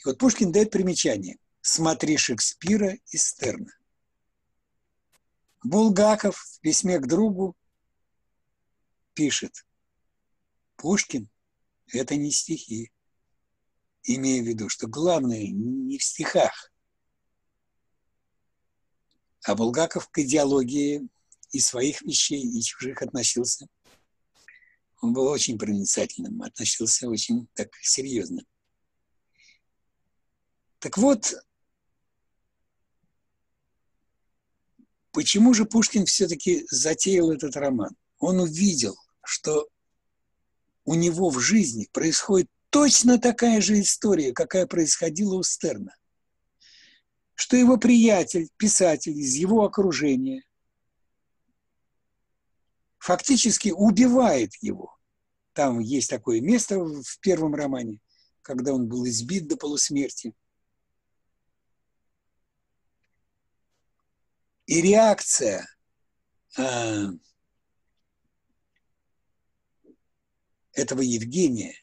И 0.00 0.04
вот 0.04 0.18
Пушкин 0.18 0.52
дает 0.52 0.70
примечание. 0.70 1.38
Смотри 1.60 2.16
Шекспира 2.16 2.94
и 2.94 3.16
Стерна. 3.16 3.72
Булгаков 5.62 6.36
в 6.36 6.60
письме 6.60 6.98
к 6.98 7.06
другу 7.06 7.54
пишет, 9.12 9.66
Пушкин– 10.76 11.28
это 11.92 12.16
не 12.16 12.30
стихи 12.30 12.90
имея 14.04 14.42
в 14.42 14.46
виду, 14.46 14.68
что 14.68 14.86
главное 14.86 15.46
не 15.48 15.98
в 15.98 16.02
стихах, 16.02 16.72
а 19.44 19.54
Булгаков 19.54 20.08
к 20.08 20.18
идеологии 20.18 21.08
и 21.50 21.60
своих 21.60 22.02
вещей, 22.02 22.42
и 22.42 22.62
чужих 22.62 23.02
относился. 23.02 23.66
Он 25.00 25.12
был 25.12 25.26
очень 25.26 25.58
проницательным, 25.58 26.42
относился 26.42 27.08
очень 27.08 27.48
так 27.54 27.74
серьезно. 27.80 28.42
Так 30.80 30.96
вот, 30.96 31.34
почему 35.12 35.52
же 35.52 35.66
Пушкин 35.66 36.06
все-таки 36.06 36.66
затеял 36.70 37.30
этот 37.30 37.54
роман? 37.56 37.94
Он 38.18 38.40
увидел, 38.40 38.96
что 39.22 39.68
у 40.86 40.94
него 40.94 41.28
в 41.28 41.38
жизни 41.38 41.86
происходит 41.92 42.50
точно 42.70 43.18
такая 43.18 43.60
же 43.60 43.78
история, 43.78 44.32
какая 44.32 44.66
происходила 44.66 45.34
у 45.34 45.42
Стерна. 45.42 45.94
Что 47.34 47.56
его 47.56 47.76
приятель, 47.76 48.48
писатель 48.56 49.18
из 49.18 49.34
его 49.34 49.64
окружения 49.64 50.44
фактически 52.98 53.68
убивает 53.68 54.54
его. 54.62 54.96
Там 55.52 55.78
есть 55.80 56.08
такое 56.08 56.40
место 56.40 56.78
в 56.78 57.20
первом 57.20 57.54
романе, 57.54 58.00
когда 58.40 58.72
он 58.72 58.88
был 58.88 59.06
избит 59.06 59.46
до 59.46 59.56
полусмерти. 59.56 60.34
И 64.70 64.80
реакция 64.82 65.66
э, 66.56 67.06
этого 70.74 71.00
Евгения 71.00 71.74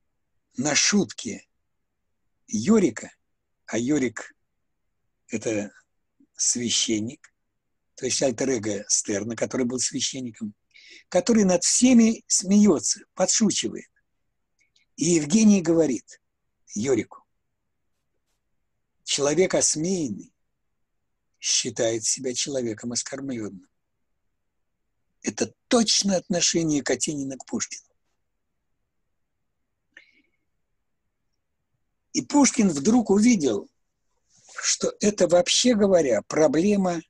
–на 0.58 0.74
шутки 0.74 1.48
Йорика, 2.46 3.10
а 3.64 3.78
Йорик– 3.78 4.36
это 5.28 5.72
священник, 6.36 7.34
то 7.94 8.04
есть 8.04 8.22
альтер 8.22 8.84
Стерна, 8.86 9.34
который 9.34 9.64
был 9.64 9.78
священником, 9.78 10.54
который 11.08 11.44
над 11.44 11.64
всеми 11.64 12.22
смеется, 12.26 13.00
подшучивает. 13.14 13.88
И 14.96 15.06
Евгений 15.06 15.62
говорит 15.62 16.20
Йорику, 16.74 17.24
человек 19.04 19.54
осмеянный 19.54 20.35
считает 21.40 22.04
себя 22.04 22.34
человеком 22.34 22.92
оскорбленным. 22.92 23.68
Это 25.22 25.52
точно 25.68 26.16
отношение 26.16 26.82
Катенина 26.82 27.36
к 27.36 27.44
Пушкину. 27.46 27.86
И 32.12 32.22
Пушкин 32.22 32.70
вдруг 32.70 33.10
увидел, 33.10 33.68
что 34.62 34.94
это, 35.00 35.28
вообще 35.28 35.74
говоря, 35.74 36.22
проблема 36.22 37.02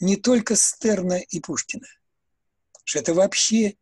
не 0.00 0.16
только 0.16 0.56
Стерна 0.56 1.18
и 1.20 1.38
Пушкина, 1.38 1.86
что 2.84 2.98
это 2.98 3.14
вообще 3.14 3.76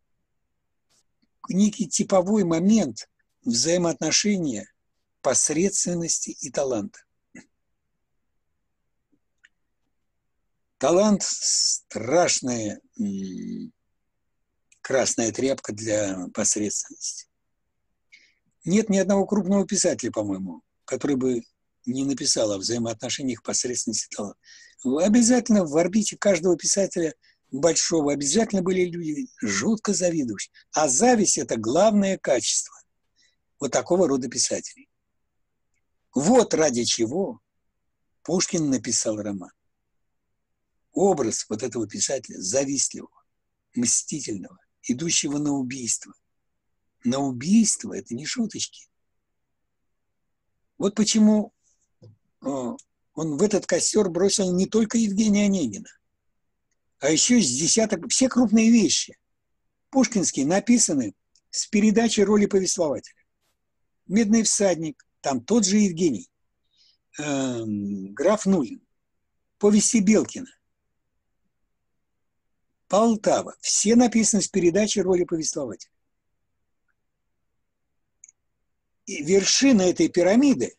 некий 1.49 1.87
типовой 1.87 2.43
момент 2.43 3.09
взаимоотношения 3.41 4.71
посредственности 5.21 6.31
и 6.31 6.51
таланта. 6.51 6.99
Талант– 10.83 11.21
страшная 11.23 12.81
красная 14.81 15.31
тряпка 15.31 15.71
для 15.71 16.27
посредственности. 16.33 17.29
Нет 18.65 18.89
ни 18.89 18.97
одного 18.97 19.25
крупного 19.25 19.65
писателя, 19.65 20.11
по-моему, 20.11 20.61
который 20.83 21.15
бы 21.15 21.41
не 21.85 22.03
написал 22.03 22.51
о 22.51 22.57
взаимоотношениях 22.57 23.43
посредственности 23.43 24.13
таланта. 24.13 24.37
Обязательно 24.83 25.63
в 25.63 25.73
орбите 25.77 26.17
каждого 26.17 26.57
писателя 26.57 27.13
большого 27.49 28.11
обязательно 28.11 28.61
были 28.61 28.81
люди 28.81 29.29
жутко 29.41 29.93
завидующие. 29.93 30.51
А 30.73 30.89
зависть– 30.89 31.37
это 31.37 31.55
главное 31.55 32.17
качество 32.17 32.75
вот 33.57 33.71
такого 33.71 34.05
рода 34.05 34.27
писателей. 34.27 34.89
Вот 36.13 36.53
ради 36.53 36.83
чего 36.83 37.39
Пушкин 38.23 38.69
написал 38.69 39.15
роман. 39.15 39.51
Образ 40.93 41.45
вот 41.49 41.63
этого 41.63 41.87
писателя 41.87 42.39
завистливого, 42.39 43.23
мстительного, 43.75 44.59
идущего 44.83 45.39
на 45.39 45.51
убийство. 45.51 46.13
На 47.03 47.19
убийство– 47.19 47.93
это 47.97 48.15
не 48.15 48.25
шуточки. 48.25 48.87
Вот 50.77 50.95
почему 50.95 51.53
э, 52.01 52.07
он 52.45 53.37
в 53.37 53.41
этот 53.41 53.65
костер 53.65 54.09
бросил 54.09 54.55
не 54.55 54.67
только 54.67 54.97
Евгения 54.97 55.45
Онегина, 55.45 55.89
а 56.99 57.09
еще 57.09 57.41
с 57.41 57.47
десяток, 57.49 58.09
все 58.09 58.29
крупные 58.29 58.71
вещи. 58.71 59.17
Пушкинские 59.89 60.45
написаны 60.45 61.15
с 61.49 61.67
передачи 61.67 62.21
роли 62.21 62.45
повествователя. 62.45 63.21
«Медный 64.07 64.43
всадник», 64.43 65.05
там 65.21 65.41
тот 65.41 65.65
же 65.65 65.77
Евгений, 65.77 66.29
э, 67.19 67.63
граф 67.65 68.45
Нулин, 68.45 68.81
повести 69.57 69.99
Белкина, 69.99 70.49
Полтава. 72.93 73.55
Все 73.59 73.95
написаны 73.95 74.43
с 74.43 74.47
передачи 74.47 74.99
роли 74.99 75.23
повествователя. 75.23 75.91
И 79.07 79.23
вершина 79.23 79.81
этой 79.81 80.09
пирамиды 80.09 80.77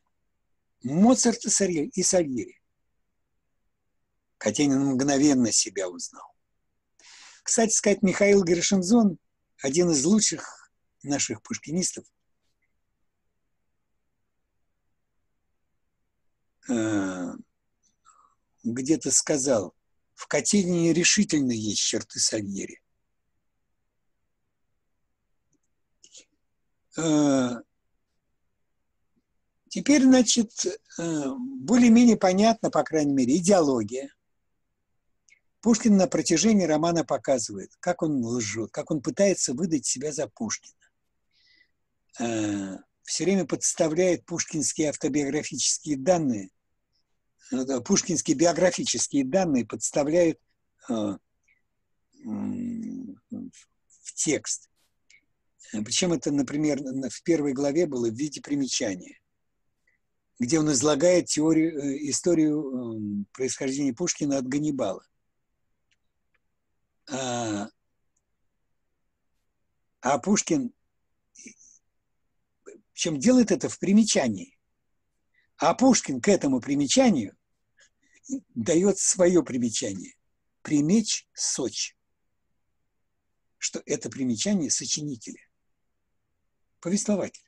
Моцарт 0.84 1.44
и 1.44 2.02
Сальери. 2.04 2.62
Катенин 4.38 4.92
мгновенно 4.92 5.50
себя 5.50 5.88
узнал. 5.88 6.36
Кстати 7.42 7.72
сказать, 7.72 8.02
Михаил 8.02 8.44
Гершинзон, 8.44 9.18
один 9.60 9.90
из 9.90 10.04
лучших 10.04 10.70
наших 11.02 11.42
пушкинистов, 11.42 12.04
э, 16.68 17.32
где-то 18.62 19.10
сказал, 19.10 19.74
в 20.14 20.26
Катенине 20.26 20.92
решительно 20.92 21.52
есть 21.52 21.80
черты 21.80 22.18
Сальери. 22.20 22.80
Э, 26.96 27.60
теперь, 29.68 30.02
значит, 30.02 30.66
э, 30.98 31.34
более-менее 31.60 32.16
понятно, 32.16 32.70
по 32.70 32.82
крайней 32.82 33.12
мере, 33.14 33.36
идеология– 33.36 34.12
Пушкин 35.64 35.96
на 35.96 36.06
протяжении 36.06 36.66
романа 36.66 37.04
показывает, 37.06 37.70
как 37.80 38.02
он 38.02 38.22
лжет, 38.22 38.70
как 38.70 38.90
он 38.90 39.00
пытается 39.00 39.54
выдать 39.54 39.86
себя 39.86 40.12
за 40.12 40.28
Пушкина. 40.28 40.76
Э, 42.20 42.76
Все 43.02 43.24
время 43.24 43.46
подставляет 43.46 44.26
пушкинские 44.26 44.90
автобиографические 44.90 45.96
данные, 45.96 46.50
пушкинские 47.84 48.36
биографические 48.36 49.24
данные 49.24 49.66
подставляют 49.66 50.38
э, 50.88 51.16
в 52.24 54.14
текст. 54.14 54.70
Причем 55.72 56.12
это, 56.12 56.30
например, 56.30 56.80
в 56.82 57.22
первой 57.22 57.52
главе 57.52 57.86
было 57.86 58.08
в 58.08 58.14
виде 58.14 58.40
примечания, 58.40 59.18
где 60.38 60.60
он 60.60 60.70
излагает 60.70 61.26
теорию, 61.26 62.08
историю 62.08 63.26
происхождения 63.32 63.92
Пушкина 63.92 64.38
от 64.38 64.46
Ганнибала. 64.46 65.04
А, 67.10 67.68
а 70.00 70.18
Пушкин, 70.18 70.72
чем 72.92 73.18
делает 73.18 73.50
это 73.50 73.68
в 73.68 73.78
примечании. 73.78 74.56
А 75.56 75.74
Пушкин 75.74 76.20
к 76.20 76.28
этому 76.28 76.60
примечанию 76.60 77.36
дает 78.54 78.98
свое 78.98 79.42
примечание. 79.42 80.14
Примечь 80.62 81.28
Сочи. 81.32 81.94
Что 83.58 83.82
это 83.86 84.10
примечание 84.10 84.70
сочинителя. 84.70 85.40
Повествователь. 86.80 87.42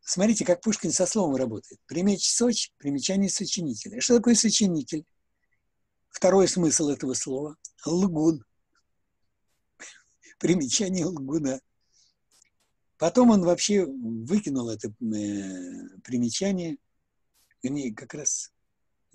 Смотрите, 0.00 0.44
как 0.44 0.60
Пушкин 0.60 0.92
со 0.92 1.06
словом 1.06 1.36
работает. 1.36 1.80
Примечь 1.86 2.28
Сочи, 2.28 2.72
примечание 2.76 3.30
сочинителя. 3.30 4.00
Что 4.00 4.16
такое 4.16 4.34
сочинитель? 4.34 5.04
Второй 6.10 6.46
смысл 6.46 6.90
этого 6.90 7.14
слова– 7.14 7.56
лгун. 7.86 8.44
Примечание 10.38 11.06
лгуна. 11.06 11.60
Потом 12.98 13.30
он 13.30 13.42
вообще 13.42 13.84
выкинул 13.84 14.68
это 14.68 14.88
э, 14.88 15.98
примечание, 16.04 16.76
вернее, 17.62 17.94
как 17.94 18.14
раз, 18.14 18.53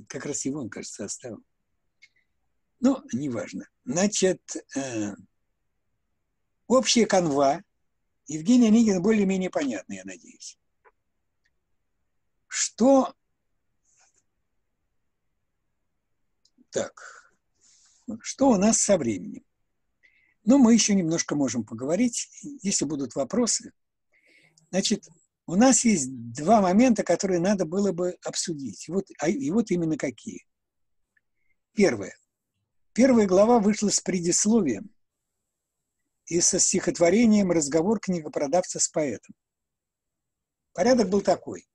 как 0.07 0.25
раз 0.25 0.45
его, 0.45 0.61
он, 0.61 0.69
кажется, 0.69 1.05
оставил. 1.05 1.43
Ну, 2.79 3.01
неважно. 3.11 3.67
Значит, 3.83 4.41
э, 4.75 5.13
общая 6.67 7.05
канва 7.05 7.61
Евгения 8.27 8.67
Онегина 8.67 9.01
более-менее 9.01 9.49
понятна, 9.49 9.93
я 9.93 10.03
надеюсь. 10.05 10.57
Что 12.47 13.13
Так, 16.71 17.33
что 18.21 18.49
у 18.49 18.57
нас 18.57 18.79
со 18.79 18.97
временем? 18.97 19.43
Ну, 20.45 20.57
мы 20.59 20.73
еще 20.73 20.93
немножко 20.93 21.35
можем 21.35 21.63
поговорить, 21.63 22.29
если 22.61 22.85
будут 22.85 23.15
вопросы. 23.15 23.73
Значит, 24.69 25.07
у 25.49 25.55
нас 25.55 25.83
есть 25.83 26.09
два 26.11 26.61
момента, 26.61 27.03
которые 27.03 27.39
надо 27.39 27.65
было 27.65 27.91
бы 27.91 28.15
обсудить. 28.23 28.87
Вот, 28.87 29.07
а, 29.17 29.29
и 29.29 29.49
вот 29.49 29.71
именно 29.71 29.97
какие. 29.97 30.45
Первое. 31.73 32.15
Первая 32.93 33.25
глава 33.25 33.59
вышла 33.59 33.89
с 33.89 33.99
предисловием 33.99 34.93
и 36.27 36.39
со 36.39 36.59
стихотворением 36.59 37.51
«Разговор 37.51 37.99
книгопродавца 37.99 38.79
с 38.79 38.89
поэтом». 38.89 39.33
Порядок 40.73 41.09
был 41.09 41.21
такой. 41.21 41.67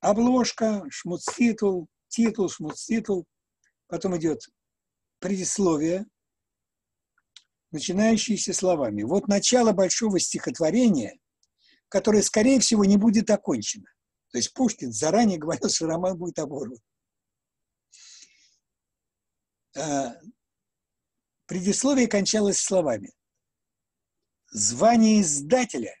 Обложка, 0.00 0.86
шмуцтитул, 0.88 1.88
титул, 2.08 2.48
шмуц-титул, 2.48 3.26
потом 3.88 4.16
идет 4.16 4.40
предисловие, 5.18 6.06
начинающееся 7.70 8.52
словами. 8.52 9.02
Вот 9.02 9.28
начало 9.28 9.72
большого 9.72 10.18
стихотворения, 10.20 11.18
которое, 11.88 12.22
скорее 12.22 12.60
всего, 12.60 12.84
не 12.84 12.96
будет 12.96 13.30
окончено. 13.30 13.86
То 14.30 14.38
есть 14.38 14.52
Пушкин 14.54 14.92
заранее 14.92 15.38
говорил, 15.40 15.68
что 15.68 15.86
роман 15.86 16.16
будет 16.16 16.38
оборван. 16.38 16.78
А, 19.76 20.16
предисловие 21.46 22.08
кончалось 22.08 22.58
словами. 22.58 23.12
Звание 24.50 25.20
издателя 25.20 25.94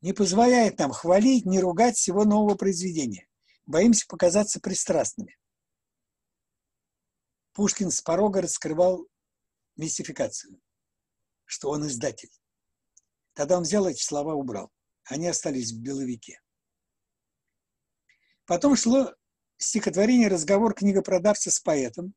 не 0.00 0.12
позволяет 0.12 0.78
нам 0.78 0.90
хвалить, 0.92 1.44
не 1.44 1.60
ругать 1.60 1.96
всего 1.96 2.24
нового 2.24 2.54
произведения 2.54 3.28
боимся 3.68 4.06
показаться 4.08 4.60
пристрастными. 4.60 5.36
Пушкин 7.52 7.90
с 7.90 8.00
порога 8.00 8.40
раскрывал 8.40 9.06
мистификацию, 9.76 10.60
что 11.48 11.70
он 11.70 11.86
издатель. 11.86 12.30
Тогда 13.32 13.56
он 13.56 13.62
взял 13.62 13.86
эти 13.86 14.02
слова, 14.02 14.34
убрал. 14.34 14.70
Они 15.04 15.26
остались 15.26 15.72
в 15.72 15.80
беловике. 15.80 16.40
Потом 18.44 18.76
шло 18.76 19.14
стихотворение 19.56 20.28
«Разговор 20.28 20.74
книгопродавца 20.74 21.50
с 21.50 21.58
поэтом». 21.58 22.14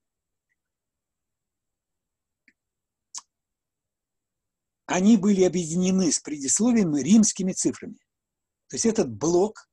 Они 4.86 5.16
были 5.16 5.44
объединены 5.44 6.12
с 6.12 6.20
предисловием 6.20 6.94
римскими 6.96 7.54
цифрами. 7.54 8.00
То 8.68 8.76
есть 8.76 8.86
этот 8.86 9.10
блок 9.10 9.70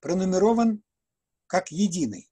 пронумерован 0.00 0.82
как 1.46 1.70
единый. 1.70 2.28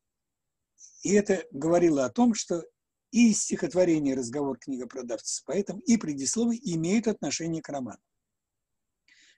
И 1.02 1.12
это 1.12 1.46
говорило 1.52 2.04
о 2.04 2.10
том, 2.10 2.34
что 2.34 2.64
и 3.10 3.32
стихотворение 3.32 4.14
«Разговор 4.14 4.58
книгопродавца 4.58 5.34
с 5.34 5.40
поэтом», 5.40 5.80
и 5.80 5.96
предисловие 5.96 6.60
имеют 6.74 7.08
отношение 7.08 7.62
к 7.62 7.68
роману. 7.68 8.00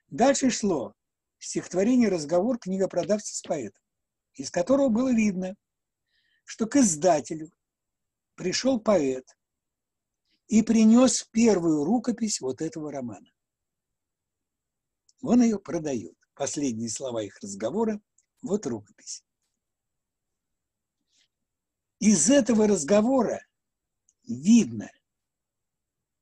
Дальше 0.07 0.49
шло 0.49 0.93
стихотворение 1.39 2.09
«Разговор 2.09 2.59
книгопродавца 2.59 3.35
с 3.35 3.41
поэтом», 3.41 3.83
из 4.33 4.51
которого 4.51 4.89
было 4.89 5.13
видно, 5.13 5.55
что 6.45 6.67
к 6.67 6.75
издателю 6.75 7.51
пришел 8.35 8.79
поэт 8.79 9.25
и 10.47 10.61
принес 10.61 11.23
первую 11.31 11.83
рукопись 11.83 12.41
вот 12.41 12.61
этого 12.61 12.91
романа. 12.91 13.31
Он 15.21 15.41
ее 15.41 15.57
продает. 15.57 16.17
Последние 16.35 16.89
слова 16.89 17.23
их 17.23 17.39
разговора– 17.39 18.01
вот 18.41 18.65
рукопись. 18.65 19.23
из 22.03 22.29
этого 22.29 22.67
разговора 22.67 23.45
видно, 24.23 24.91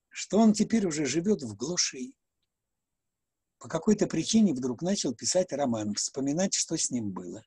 что 0.10 0.40
он 0.40 0.54
теперь 0.54 0.86
уже 0.86 1.06
живет 1.06 1.42
в 1.42 1.56
глуши. 1.56 2.14
По 3.58 3.68
какой-то 3.70 4.08
причине 4.08 4.54
вдруг 4.54 4.82
начал 4.82 5.14
писать 5.14 5.54
роман, 5.54 5.94
вспоминать, 5.94 6.54
что 6.54 6.78
с 6.78 6.90
ним 6.90 7.12
было. 7.12 7.44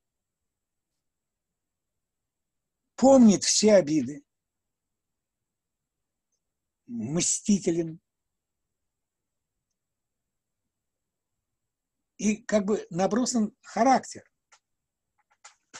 Помнит 2.96 3.42
все 3.42 3.74
обиды, 3.74 4.24
мстителен. 6.86 8.00
И 12.16 12.36
как 12.36 12.64
бы 12.64 12.86
набросан 12.90 13.54
характер. 13.60 14.22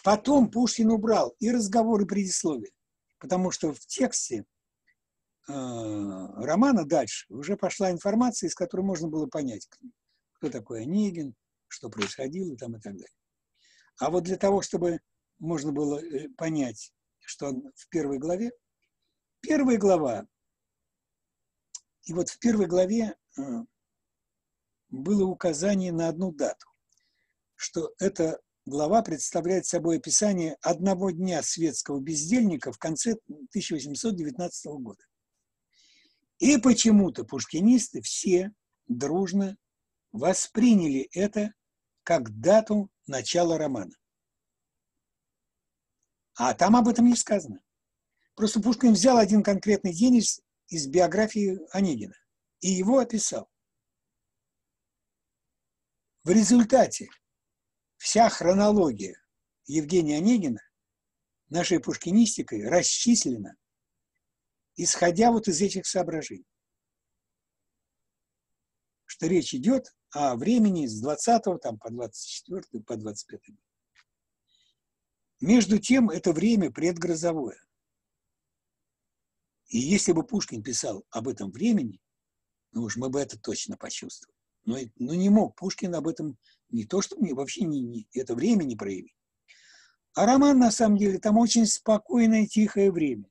Потом 0.02 0.50
Пушкин 0.50 0.90
убрал 0.90 1.34
и 1.38 1.50
разговор, 1.50 2.02
и 2.02 2.06
предисловие, 2.06 2.72
потому 3.18 3.50
что 3.52 3.72
в 3.72 3.78
тексте 3.86 4.44
романа 5.46 6.84
дальше 6.86 7.26
уже 7.28 7.56
пошла 7.56 7.90
информация, 7.90 8.48
из 8.48 8.54
которой 8.54 8.82
можно 8.82 9.08
было 9.08 9.26
понять, 9.26 9.68
кто 10.34 10.50
такой 10.50 10.82
Онегин, 10.82 11.34
что 11.68 11.90
происходило 11.90 12.56
там 12.56 12.76
и 12.76 12.80
так 12.80 12.94
далее. 12.94 13.08
А 13.98 14.10
вот 14.10 14.24
для 14.24 14.36
того, 14.36 14.62
чтобы 14.62 15.00
можно 15.38 15.72
было 15.72 15.98
э, 15.98 16.28
понять, 16.36 16.92
что 17.20 17.48
он 17.48 17.72
в 17.76 17.88
первой 17.88 18.18
главе, 18.18 18.50
первая 19.40 19.78
глава 19.78 20.26
и 22.04 22.12
вот 22.12 22.28
в 22.28 22.38
первой 22.38 22.66
главе 22.66 23.14
э, 23.36 23.42
было 24.90 25.24
указание 25.24 25.92
на 25.92 26.08
одну 26.08 26.32
дату, 26.32 26.66
что 27.54 27.94
эта 27.98 28.40
глава 28.66 29.02
представляет 29.02 29.66
собой 29.66 29.98
описание 29.98 30.56
одного 30.60 31.10
дня 31.10 31.42
светского 31.42 32.00
бездельника 32.00 32.72
в 32.72 32.78
конце 32.78 33.12
1819 33.12 34.66
года. 34.80 35.02
И 36.38 36.58
почему-то 36.58 37.24
пушкинисты 37.24 38.02
все 38.02 38.52
дружно 38.86 39.56
восприняли 40.12 41.08
это 41.12 41.54
как 42.02 42.38
дату 42.40 42.90
начала 43.06 43.58
романа. 43.58 43.94
А 46.36 46.54
там 46.54 46.76
об 46.76 46.88
этом 46.88 47.06
не 47.06 47.16
сказано. 47.16 47.60
Просто 48.34 48.60
Пушкин 48.60 48.92
взял 48.92 49.16
один 49.18 49.42
конкретный 49.42 49.94
день 49.94 50.16
из 50.16 50.40
из 50.68 50.86
биографии 50.86 51.60
Онегина 51.72 52.16
и 52.60 52.68
его 52.68 52.98
описал. 52.98 53.50
В 56.22 56.30
результате 56.30 57.08
вся 57.96 58.28
хронология 58.28 59.22
Евгения 59.66 60.16
Онегина 60.16 60.62
нашей 61.48 61.80
пушкинистикой 61.80 62.66
расчислена, 62.68 63.56
исходя 64.76 65.30
вот 65.30 65.48
из 65.48 65.60
этих 65.60 65.86
соображений. 65.86 66.46
Что 69.04 69.26
речь 69.26 69.54
идет 69.54 69.94
о 70.10 70.36
времени 70.36 70.86
с 70.86 71.00
20 71.00 71.60
там, 71.60 71.78
по 71.78 71.90
24 71.90 72.82
по 72.84 72.96
25 72.96 73.40
Между 75.40 75.78
тем, 75.78 76.10
это 76.10 76.32
время 76.32 76.70
предгрозовое. 76.70 77.60
И 79.68 79.78
если 79.78 80.12
бы 80.12 80.24
Пушкин 80.24 80.62
писал 80.62 81.04
об 81.10 81.28
этом 81.28 81.50
времени, 81.50 82.00
ну 82.72 82.82
уж 82.82 82.96
мы 82.96 83.08
бы 83.08 83.20
это 83.20 83.38
точно 83.38 83.76
почувствовали. 83.76 84.36
Но, 84.64 84.78
но 84.96 85.14
не 85.14 85.28
мог 85.28 85.56
Пушкин 85.56 85.94
об 85.94 86.08
этом 86.08 86.38
не 86.70 86.84
то, 86.84 87.02
что 87.02 87.16
мне 87.16 87.34
вообще 87.34 87.64
не, 87.64 87.80
не, 87.82 88.08
это 88.12 88.34
время 88.34 88.64
не 88.64 88.76
проявить. 88.76 89.16
А 90.14 90.26
роман, 90.26 90.58
на 90.58 90.70
самом 90.70 90.96
деле, 90.96 91.18
там 91.18 91.38
очень 91.38 91.66
спокойное, 91.66 92.46
тихое 92.46 92.92
время. 92.92 93.28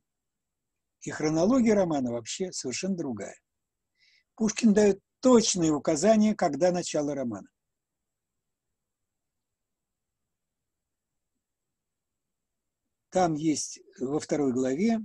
И 1.03 1.11
хронология 1.11 1.75
романа 1.75 2.11
вообще 2.11 2.51
совершенно 2.51 2.95
другая. 2.95 3.37
Пушкин 4.35 4.73
дает 4.73 5.01
точные 5.19 5.71
указания, 5.71 6.33
когда 6.33 6.71
начало 6.71 7.13
романа. 7.13 7.47
Там 13.09 13.35
есть 13.35 13.79
во 13.99 14.19
второй 14.19 14.53
главе 14.53 14.99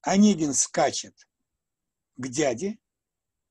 Онегин 0.00 0.52
скачет 0.54 1.14
к 2.16 2.28
дяде, 2.28 2.78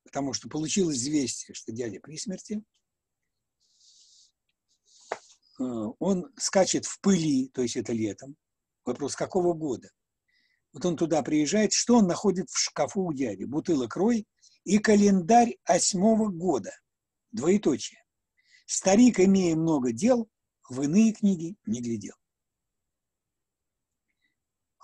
потому 0.04 0.34
что 0.34 0.50
получил 0.50 0.92
известие, 0.92 1.56
что 1.56 1.72
дядя 1.72 2.00
при 2.00 2.18
смерти. 2.18 2.64
Э, 5.60 5.64
он 6.00 6.34
скачет 6.38 6.86
в 6.86 7.00
пыли, 7.00 7.48
то 7.50 7.62
есть 7.62 7.78
это 7.78 7.94
летом. 7.94 8.36
Вопрос, 8.86 9.16
какого 9.16 9.54
года? 9.54 9.90
Вот 10.74 10.86
он 10.86 10.98
туда 10.98 11.22
приезжает, 11.22 11.74
что 11.74 11.98
он 11.98 12.08
находит 12.08 12.50
в 12.50 12.58
шкафу 12.58 13.04
у 13.04 13.14
дяди? 13.14 13.44
Бутылок 13.44 13.96
рой 13.96 14.26
и 14.64 14.80
календарь 14.80 15.58
восьмого 15.68 16.30
года. 16.30 16.72
Двоеточие. 17.32 18.04
Старик, 18.66 19.20
имея 19.20 19.56
много 19.56 19.92
дел, 19.92 20.30
в 20.70 20.82
иные 20.82 21.14
книги 21.14 21.56
не 21.66 21.82
глядел 21.82 22.16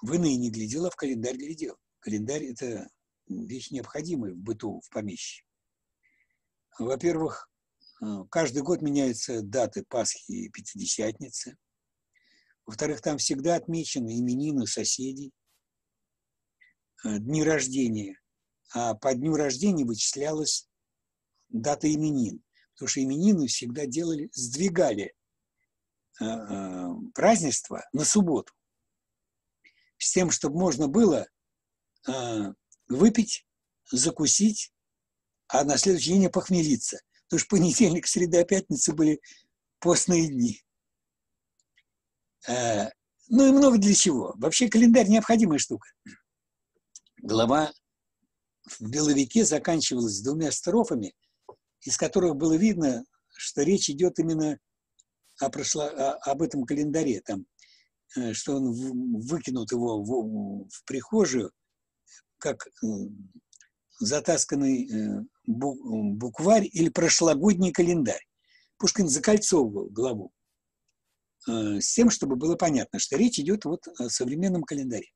в 0.02 0.14
иные 0.14 0.38
не 0.38 0.50
глядел, 0.50 0.86
а 0.86 0.90
в 0.90 0.96
календарь 0.96 1.38
глядел. 1.38 1.78
Календарь– 2.00 2.44
это 2.46 2.90
вещь 3.28 3.72
необходимая 3.72 4.34
в 4.34 4.38
быту, 4.38 4.82
в 4.82 4.90
помещи. 4.90 5.44
Во-первых, 6.78 7.50
э, 8.02 8.06
каждый 8.32 8.62
год 8.62 8.82
меняются 8.82 9.42
даты 9.42 9.84
Пасхи 9.88 10.32
и 10.32 10.50
Пятидесятницы. 10.50 11.58
Во-вторых, 12.70 13.02
там 13.02 13.18
всегда 13.18 13.56
отмечены 13.56 14.20
именины 14.20 14.68
соседей, 14.68 15.34
э, 17.04 17.18
дни 17.18 17.44
рождения. 17.44 18.22
А 18.76 18.94
по 18.94 19.12
дню 19.16 19.34
рождения 19.34 19.86
вычислялась 19.86 20.70
дата 21.48 21.92
именин. 21.92 22.44
Потому 22.76 22.90
что 22.90 23.02
именины 23.02 23.48
всегда 23.48 23.88
делали, 23.88 24.30
сдвигали 24.34 25.16
э, 26.22 26.26
празднество 27.16 27.84
на 27.92 28.06
субботу 28.06 28.54
с 29.98 30.12
тем, 30.12 30.30
чтобы 30.30 30.60
можно 30.60 30.88
было 30.88 31.28
э, 32.08 32.54
выпить, 32.88 33.48
закусить, 33.92 34.72
а 35.48 35.64
на 35.64 35.76
следующий 35.80 36.12
день 36.12 36.30
похмелиться. 36.30 37.02
Потому 37.24 37.40
что 37.40 37.50
понедельник, 37.50 38.06
среда, 38.06 38.44
пятница 38.44 38.94
были 38.94 39.20
постные 39.80 40.28
дни. 40.28 40.62
Э, 42.48 42.90
ну 43.30 43.48
и 43.48 43.52
много 43.52 43.78
для 43.78 43.94
чего. 43.94 44.34
Вообще 44.38 44.70
календарь 44.70 45.08
необходимая 45.08 45.60
штука. 45.60 45.88
Глава 47.22 47.72
в 48.80 48.90
Беловике 48.90 49.46
заканчивалась 49.46 50.22
двумя 50.22 50.52
строфами, 50.52 51.14
из 51.82 51.98
которых 51.98 52.36
было 52.36 52.54
видно, 52.54 53.04
что 53.36 53.64
речь 53.64 53.90
идет 53.90 54.20
именно 54.20 54.58
о 55.40 55.50
прошло, 55.50 55.84
о, 55.84 56.14
об 56.16 56.42
этом 56.42 56.66
календаре. 56.66 57.22
Там 57.22 57.46
Э, 58.16 58.34
что 58.34 58.56
он 58.56 58.72
выкинут 59.22 59.72
его 59.72 60.02
в, 60.02 60.68
в 60.68 60.84
прихожую, 60.86 61.52
как 62.40 62.66
э, 62.68 62.88
затасканный 64.00 64.90
букварь 65.46 66.68
или 66.72 66.90
прошлогодний 66.90 67.72
календарь. 67.72 68.26
Пушкин 68.78 69.10
закольцовывал 69.10 69.90
главу 69.90 70.32
с 71.48 71.94
тем, 71.94 72.10
чтобы 72.10 72.36
было 72.36 72.56
понятно, 72.56 73.00
что 73.00 73.18
речь 73.18 73.40
идет 73.40 73.66
вот 73.66 73.88
о 73.98 74.10
современном 74.10 74.64
календаре. 74.64 75.08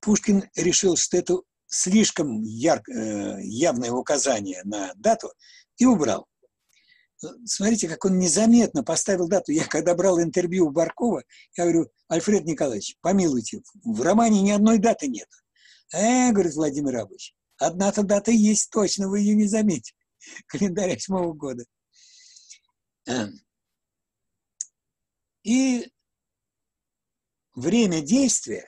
Пушкин 0.00 0.44
решил, 0.56 0.96
что 0.96 1.16
это 1.16 1.38
слишком 1.66 2.42
яр, 2.42 2.82
явное 2.88 3.92
указание 3.92 4.62
на 4.64 4.92
дату 4.94 5.32
и 5.78 5.86
убрал 5.86 6.26
смотрите, 7.44 7.88
как 7.88 8.04
он 8.04 8.18
незаметно 8.18 8.82
поставил 8.82 9.28
дату. 9.28 9.52
Я 9.52 9.66
когда 9.66 9.94
брал 9.94 10.20
интервью 10.20 10.66
у 10.66 10.70
Баркова, 10.70 11.22
я 11.56 11.64
говорю, 11.64 11.90
Альфред 12.08 12.44
Николаевич, 12.44 12.96
помилуйте, 13.00 13.60
в 13.84 14.02
романе 14.02 14.42
ни 14.42 14.50
одной 14.50 14.78
даты 14.78 15.08
нет. 15.08 15.28
Э, 15.92 16.30
говорит 16.32 16.54
Владимир 16.54 16.96
Абович, 16.96 17.34
одна-то 17.58 18.02
дата 18.02 18.30
есть 18.30 18.70
точно, 18.70 19.08
вы 19.08 19.20
ее 19.20 19.34
не 19.34 19.46
заметили. 19.46 19.96
Календарь 20.46 20.94
восьмого 20.94 21.32
года. 21.32 21.64
И 25.42 25.90
время 27.54 28.00
действия 28.00 28.66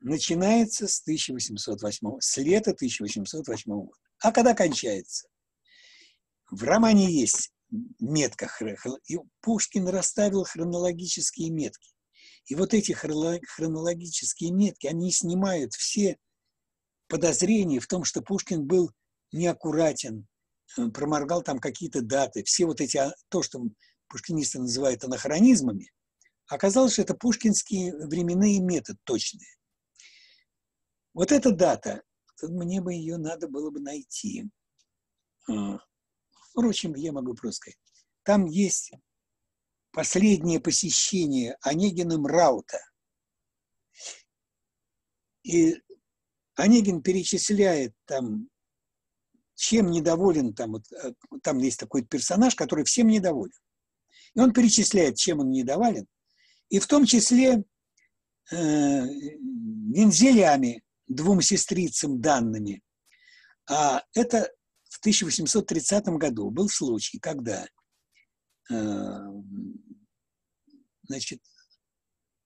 начинается 0.00 0.88
с 0.88 1.00
1808, 1.02 2.20
с 2.20 2.36
лета 2.38 2.70
1808 2.72 3.72
года. 3.72 3.92
А 4.20 4.32
когда 4.32 4.54
кончается? 4.54 5.28
В 6.50 6.62
романе 6.62 7.10
есть 7.10 7.52
метка. 8.00 8.50
И 9.08 9.18
Пушкин 9.40 9.88
расставил 9.88 10.44
хронологические 10.44 11.50
метки. 11.50 11.92
И 12.46 12.54
вот 12.54 12.74
эти 12.74 12.92
хронологические 12.92 14.52
метки, 14.52 14.86
они 14.86 15.10
снимают 15.10 15.74
все 15.74 16.16
подозрения 17.08 17.80
в 17.80 17.88
том, 17.88 18.04
что 18.04 18.22
Пушкин 18.22 18.64
был 18.64 18.92
неаккуратен, 19.32 20.26
э, 20.78 20.88
проморгал 20.88 21.42
там 21.42 21.58
какие-то 21.58 22.02
даты. 22.02 22.44
Все 22.44 22.66
вот 22.66 22.80
эти, 22.80 22.96
а, 22.96 23.12
то, 23.28 23.42
что 23.42 23.60
пушкинисты 24.08 24.58
называют 24.58 25.04
анахронизмами, 25.04 25.90
Оказалось, 26.48 26.92
что 26.92 27.02
это 27.02 27.14
пушкинские 27.14 27.96
временные 28.06 28.60
метод 28.60 28.96
точные. 29.04 29.56
Вот 31.12 31.32
эта 31.32 31.50
дата, 31.50 32.02
мне 32.42 32.80
бы 32.80 32.94
ее 32.94 33.16
надо 33.16 33.48
было 33.48 33.70
бы 33.70 33.80
найти. 33.80 34.48
А, 35.48 35.78
впрочем, 36.50 36.94
я 36.94 37.12
могу 37.12 37.34
просто 37.34 37.56
сказать. 37.56 37.78
Там 38.22 38.44
есть 38.46 38.92
последнее 39.90 40.60
посещение 40.60 41.56
Онегиным 41.62 42.26
Раута. 42.26 42.78
И 45.42 45.82
Онегин 46.54 47.02
перечисляет 47.02 47.94
там, 48.04 48.50
чем 49.54 49.90
недоволен, 49.90 50.54
там, 50.54 50.72
вот, 50.72 50.92
э, 50.92 51.14
там 51.42 51.58
есть 51.58 51.80
такой 51.80 52.04
персонаж, 52.04 52.54
который 52.54 52.84
всем 52.84 53.08
недоволен. 53.08 53.54
И 54.36 54.40
он 54.40 54.52
перечисляет, 54.52 55.16
чем 55.16 55.40
он 55.40 55.50
недоволен, 55.50 56.06
и 56.68 56.78
в 56.78 56.86
том 56.86 57.06
числе 57.06 57.64
э, 58.52 58.54
вензелями, 58.54 60.84
двум 61.08 61.40
сестрицам 61.40 62.20
данными. 62.20 62.82
А 63.68 64.04
это 64.14 64.52
в 64.90 64.98
1830 65.00 66.06
году 66.18 66.50
был 66.50 66.68
случай, 66.68 67.18
когда 67.18 67.66
э, 68.70 69.18
значит, 71.04 71.40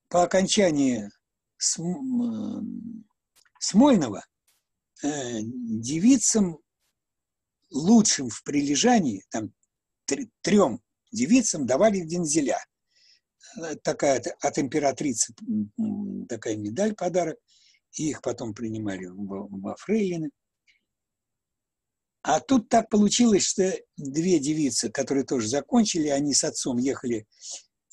по 0.08 0.22
окончании 0.22 1.10
Смольного 3.58 4.24
э, 5.02 5.40
девицам 5.42 6.58
лучшим 7.70 8.28
в 8.28 8.44
прилежании, 8.44 9.24
там 9.30 9.52
трем 10.42 10.80
девицам 11.12 11.66
давали 11.66 11.99
вензеля. 12.01 12.65
Э, 13.57 13.77
такая 13.77 14.23
от 14.41 14.59
императрицы 14.59 15.35
такая 16.28 16.57
медаль, 16.57 16.95
подарок. 16.95 17.39
И 17.93 18.11
их 18.11 18.23
потом 18.23 18.55
принимали 18.55 19.07
во 19.07 19.74
Фрейлины. 19.77 20.31
А 22.23 22.41
тут 22.41 22.69
так 22.69 22.91
получилось, 22.91 23.45
что 23.45 23.74
две 23.97 24.39
девицы, 24.39 24.91
которые 24.91 25.24
тоже 25.24 25.49
закончили, 25.49 26.09
они 26.09 26.35
с 26.35 26.45
отцом 26.45 26.77
ехали 26.77 27.27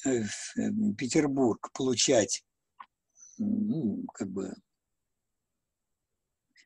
э, 0.06 0.24
в 0.24 0.96
Петербург 0.96 1.72
получать, 1.74 2.44
ну, 3.38 4.06
как 4.14 4.30
бы, 4.30 4.54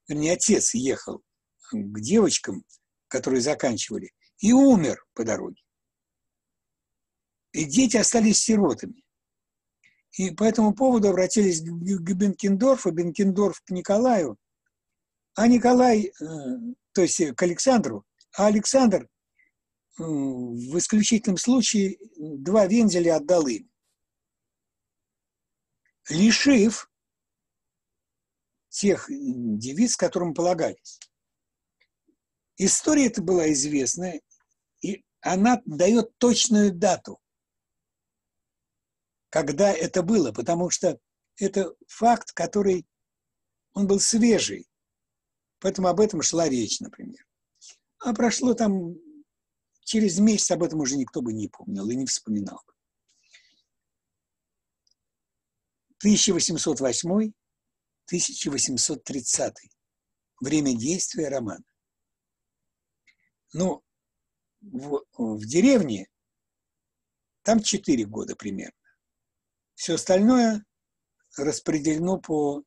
вернее, 0.07 0.33
отец 0.33 0.73
ехал 0.73 1.21
к 1.69 1.99
девочкам, 1.99 2.65
которые 3.07 3.41
заканчивали, 3.41 4.11
и 4.39 4.53
умер 4.53 5.05
по 5.13 5.23
дороге. 5.23 5.61
И 7.51 7.65
дети 7.65 7.97
остались 7.97 8.43
сиротами. 8.43 9.03
И 10.13 10.31
по 10.31 10.43
этому 10.43 10.73
поводу 10.73 11.09
обратились 11.09 11.61
к 11.61 12.13
Бенкендорфу, 12.13 12.91
Бенкендорф 12.91 13.61
к 13.61 13.69
Николаю, 13.69 14.37
а 15.35 15.47
Николай, 15.47 16.07
э, 16.07 16.11
то 16.91 17.01
есть 17.01 17.35
к 17.35 17.41
Александру, 17.41 18.05
а 18.35 18.47
Александр 18.47 19.03
э, 19.03 19.07
в 20.03 20.77
исключительном 20.77 21.37
случае 21.37 21.97
два 22.17 22.65
вензеля 22.67 23.17
отдал 23.17 23.47
им, 23.47 23.69
лишив 26.09 26.89
тех 28.67 29.05
девиц, 29.09 29.95
которым 29.95 30.33
полагались. 30.33 30.99
История 32.57 33.07
эта 33.07 33.21
была 33.21 33.51
известная, 33.53 34.21
и 34.81 35.03
она 35.21 35.61
дает 35.65 36.17
точную 36.17 36.73
дату 36.73 37.20
когда 39.31 39.73
это 39.73 40.03
было, 40.03 40.31
потому 40.33 40.69
что 40.69 40.99
это 41.37 41.73
факт, 41.87 42.33
который, 42.33 42.85
он 43.73 43.87
был 43.87 43.99
свежий, 43.99 44.69
поэтому 45.59 45.87
об 45.87 46.01
этом 46.01 46.21
шла 46.21 46.47
речь, 46.49 46.81
например. 46.81 47.25
А 47.99 48.13
прошло 48.13 48.53
там, 48.53 48.93
через 49.85 50.19
месяц 50.19 50.51
об 50.51 50.63
этом 50.63 50.81
уже 50.81 50.97
никто 50.97 51.21
бы 51.21 51.31
не 51.31 51.47
помнил 51.47 51.89
и 51.89 51.95
не 51.95 52.05
вспоминал. 52.05 52.61
1808-1830. 56.03 57.31
Время 60.41 60.75
действия 60.75 61.29
романа. 61.29 61.63
Ну, 63.53 63.81
в, 64.59 65.05
в 65.13 65.45
деревне 65.45 66.09
там 67.43 67.61
4 67.61 68.03
года 68.05 68.35
примерно. 68.35 68.80
Все 69.81 69.95
остальное 69.95 70.63
распределено 71.35 72.19
по 72.19 72.61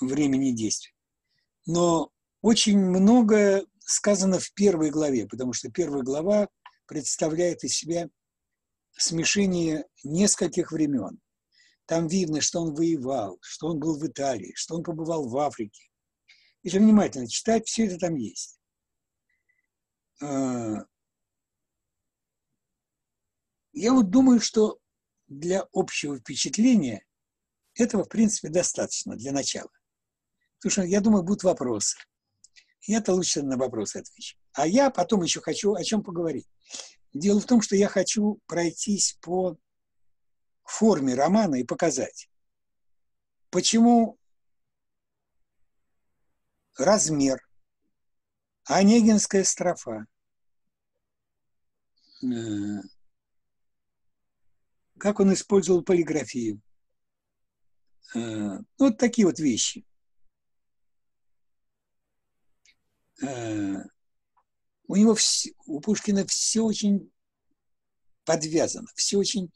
времени 0.00 0.52
действия. 0.52 0.94
Но 1.66 2.12
очень 2.40 2.78
многое 2.78 3.66
сказано 3.80 4.38
в 4.38 4.50
первой 4.54 4.88
главе, 4.88 5.28
потому 5.28 5.52
что 5.52 5.70
первая 5.70 6.02
глава 6.02 6.48
представляет 6.86 7.62
из 7.62 7.76
себя 7.76 8.08
смешение 8.92 9.84
нескольких 10.02 10.72
времен. 10.72 11.20
Там 11.84 12.06
видно, 12.06 12.40
что 12.40 12.62
он 12.62 12.74
воевал, 12.74 13.36
что 13.42 13.66
он 13.66 13.78
был 13.78 13.98
в 13.98 14.06
Италии, 14.06 14.54
что 14.54 14.76
он 14.76 14.82
побывал 14.82 15.28
в 15.28 15.36
Африке. 15.36 15.90
Если 16.62 16.78
внимательно 16.78 17.28
читать, 17.28 17.66
все 17.66 17.84
это 17.84 17.98
там 17.98 18.14
есть. 18.14 18.58
А, 20.22 20.86
я 23.74 23.92
вот 23.92 24.08
думаю, 24.08 24.40
что 24.40 24.80
для 25.26 25.66
общего 25.72 26.18
впечатления 26.18 27.04
этого, 27.74 28.04
в 28.04 28.08
принципе, 28.08 28.48
достаточно 28.48 29.16
для 29.16 29.32
начала. 29.32 29.70
Потому 30.58 30.70
что, 30.70 30.82
я 30.82 31.00
думаю, 31.00 31.24
будут 31.24 31.42
вопросы. 31.42 31.98
Я-то 32.82 33.14
лучше 33.14 33.42
на 33.42 33.56
вопросы 33.56 33.98
отвечу. 33.98 34.36
А 34.52 34.66
я 34.66 34.90
потом 34.90 35.22
еще 35.22 35.40
хочу 35.40 35.74
о 35.74 35.82
чем 35.82 36.02
поговорить. 36.02 36.48
Дело 37.12 37.40
в 37.40 37.46
том, 37.46 37.62
что 37.62 37.76
я 37.76 37.88
хочу 37.88 38.40
пройтись 38.46 39.18
по 39.20 39.56
форме 40.64 41.14
романа 41.14 41.56
и 41.56 41.64
показать, 41.64 42.28
почему 43.50 44.18
размер, 46.76 47.40
Онегинская 48.66 49.44
строфа, 49.44 50.06
э, 52.22 52.26
как 54.98 55.20
он 55.20 55.32
использовал 55.32 55.82
полиграфию. 55.82 56.60
Э, 58.14 58.58
вот 58.78 58.98
такие 58.98 59.26
вот 59.26 59.38
вещи. 59.38 59.84
Э, 63.22 63.76
у 64.86 64.96
него, 64.96 65.14
все, 65.14 65.52
у 65.66 65.80
Пушкина 65.80 66.26
все 66.26 66.62
очень 66.62 67.10
подвязано, 68.24 68.88
все 68.94 69.18
очень 69.18 69.52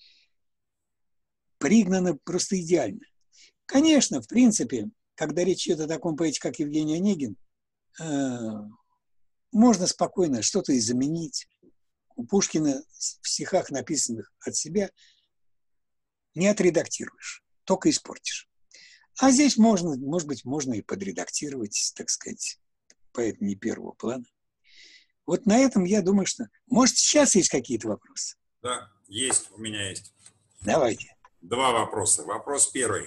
пригнано 1.59 2.17
просто 2.17 2.61
идеально. 2.61 3.05
Конечно, 3.67 4.23
в 4.23 4.29
принципе, 4.29 4.91
когда 5.15 5.45
речь 5.45 5.67
идет 5.67 5.81
о 5.81 5.89
таком 5.89 6.17
поэте, 6.17 6.41
как 6.41 6.59
Евгений 6.59 6.97
Онегин, 6.97 7.37
э, 8.01 8.05
можно 9.53 9.87
спокойно 9.87 10.43
что-то 10.43 10.73
и 10.73 10.81
заменить. 10.81 11.49
У 12.15 12.25
Пушкина 12.25 12.83
в 13.23 13.29
стихах, 13.29 13.71
написанных 13.71 14.33
от 14.41 14.57
себя, 14.57 14.91
не 16.39 16.47
отредактируешь, 16.47 17.43
только 17.65 17.91
испортишь. 17.91 18.49
А 19.21 19.31
здесь 19.31 19.57
можно, 19.57 19.97
может 19.97 20.29
быть, 20.29 20.45
можно 20.45 20.75
и 20.75 20.83
подредактировать, 20.83 21.93
так 21.97 22.09
сказать, 22.09 22.59
поэтому 23.13 23.49
не 23.49 23.57
первого 23.57 23.93
плана. 23.93 24.25
Вот 25.27 25.45
на 25.45 25.59
этом 25.59 25.85
я 25.85 26.01
думаю, 26.01 26.27
что... 26.27 26.49
Может, 26.69 26.97
сейчас 26.97 27.35
есть 27.35 27.51
какие-то 27.51 27.89
вопросы? 27.89 28.37
Да, 28.63 28.91
есть, 29.09 29.51
у 29.53 29.59
меня 29.59 29.91
есть. 29.91 30.15
Давайте. 30.63 31.15
Два 31.41 31.73
вопроса. 31.73 32.23
Вопрос 32.25 32.69
первый. 32.69 33.07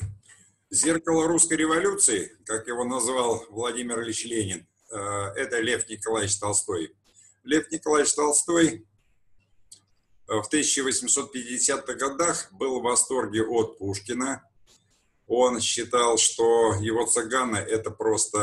Зеркало 0.69 1.27
русской 1.27 1.57
революции, 1.57 2.37
как 2.45 2.67
его 2.67 2.83
назвал 2.83 3.45
Владимир 3.49 4.01
Ильич 4.01 4.25
Ленин, 4.25 4.67
э, 4.91 4.95
это 4.95 5.59
Лев 5.59 5.87
Николаевич 5.89 6.37
Толстой. 6.37 6.95
Лев 7.43 7.71
Николаевич 7.71 8.13
Толстой 8.13 8.87
в 10.39 10.47
1850-х 10.51 11.93
годах 11.95 12.47
был 12.53 12.79
в 12.79 12.83
восторге 12.83 13.43
от 13.43 13.77
Пушкина. 13.77 14.43
Он 15.27 15.59
считал, 15.59 16.17
что 16.17 16.73
его 16.79 17.05
цыганы– 17.05 17.57
это 17.57 17.91
просто 17.91 18.39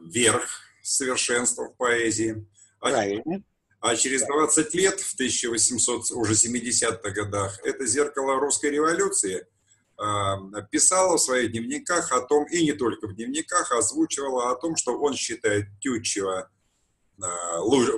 э, 0.00 0.04
верх 0.08 0.48
совершенства 0.82 1.68
в 1.68 1.76
поэзии. 1.76 2.44
А, 2.80 2.90
Правильно. 2.90 3.42
А 3.80 3.94
через 3.94 4.22
20 4.24 4.74
лет, 4.74 5.00
в 5.00 5.14
1800, 5.14 6.10
уже 6.10 6.34
70-х 6.34 7.10
годах, 7.10 7.60
это 7.64 7.86
зеркало 7.86 8.40
русской 8.40 8.70
революции 8.70 9.46
э, 9.96 10.02
писало 10.70 11.18
в 11.18 11.22
своих 11.22 11.52
дневниках 11.52 12.10
о 12.10 12.20
том, 12.20 12.46
и 12.46 12.64
не 12.64 12.72
только 12.72 13.06
в 13.06 13.14
дневниках, 13.14 13.70
озвучивало 13.70 14.50
о 14.50 14.56
том, 14.56 14.74
что 14.74 14.98
он 14.98 15.14
считает 15.14 15.66
Тютчева 15.80 16.50
э, 17.18 17.22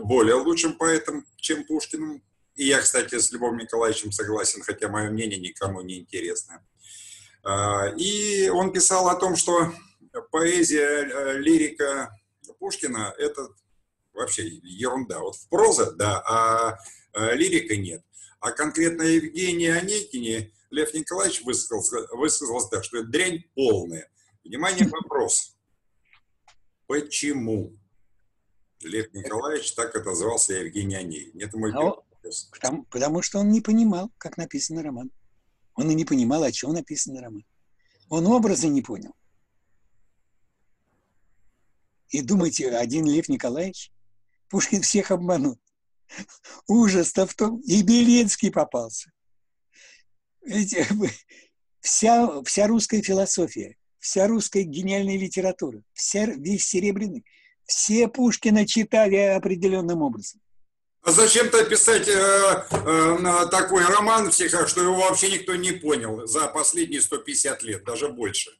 более 0.03 0.35
лучшим 0.35 0.77
поэтом, 0.77 1.27
чем 1.37 1.65
Пушкиным, 1.65 2.23
И 2.55 2.67
я, 2.67 2.81
кстати, 2.81 3.19
с 3.19 3.33
Любовью 3.33 3.63
Николаевичем 3.63 4.13
согласен, 4.13 4.63
хотя 4.63 4.89
мое 4.89 5.11
мнение 5.11 5.39
никому 5.39 5.81
не 5.81 6.01
интересно. 6.01 6.65
А, 7.43 7.89
и 7.97 8.49
он 8.49 8.73
писал 8.73 9.09
о 9.09 9.17
том, 9.17 9.37
что 9.37 9.73
поэзия, 10.31 10.87
э, 10.87 11.39
лирика 11.39 12.11
Пушкина– 12.59 13.15
это 13.19 13.49
вообще 14.13 14.47
ерунда. 14.63 15.21
Вот 15.21 15.37
в 15.37 15.49
проза, 15.49 15.93
да, 15.93 16.23
а 16.27 16.79
э, 17.15 17.35
лирика 17.35 17.77
нет. 17.77 18.05
А 18.41 18.53
конкретно 18.53 19.03
Евгений 19.03 19.69
Онегине 19.69 20.53
Лев 20.71 20.95
Николаевич 20.95 21.43
высказался, 21.43 22.07
высказался 22.13 22.69
так, 22.69 22.85
что 22.85 22.99
это 22.99 23.09
дрянь 23.09 23.45
полная. 23.55 24.11
Внимание, 24.45 24.89
вопрос. 24.89 25.57
Почему 26.87 27.79
Лев 28.81 29.13
Николаевич 29.13 29.73
так 29.73 29.95
отозвался 29.95 30.55
Евгений 30.55 30.97
Онегин? 30.97 31.41
Это 31.41 31.59
мой 31.59 31.73
а. 31.73 31.95
Потому, 32.51 32.85
потому 32.85 33.23
что 33.23 33.39
он 33.39 33.51
не 33.51 33.61
понимал, 33.61 34.11
как 34.19 34.37
написан 34.37 34.79
роман. 34.79 35.11
Он 35.75 35.91
и 35.91 35.95
не 35.95 36.05
понимал, 36.05 36.43
о 36.43 36.53
чем 36.53 36.73
написан 36.73 37.19
роман. 37.19 37.45
Он 38.09 38.27
образы 38.27 38.69
не 38.69 38.83
понял. 38.83 39.15
И 42.11 42.21
думаете, 42.21 42.71
один 42.77 43.07
Лев 43.07 43.29
Николаевич? 43.29 43.91
Пушкин 44.49 44.83
всех 44.83 45.11
обманул. 45.11 45.59
Ужас-то 46.69 47.27
в 47.27 47.35
том, 47.35 47.61
и 47.61 47.83
Белинский 47.83 48.51
попался. 48.51 49.11
Видите, 50.43 50.87
вся, 51.81 52.43
вся 52.43 52.67
русская 52.67 53.01
философия, 53.01 53.77
вся 53.99 54.27
русская 54.27 54.65
гениальная 54.65 55.17
литература, 55.17 55.83
вся, 55.95 56.27
весь 56.27 56.67
Серебряный, 56.67 57.25
все 57.65 58.09
Пушкина 58.09 58.67
читали 58.67 59.17
определенным 59.17 60.03
образом. 60.03 60.41
А 61.05 61.11
зачем-то 61.11 61.65
писать 61.65 62.07
э, 62.07 62.13
э, 62.13 63.47
такой 63.51 63.85
роман 63.85 64.31
в 64.31 64.33
стихах, 64.33 64.69
что 64.69 64.83
его 64.83 64.95
вообще 64.95 65.33
никто 65.33 65.57
не 65.57 65.73
понял 65.73 66.27
за 66.27 66.47
последние 66.47 67.01
150 67.01 67.63
лет, 67.65 67.85
даже 67.85 68.09
больше. 68.09 68.53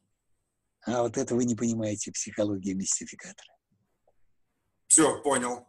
А 0.85 1.03
вот 1.03 1.17
это 1.17 1.37
вы 1.37 1.45
не 1.45 1.55
понимаете 1.55 2.11
психологии 2.11 2.73
мистификатора. 2.73 3.49
Все, 4.89 5.23
понял. 5.23 5.69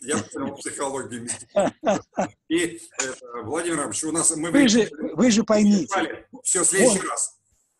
Я 0.00 0.16
понял 0.18 0.56
психологию 0.56 1.22
мистификатора. 1.22 2.02
И, 2.48 2.80
это, 2.98 3.18
Владимир 3.44 3.84
Ильич, 3.84 4.04
у 4.04 4.12
нас... 4.12 4.34
Мы 4.34 4.50
вы, 4.50 4.68
же, 4.68 4.88
вы 5.12 5.30
же 5.30 5.44
поймите. 5.44 6.26
Все, 6.42 6.64
следующий 6.64 7.06
раз. 7.06 7.35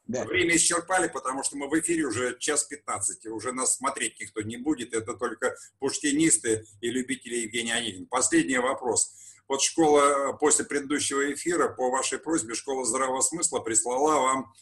Да. 0.06 0.24
Время 0.24 0.56
исчерпали, 0.56 1.08
потому 1.08 1.42
что 1.42 1.56
мы 1.56 1.68
в 1.68 1.78
эфире 1.80 2.04
уже 2.04 2.38
час 2.38 2.64
15, 2.64 3.26
уже 3.26 3.52
нас 3.52 3.76
смотреть 3.76 4.20
никто 4.20 4.40
не 4.40 4.56
будет, 4.56 4.94
это 4.94 5.14
только 5.14 5.56
пуштинисты 5.80 6.64
и 6.80 6.90
любители 6.90 7.36
Евгения 7.36 7.74
Онегина. 7.74 8.06
Последний 8.06 8.58
вопрос. 8.58 9.12
Вот 9.48 9.62
школа 9.62 10.32
после 10.32 10.64
предыдущего 10.64 11.32
эфира, 11.32 11.68
по 11.68 11.90
вашей 11.90 12.18
просьбе, 12.18 12.54
школа 12.54 12.84
здравого 12.84 13.20
смысла 13.20 13.60
прислала 13.60 14.20
вам 14.20 14.54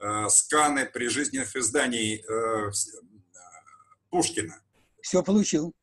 э, 0.00 0.28
сканы 0.28 0.86
прижизненных 0.86 1.56
изданий 1.56 2.22
э, 2.22 2.70
Пушкина. 4.10 4.62
Все 5.00 5.22
получил. 5.22 5.74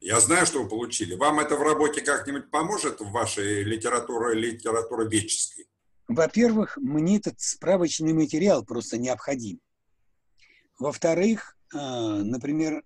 Я 0.00 0.18
знаю, 0.18 0.46
что 0.46 0.64
вы 0.64 0.68
получили. 0.68 1.14
Вам 1.14 1.38
это 1.38 1.56
в 1.56 1.62
работе 1.62 2.00
как-нибудь 2.00 2.50
поможет 2.50 3.00
в 3.00 3.10
вашей 3.12 3.62
литературе, 3.62 4.34
литературоведческой? 4.34 5.66
Во-первых, 6.08 6.76
мне 6.76 7.18
этот 7.18 7.40
справочный 7.40 8.12
материал 8.12 8.64
просто 8.64 8.98
необходим. 8.98 9.60
Во-вторых, 10.78 11.56
э, 11.72 11.78
например, 11.78 12.84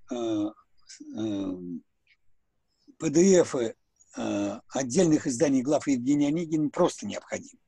PDF 3.01 3.55
э, 3.59 3.75
э, 4.17 4.61
отдельных 4.69 5.27
изданий 5.27 5.63
глав 5.63 5.87
Евгения 5.87 6.29
Онегина 6.29 6.71
просто 6.71 7.07
необходим. 7.07 7.59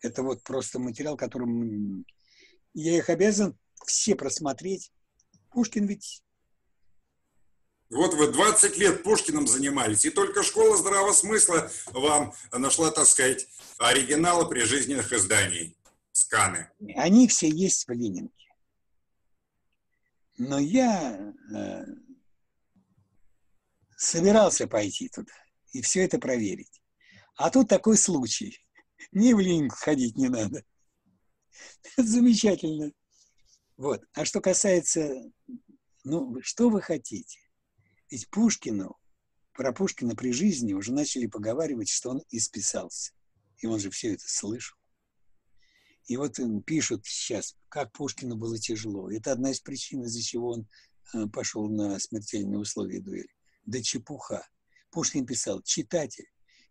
Это 0.00 0.22
вот 0.22 0.42
просто 0.42 0.78
материал, 0.78 1.16
которым 1.16 2.04
я 2.74 2.96
их 2.96 3.08
обязан 3.08 3.56
все 3.86 4.14
просмотреть. 4.14 4.92
Пушкин 5.50 5.86
ведь 5.86 6.22
вот 7.92 8.14
вы 8.14 8.32
20 8.32 8.76
лет 8.78 9.02
Пушкиным 9.02 9.46
занимались, 9.46 10.04
и 10.04 10.10
только 10.10 10.42
школа 10.42 10.76
здравого 10.76 11.12
смысла 11.12 11.70
вам 11.92 12.34
нашла, 12.50 12.90
так 12.90 13.06
сказать, 13.06 13.46
оригиналы 13.78 14.48
прижизненных 14.48 15.12
изданий, 15.12 15.76
сканы. 16.12 16.70
Они 16.96 17.28
все 17.28 17.48
есть 17.48 17.86
в 17.86 17.92
Ленинке. 17.92 18.48
Но 20.38 20.58
я 20.58 21.34
э, 21.54 21.84
собирался 23.96 24.66
пойти 24.66 25.08
туда 25.08 25.32
и 25.72 25.82
все 25.82 26.04
это 26.04 26.18
проверить. 26.18 26.82
А 27.36 27.50
тут 27.50 27.68
такой 27.68 27.96
случай. 27.96 28.58
Ни 29.10 29.32
в 29.32 29.40
Ленинг 29.40 29.74
ходить 29.74 30.16
не 30.16 30.28
надо. 30.28 30.64
Замечательно. 31.96 32.92
Вот. 33.76 34.02
А 34.14 34.24
что 34.24 34.40
касается, 34.40 35.30
ну, 36.04 36.40
что 36.42 36.68
вы 36.68 36.80
хотите? 36.80 37.40
Ведь 38.12 38.28
Пушкину, 38.28 38.98
про 39.54 39.72
Пушкина 39.72 40.14
при 40.14 40.32
жизни 40.32 40.74
уже 40.74 40.92
начали 40.92 41.26
поговаривать, 41.26 41.88
что 41.88 42.10
он 42.10 42.22
исписался. 42.28 43.12
И 43.56 43.66
он 43.66 43.80
же 43.80 43.88
все 43.88 44.12
это 44.12 44.24
слышал. 44.26 44.76
И 46.04 46.18
вот 46.18 46.38
пишут 46.66 47.06
сейчас, 47.06 47.56
как 47.70 47.90
Пушкину 47.92 48.36
было 48.36 48.58
тяжело. 48.58 49.10
Это 49.10 49.32
одна 49.32 49.50
из 49.50 49.60
причин, 49.60 50.04
из-за 50.04 50.22
чего 50.22 50.50
он 50.50 50.68
э, 51.14 51.26
пошел 51.28 51.70
на 51.70 51.98
смертельные 51.98 52.58
условия 52.58 53.00
дуэли. 53.00 53.34
Да 53.64 53.80
чепуха. 53.80 54.46
Пушкин 54.90 55.24
писал, 55.24 55.62
читатель, 55.62 56.28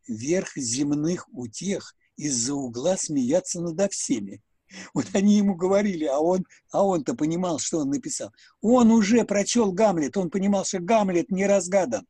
верх 0.07 0.55
земных 0.55 1.27
утех 1.33 1.95
из-за 2.17 2.53
угла 2.53 2.97
смеяться 2.97 3.61
надо 3.61 3.89
всеми. 3.89 4.43
Вот 4.93 5.07
они 5.13 5.37
ему 5.37 5.55
говорили, 5.55 6.05
а 6.05 6.19
он, 6.19 6.45
а 6.71 6.83
он-то 6.83 7.15
понимал, 7.15 7.59
что 7.59 7.79
он 7.79 7.89
написал. 7.89 8.31
Он 8.61 8.91
уже 8.91 9.23
прочел 9.25 9.71
Гамлет, 9.71 10.17
он 10.17 10.29
понимал, 10.29 10.65
что 10.65 10.79
Гамлет 10.79 11.31
не 11.31 11.45
разгадан. 11.45 12.07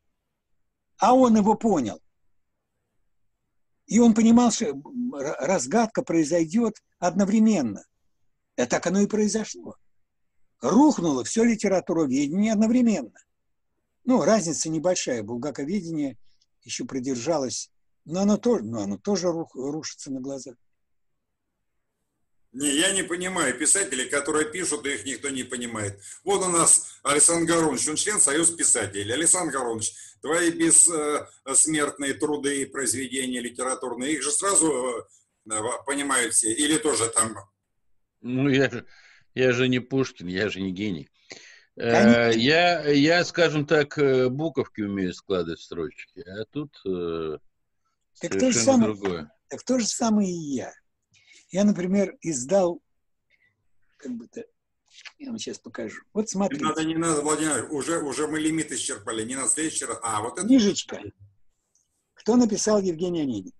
А 0.98 1.14
он 1.14 1.36
его 1.36 1.54
понял. 1.54 2.00
И 3.86 3.98
он 3.98 4.14
понимал, 4.14 4.50
что 4.50 4.74
разгадка 5.40 6.02
произойдет 6.02 6.76
одновременно. 6.98 7.84
И 8.56 8.64
так 8.64 8.86
оно 8.86 9.00
и 9.00 9.06
произошло. 9.06 9.76
Рухнуло 10.60 11.24
все 11.24 11.42
литературоведение 11.42 12.52
одновременно. 12.52 13.18
Ну, 14.04 14.22
разница 14.22 14.68
небольшая. 14.68 15.22
Булгаковедение 15.22 16.16
еще 16.62 16.84
продержалось, 16.84 17.70
но 18.04 18.20
оно 18.20 18.36
тоже, 18.36 18.64
но 18.64 18.82
оно 18.82 18.98
тоже 18.98 19.28
рушится 19.54 20.12
на 20.12 20.20
глазах. 20.20 20.54
Не, 22.52 22.68
я 22.68 22.92
не 22.92 23.02
понимаю 23.02 23.56
писателей, 23.56 24.10
которые 24.10 24.44
пишут, 24.44 24.86
и 24.86 24.92
их 24.92 25.06
никто 25.06 25.30
не 25.30 25.42
понимает. 25.42 25.98
Вот 26.22 26.42
у 26.42 26.48
нас 26.48 26.98
Александр 27.02 27.54
Горович, 27.54 27.88
он 27.88 27.96
член 27.96 28.20
Союза 28.20 28.54
писателей. 28.54 29.10
Александр 29.14 29.56
Горович, 29.56 29.94
твои 30.20 30.50
бессмертные 30.50 32.12
труды 32.12 32.62
и 32.62 32.66
произведения 32.66 33.40
литературные, 33.40 34.12
их 34.12 34.22
же 34.22 34.30
сразу 34.30 35.06
э, 35.50 35.60
понимают 35.86 36.34
все, 36.34 36.52
или 36.52 36.76
тоже 36.76 37.08
там... 37.08 37.36
Ну, 38.20 38.50
я 38.50 38.68
же, 38.68 38.86
я 39.34 39.52
же 39.52 39.68
не 39.68 39.80
Пушкин, 39.80 40.26
я 40.26 40.50
же 40.50 40.60
не 40.60 40.72
гений. 40.72 41.08
Э, 41.76 42.32
я, 42.34 42.86
я, 42.86 43.24
скажем 43.24 43.66
так, 43.66 43.96
э, 43.96 44.28
буковки 44.28 44.82
умею 44.82 45.14
складывать 45.14 45.60
строчки, 45.60 46.20
а 46.20 46.44
тут 46.52 46.78
так 48.20 48.38
то 48.38 48.52
же 48.52 48.58
самое, 48.58 48.92
другое. 48.92 49.32
Так 49.48 49.62
то 49.64 49.78
же 49.78 49.86
самое 49.86 50.30
и 50.30 50.54
я. 50.56 50.72
Я, 51.52 51.64
например, 51.64 52.16
издал, 52.22 52.82
как 53.98 54.12
бы 54.12 54.26
то 54.26 54.44
я 55.18 55.28
вам 55.28 55.38
сейчас 55.38 55.58
покажу. 55.58 56.02
Вот 56.12 56.28
смотрите. 56.28 56.62
Не 56.62 56.68
надо, 56.68 56.84
не 56.84 56.94
надо, 56.96 57.22
Владимир, 57.22 57.68
уже, 57.70 58.02
уже 58.02 58.26
мы 58.26 58.40
лимит 58.40 58.72
исчерпали, 58.72 59.24
не 59.24 59.36
на 59.36 59.48
следующий 59.48 59.84
раз. 59.84 59.98
А, 60.02 60.22
вот 60.22 60.38
это... 60.38 60.46
Книжечка. 60.46 61.02
Кто 62.14 62.36
написал 62.36 62.80
Евгений 62.80 63.20
Онегин? 63.20 63.52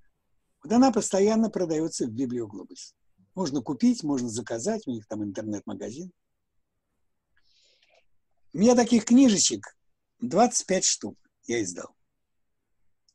Вот 0.63 0.73
она 0.73 0.91
постоянно 0.91 1.51
продается 1.51 2.07
в 2.07 2.11
Библиоглобус. 2.11 2.95
Можно 3.35 3.61
купить, 3.61 4.03
можно 4.03 4.29
заказать, 4.29 4.87
у 4.87 4.91
них 4.91 5.07
там 5.07 5.23
интернет-магазин. 5.23 6.13
У 8.53 8.59
меня 8.59 8.75
таких 8.75 9.05
книжечек 9.05 9.77
25 10.21 10.85
штук 10.85 11.19
я 11.45 11.63
издал. 11.63 11.95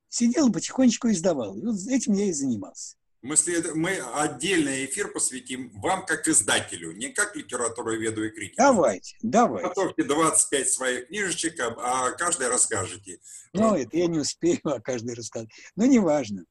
Сидел 0.09 0.51
потихонечку 0.51 1.09
издавал. 1.09 1.57
И 1.57 1.65
вот 1.65 1.79
этим 1.87 2.13
я 2.13 2.25
и 2.25 2.31
занимался. 2.31 2.96
Мы, 3.22 3.35
след... 3.35 3.73
мы 3.73 3.98
отдельный 4.14 4.85
эфир 4.85 5.11
посвятим 5.11 5.72
вам 5.81 6.06
как 6.06 6.27
издателю, 6.27 6.91
не 6.91 7.10
как 7.10 7.35
литературоведу 7.35 8.26
и 8.26 8.30
критику. 8.30 8.57
Давайте, 8.57 9.18
давайте. 9.22 9.69
Готовьте 9.69 10.03
25 10.03 10.69
своих 10.69 11.07
книжечек, 11.07 11.60
а 11.60 12.11
каждый 12.11 12.48
расскажете. 12.48 13.19
Ну, 13.53 13.76
это 13.76 13.98
я 13.98 14.07
не 14.07 14.19
успею, 14.19 14.60
а 14.64 14.80
каждый 14.80 15.15
расскажет. 15.15 15.49
Но 15.76 15.85
ну, 15.85 15.91
неважно. 15.91 16.45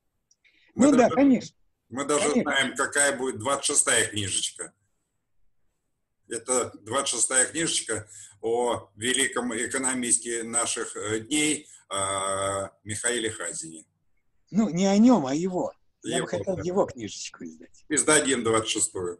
Мы 0.74 0.86
ну 0.86 0.96
даже, 0.96 1.08
да, 1.08 1.14
конечно. 1.14 1.56
Мы 1.88 2.04
даже 2.04 2.28
конечно. 2.30 2.42
знаем, 2.42 2.74
какая 2.76 3.16
будет 3.16 3.40
26-я 3.40 4.06
книжечка. 4.06 4.72
Это 6.28 6.72
26-я 6.84 7.44
книжечка 7.46 8.08
о 8.40 8.90
великом 8.96 9.56
экономисте 9.56 10.42
наших 10.42 10.96
э, 10.96 11.20
дней 11.20 11.68
Михаиле 12.84 13.30
Хазине. 13.30 13.84
Ну, 14.50 14.68
не 14.68 14.86
о 14.86 14.98
нем, 14.98 15.26
а 15.26 15.34
его. 15.34 15.72
Я 16.06 16.16
Его, 16.18 16.26
бы 16.26 16.30
хотел 16.30 16.58
его 16.58 16.86
книжечку 16.86 17.44
издать. 17.44 17.84
Издадим 17.88 18.46
26-ю. 18.46 19.18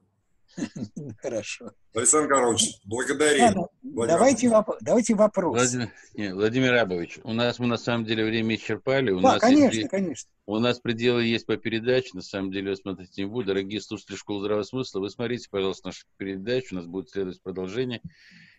Хорошо. 1.21 1.73
Александр 1.95 2.29
Карлович, 2.29 2.79
благодарим. 2.85 3.43
Ладно, 3.45 3.69
давайте, 4.15 4.47
воп- 4.49 4.77
давайте 4.81 5.15
вопрос. 5.15 5.55
Владимир, 5.55 5.93
не, 6.15 6.33
Владимир 6.33 6.75
Абович, 6.75 7.19
у 7.25 7.33
нас 7.35 7.59
мы 7.59 7.67
на 7.67 7.77
самом 7.77 8.07
деле 8.07 8.25
время 8.25 8.55
исчерпали. 8.55 9.11
У 9.11 9.21
Да, 9.21 9.33
нас 9.33 9.41
конечно, 9.41 9.77
есть- 9.77 9.91
конечно. 9.91 10.31
У 10.47 10.59
нас 10.59 10.79
пределы 10.81 11.25
есть 11.25 11.45
по 11.47 11.57
передаче, 11.59 12.11
на 12.15 12.23
самом 12.23 12.53
деле 12.53 12.71
я 12.71 12.77
смотреть 12.77 13.17
не 13.19 13.27
буду. 13.27 13.49
Дорогие 13.49 13.81
слушатели 13.83 14.17
Школы 14.17 14.41
Здравого 14.41 14.63
Смысла, 14.63 15.01
вы 15.01 15.11
смотрите, 15.11 15.49
пожалуйста, 15.51 15.89
нашу 15.89 16.07
передачу, 16.17 16.69
у 16.75 16.77
нас 16.79 16.87
будет 16.87 17.11
следовать 17.11 17.43
продолжение. 17.43 18.01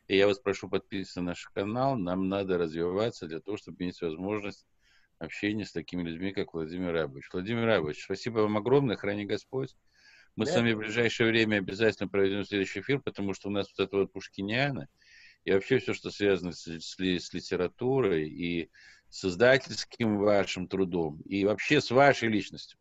И 0.07 0.15
я 0.17 0.27
вас 0.27 0.37
прошу 0.39 0.69
подписываться 0.69 1.21
на 1.21 1.27
наш 1.31 1.49
канал, 1.53 1.97
нам 1.97 2.29
надо 2.29 2.57
развиваться 2.59 3.25
для 3.27 3.39
того, 3.39 3.57
чтобы 3.57 3.83
иметь 3.83 3.99
возможность 4.01 4.65
общения 5.19 5.65
с 5.65 5.71
такими 5.71 6.03
людьми, 6.03 6.31
как 6.33 6.53
Владимир 6.53 6.95
Абович. 6.95 7.29
Владимир 7.31 7.67
Абович, 7.69 8.03
спасибо 8.03 8.39
вам 8.39 8.57
огромное, 8.57 8.95
храни 8.97 9.25
Господь. 9.25 9.75
Мы 10.35 10.45
Да. 10.45 10.51
с 10.51 10.55
вами 10.55 10.73
в 10.73 10.77
ближайшее 10.79 11.29
время 11.29 11.57
обязательно 11.57 12.07
проведем 12.07 12.45
следующий 12.45 12.81
эфир, 12.81 12.99
потому 12.99 13.33
что 13.33 13.49
у 13.49 13.51
нас 13.51 13.67
вот 13.75 13.83
это 13.87 13.97
вот 13.97 14.13
Пушкиниана, 14.13 14.87
и 15.43 15.51
вообще 15.51 15.79
все, 15.79 15.93
что 15.93 16.11
связано 16.11 16.51
с, 16.51 16.67
с 16.67 16.95
с 16.99 17.33
литературой 17.33 18.29
и 18.29 18.69
с 19.09 19.25
издательским 19.25 20.17
вашим 20.17 20.67
трудом, 20.67 21.21
и 21.21 21.45
вообще 21.45 21.81
с 21.81 21.89
вашей 21.91 22.29
личностью. 22.29 22.77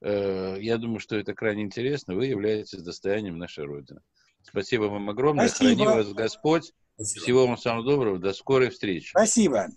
Э, 0.00 0.56
Я 0.60 0.78
думаю, 0.78 0.98
что 1.00 1.16
это 1.16 1.34
крайне 1.34 1.62
интересно. 1.62 2.14
Вы 2.14 2.26
являетесь 2.26 2.82
достоянием 2.82 3.38
нашей 3.38 3.64
Родины. 3.64 4.00
Спасибо 4.42 4.84
вам 4.84 5.10
огромное. 5.10 5.48
Спасибо. 5.48 5.84
Храни 5.84 5.96
вас 5.98 6.12
Господь. 6.12 6.72
Спасибо. 6.94 7.22
Всего 7.22 7.46
вам 7.46 7.56
самого 7.58 7.84
доброго. 7.84 8.18
До 8.18 8.32
скорой 8.32 8.70
встречи. 8.70 9.10
Спасибо. 9.10 9.68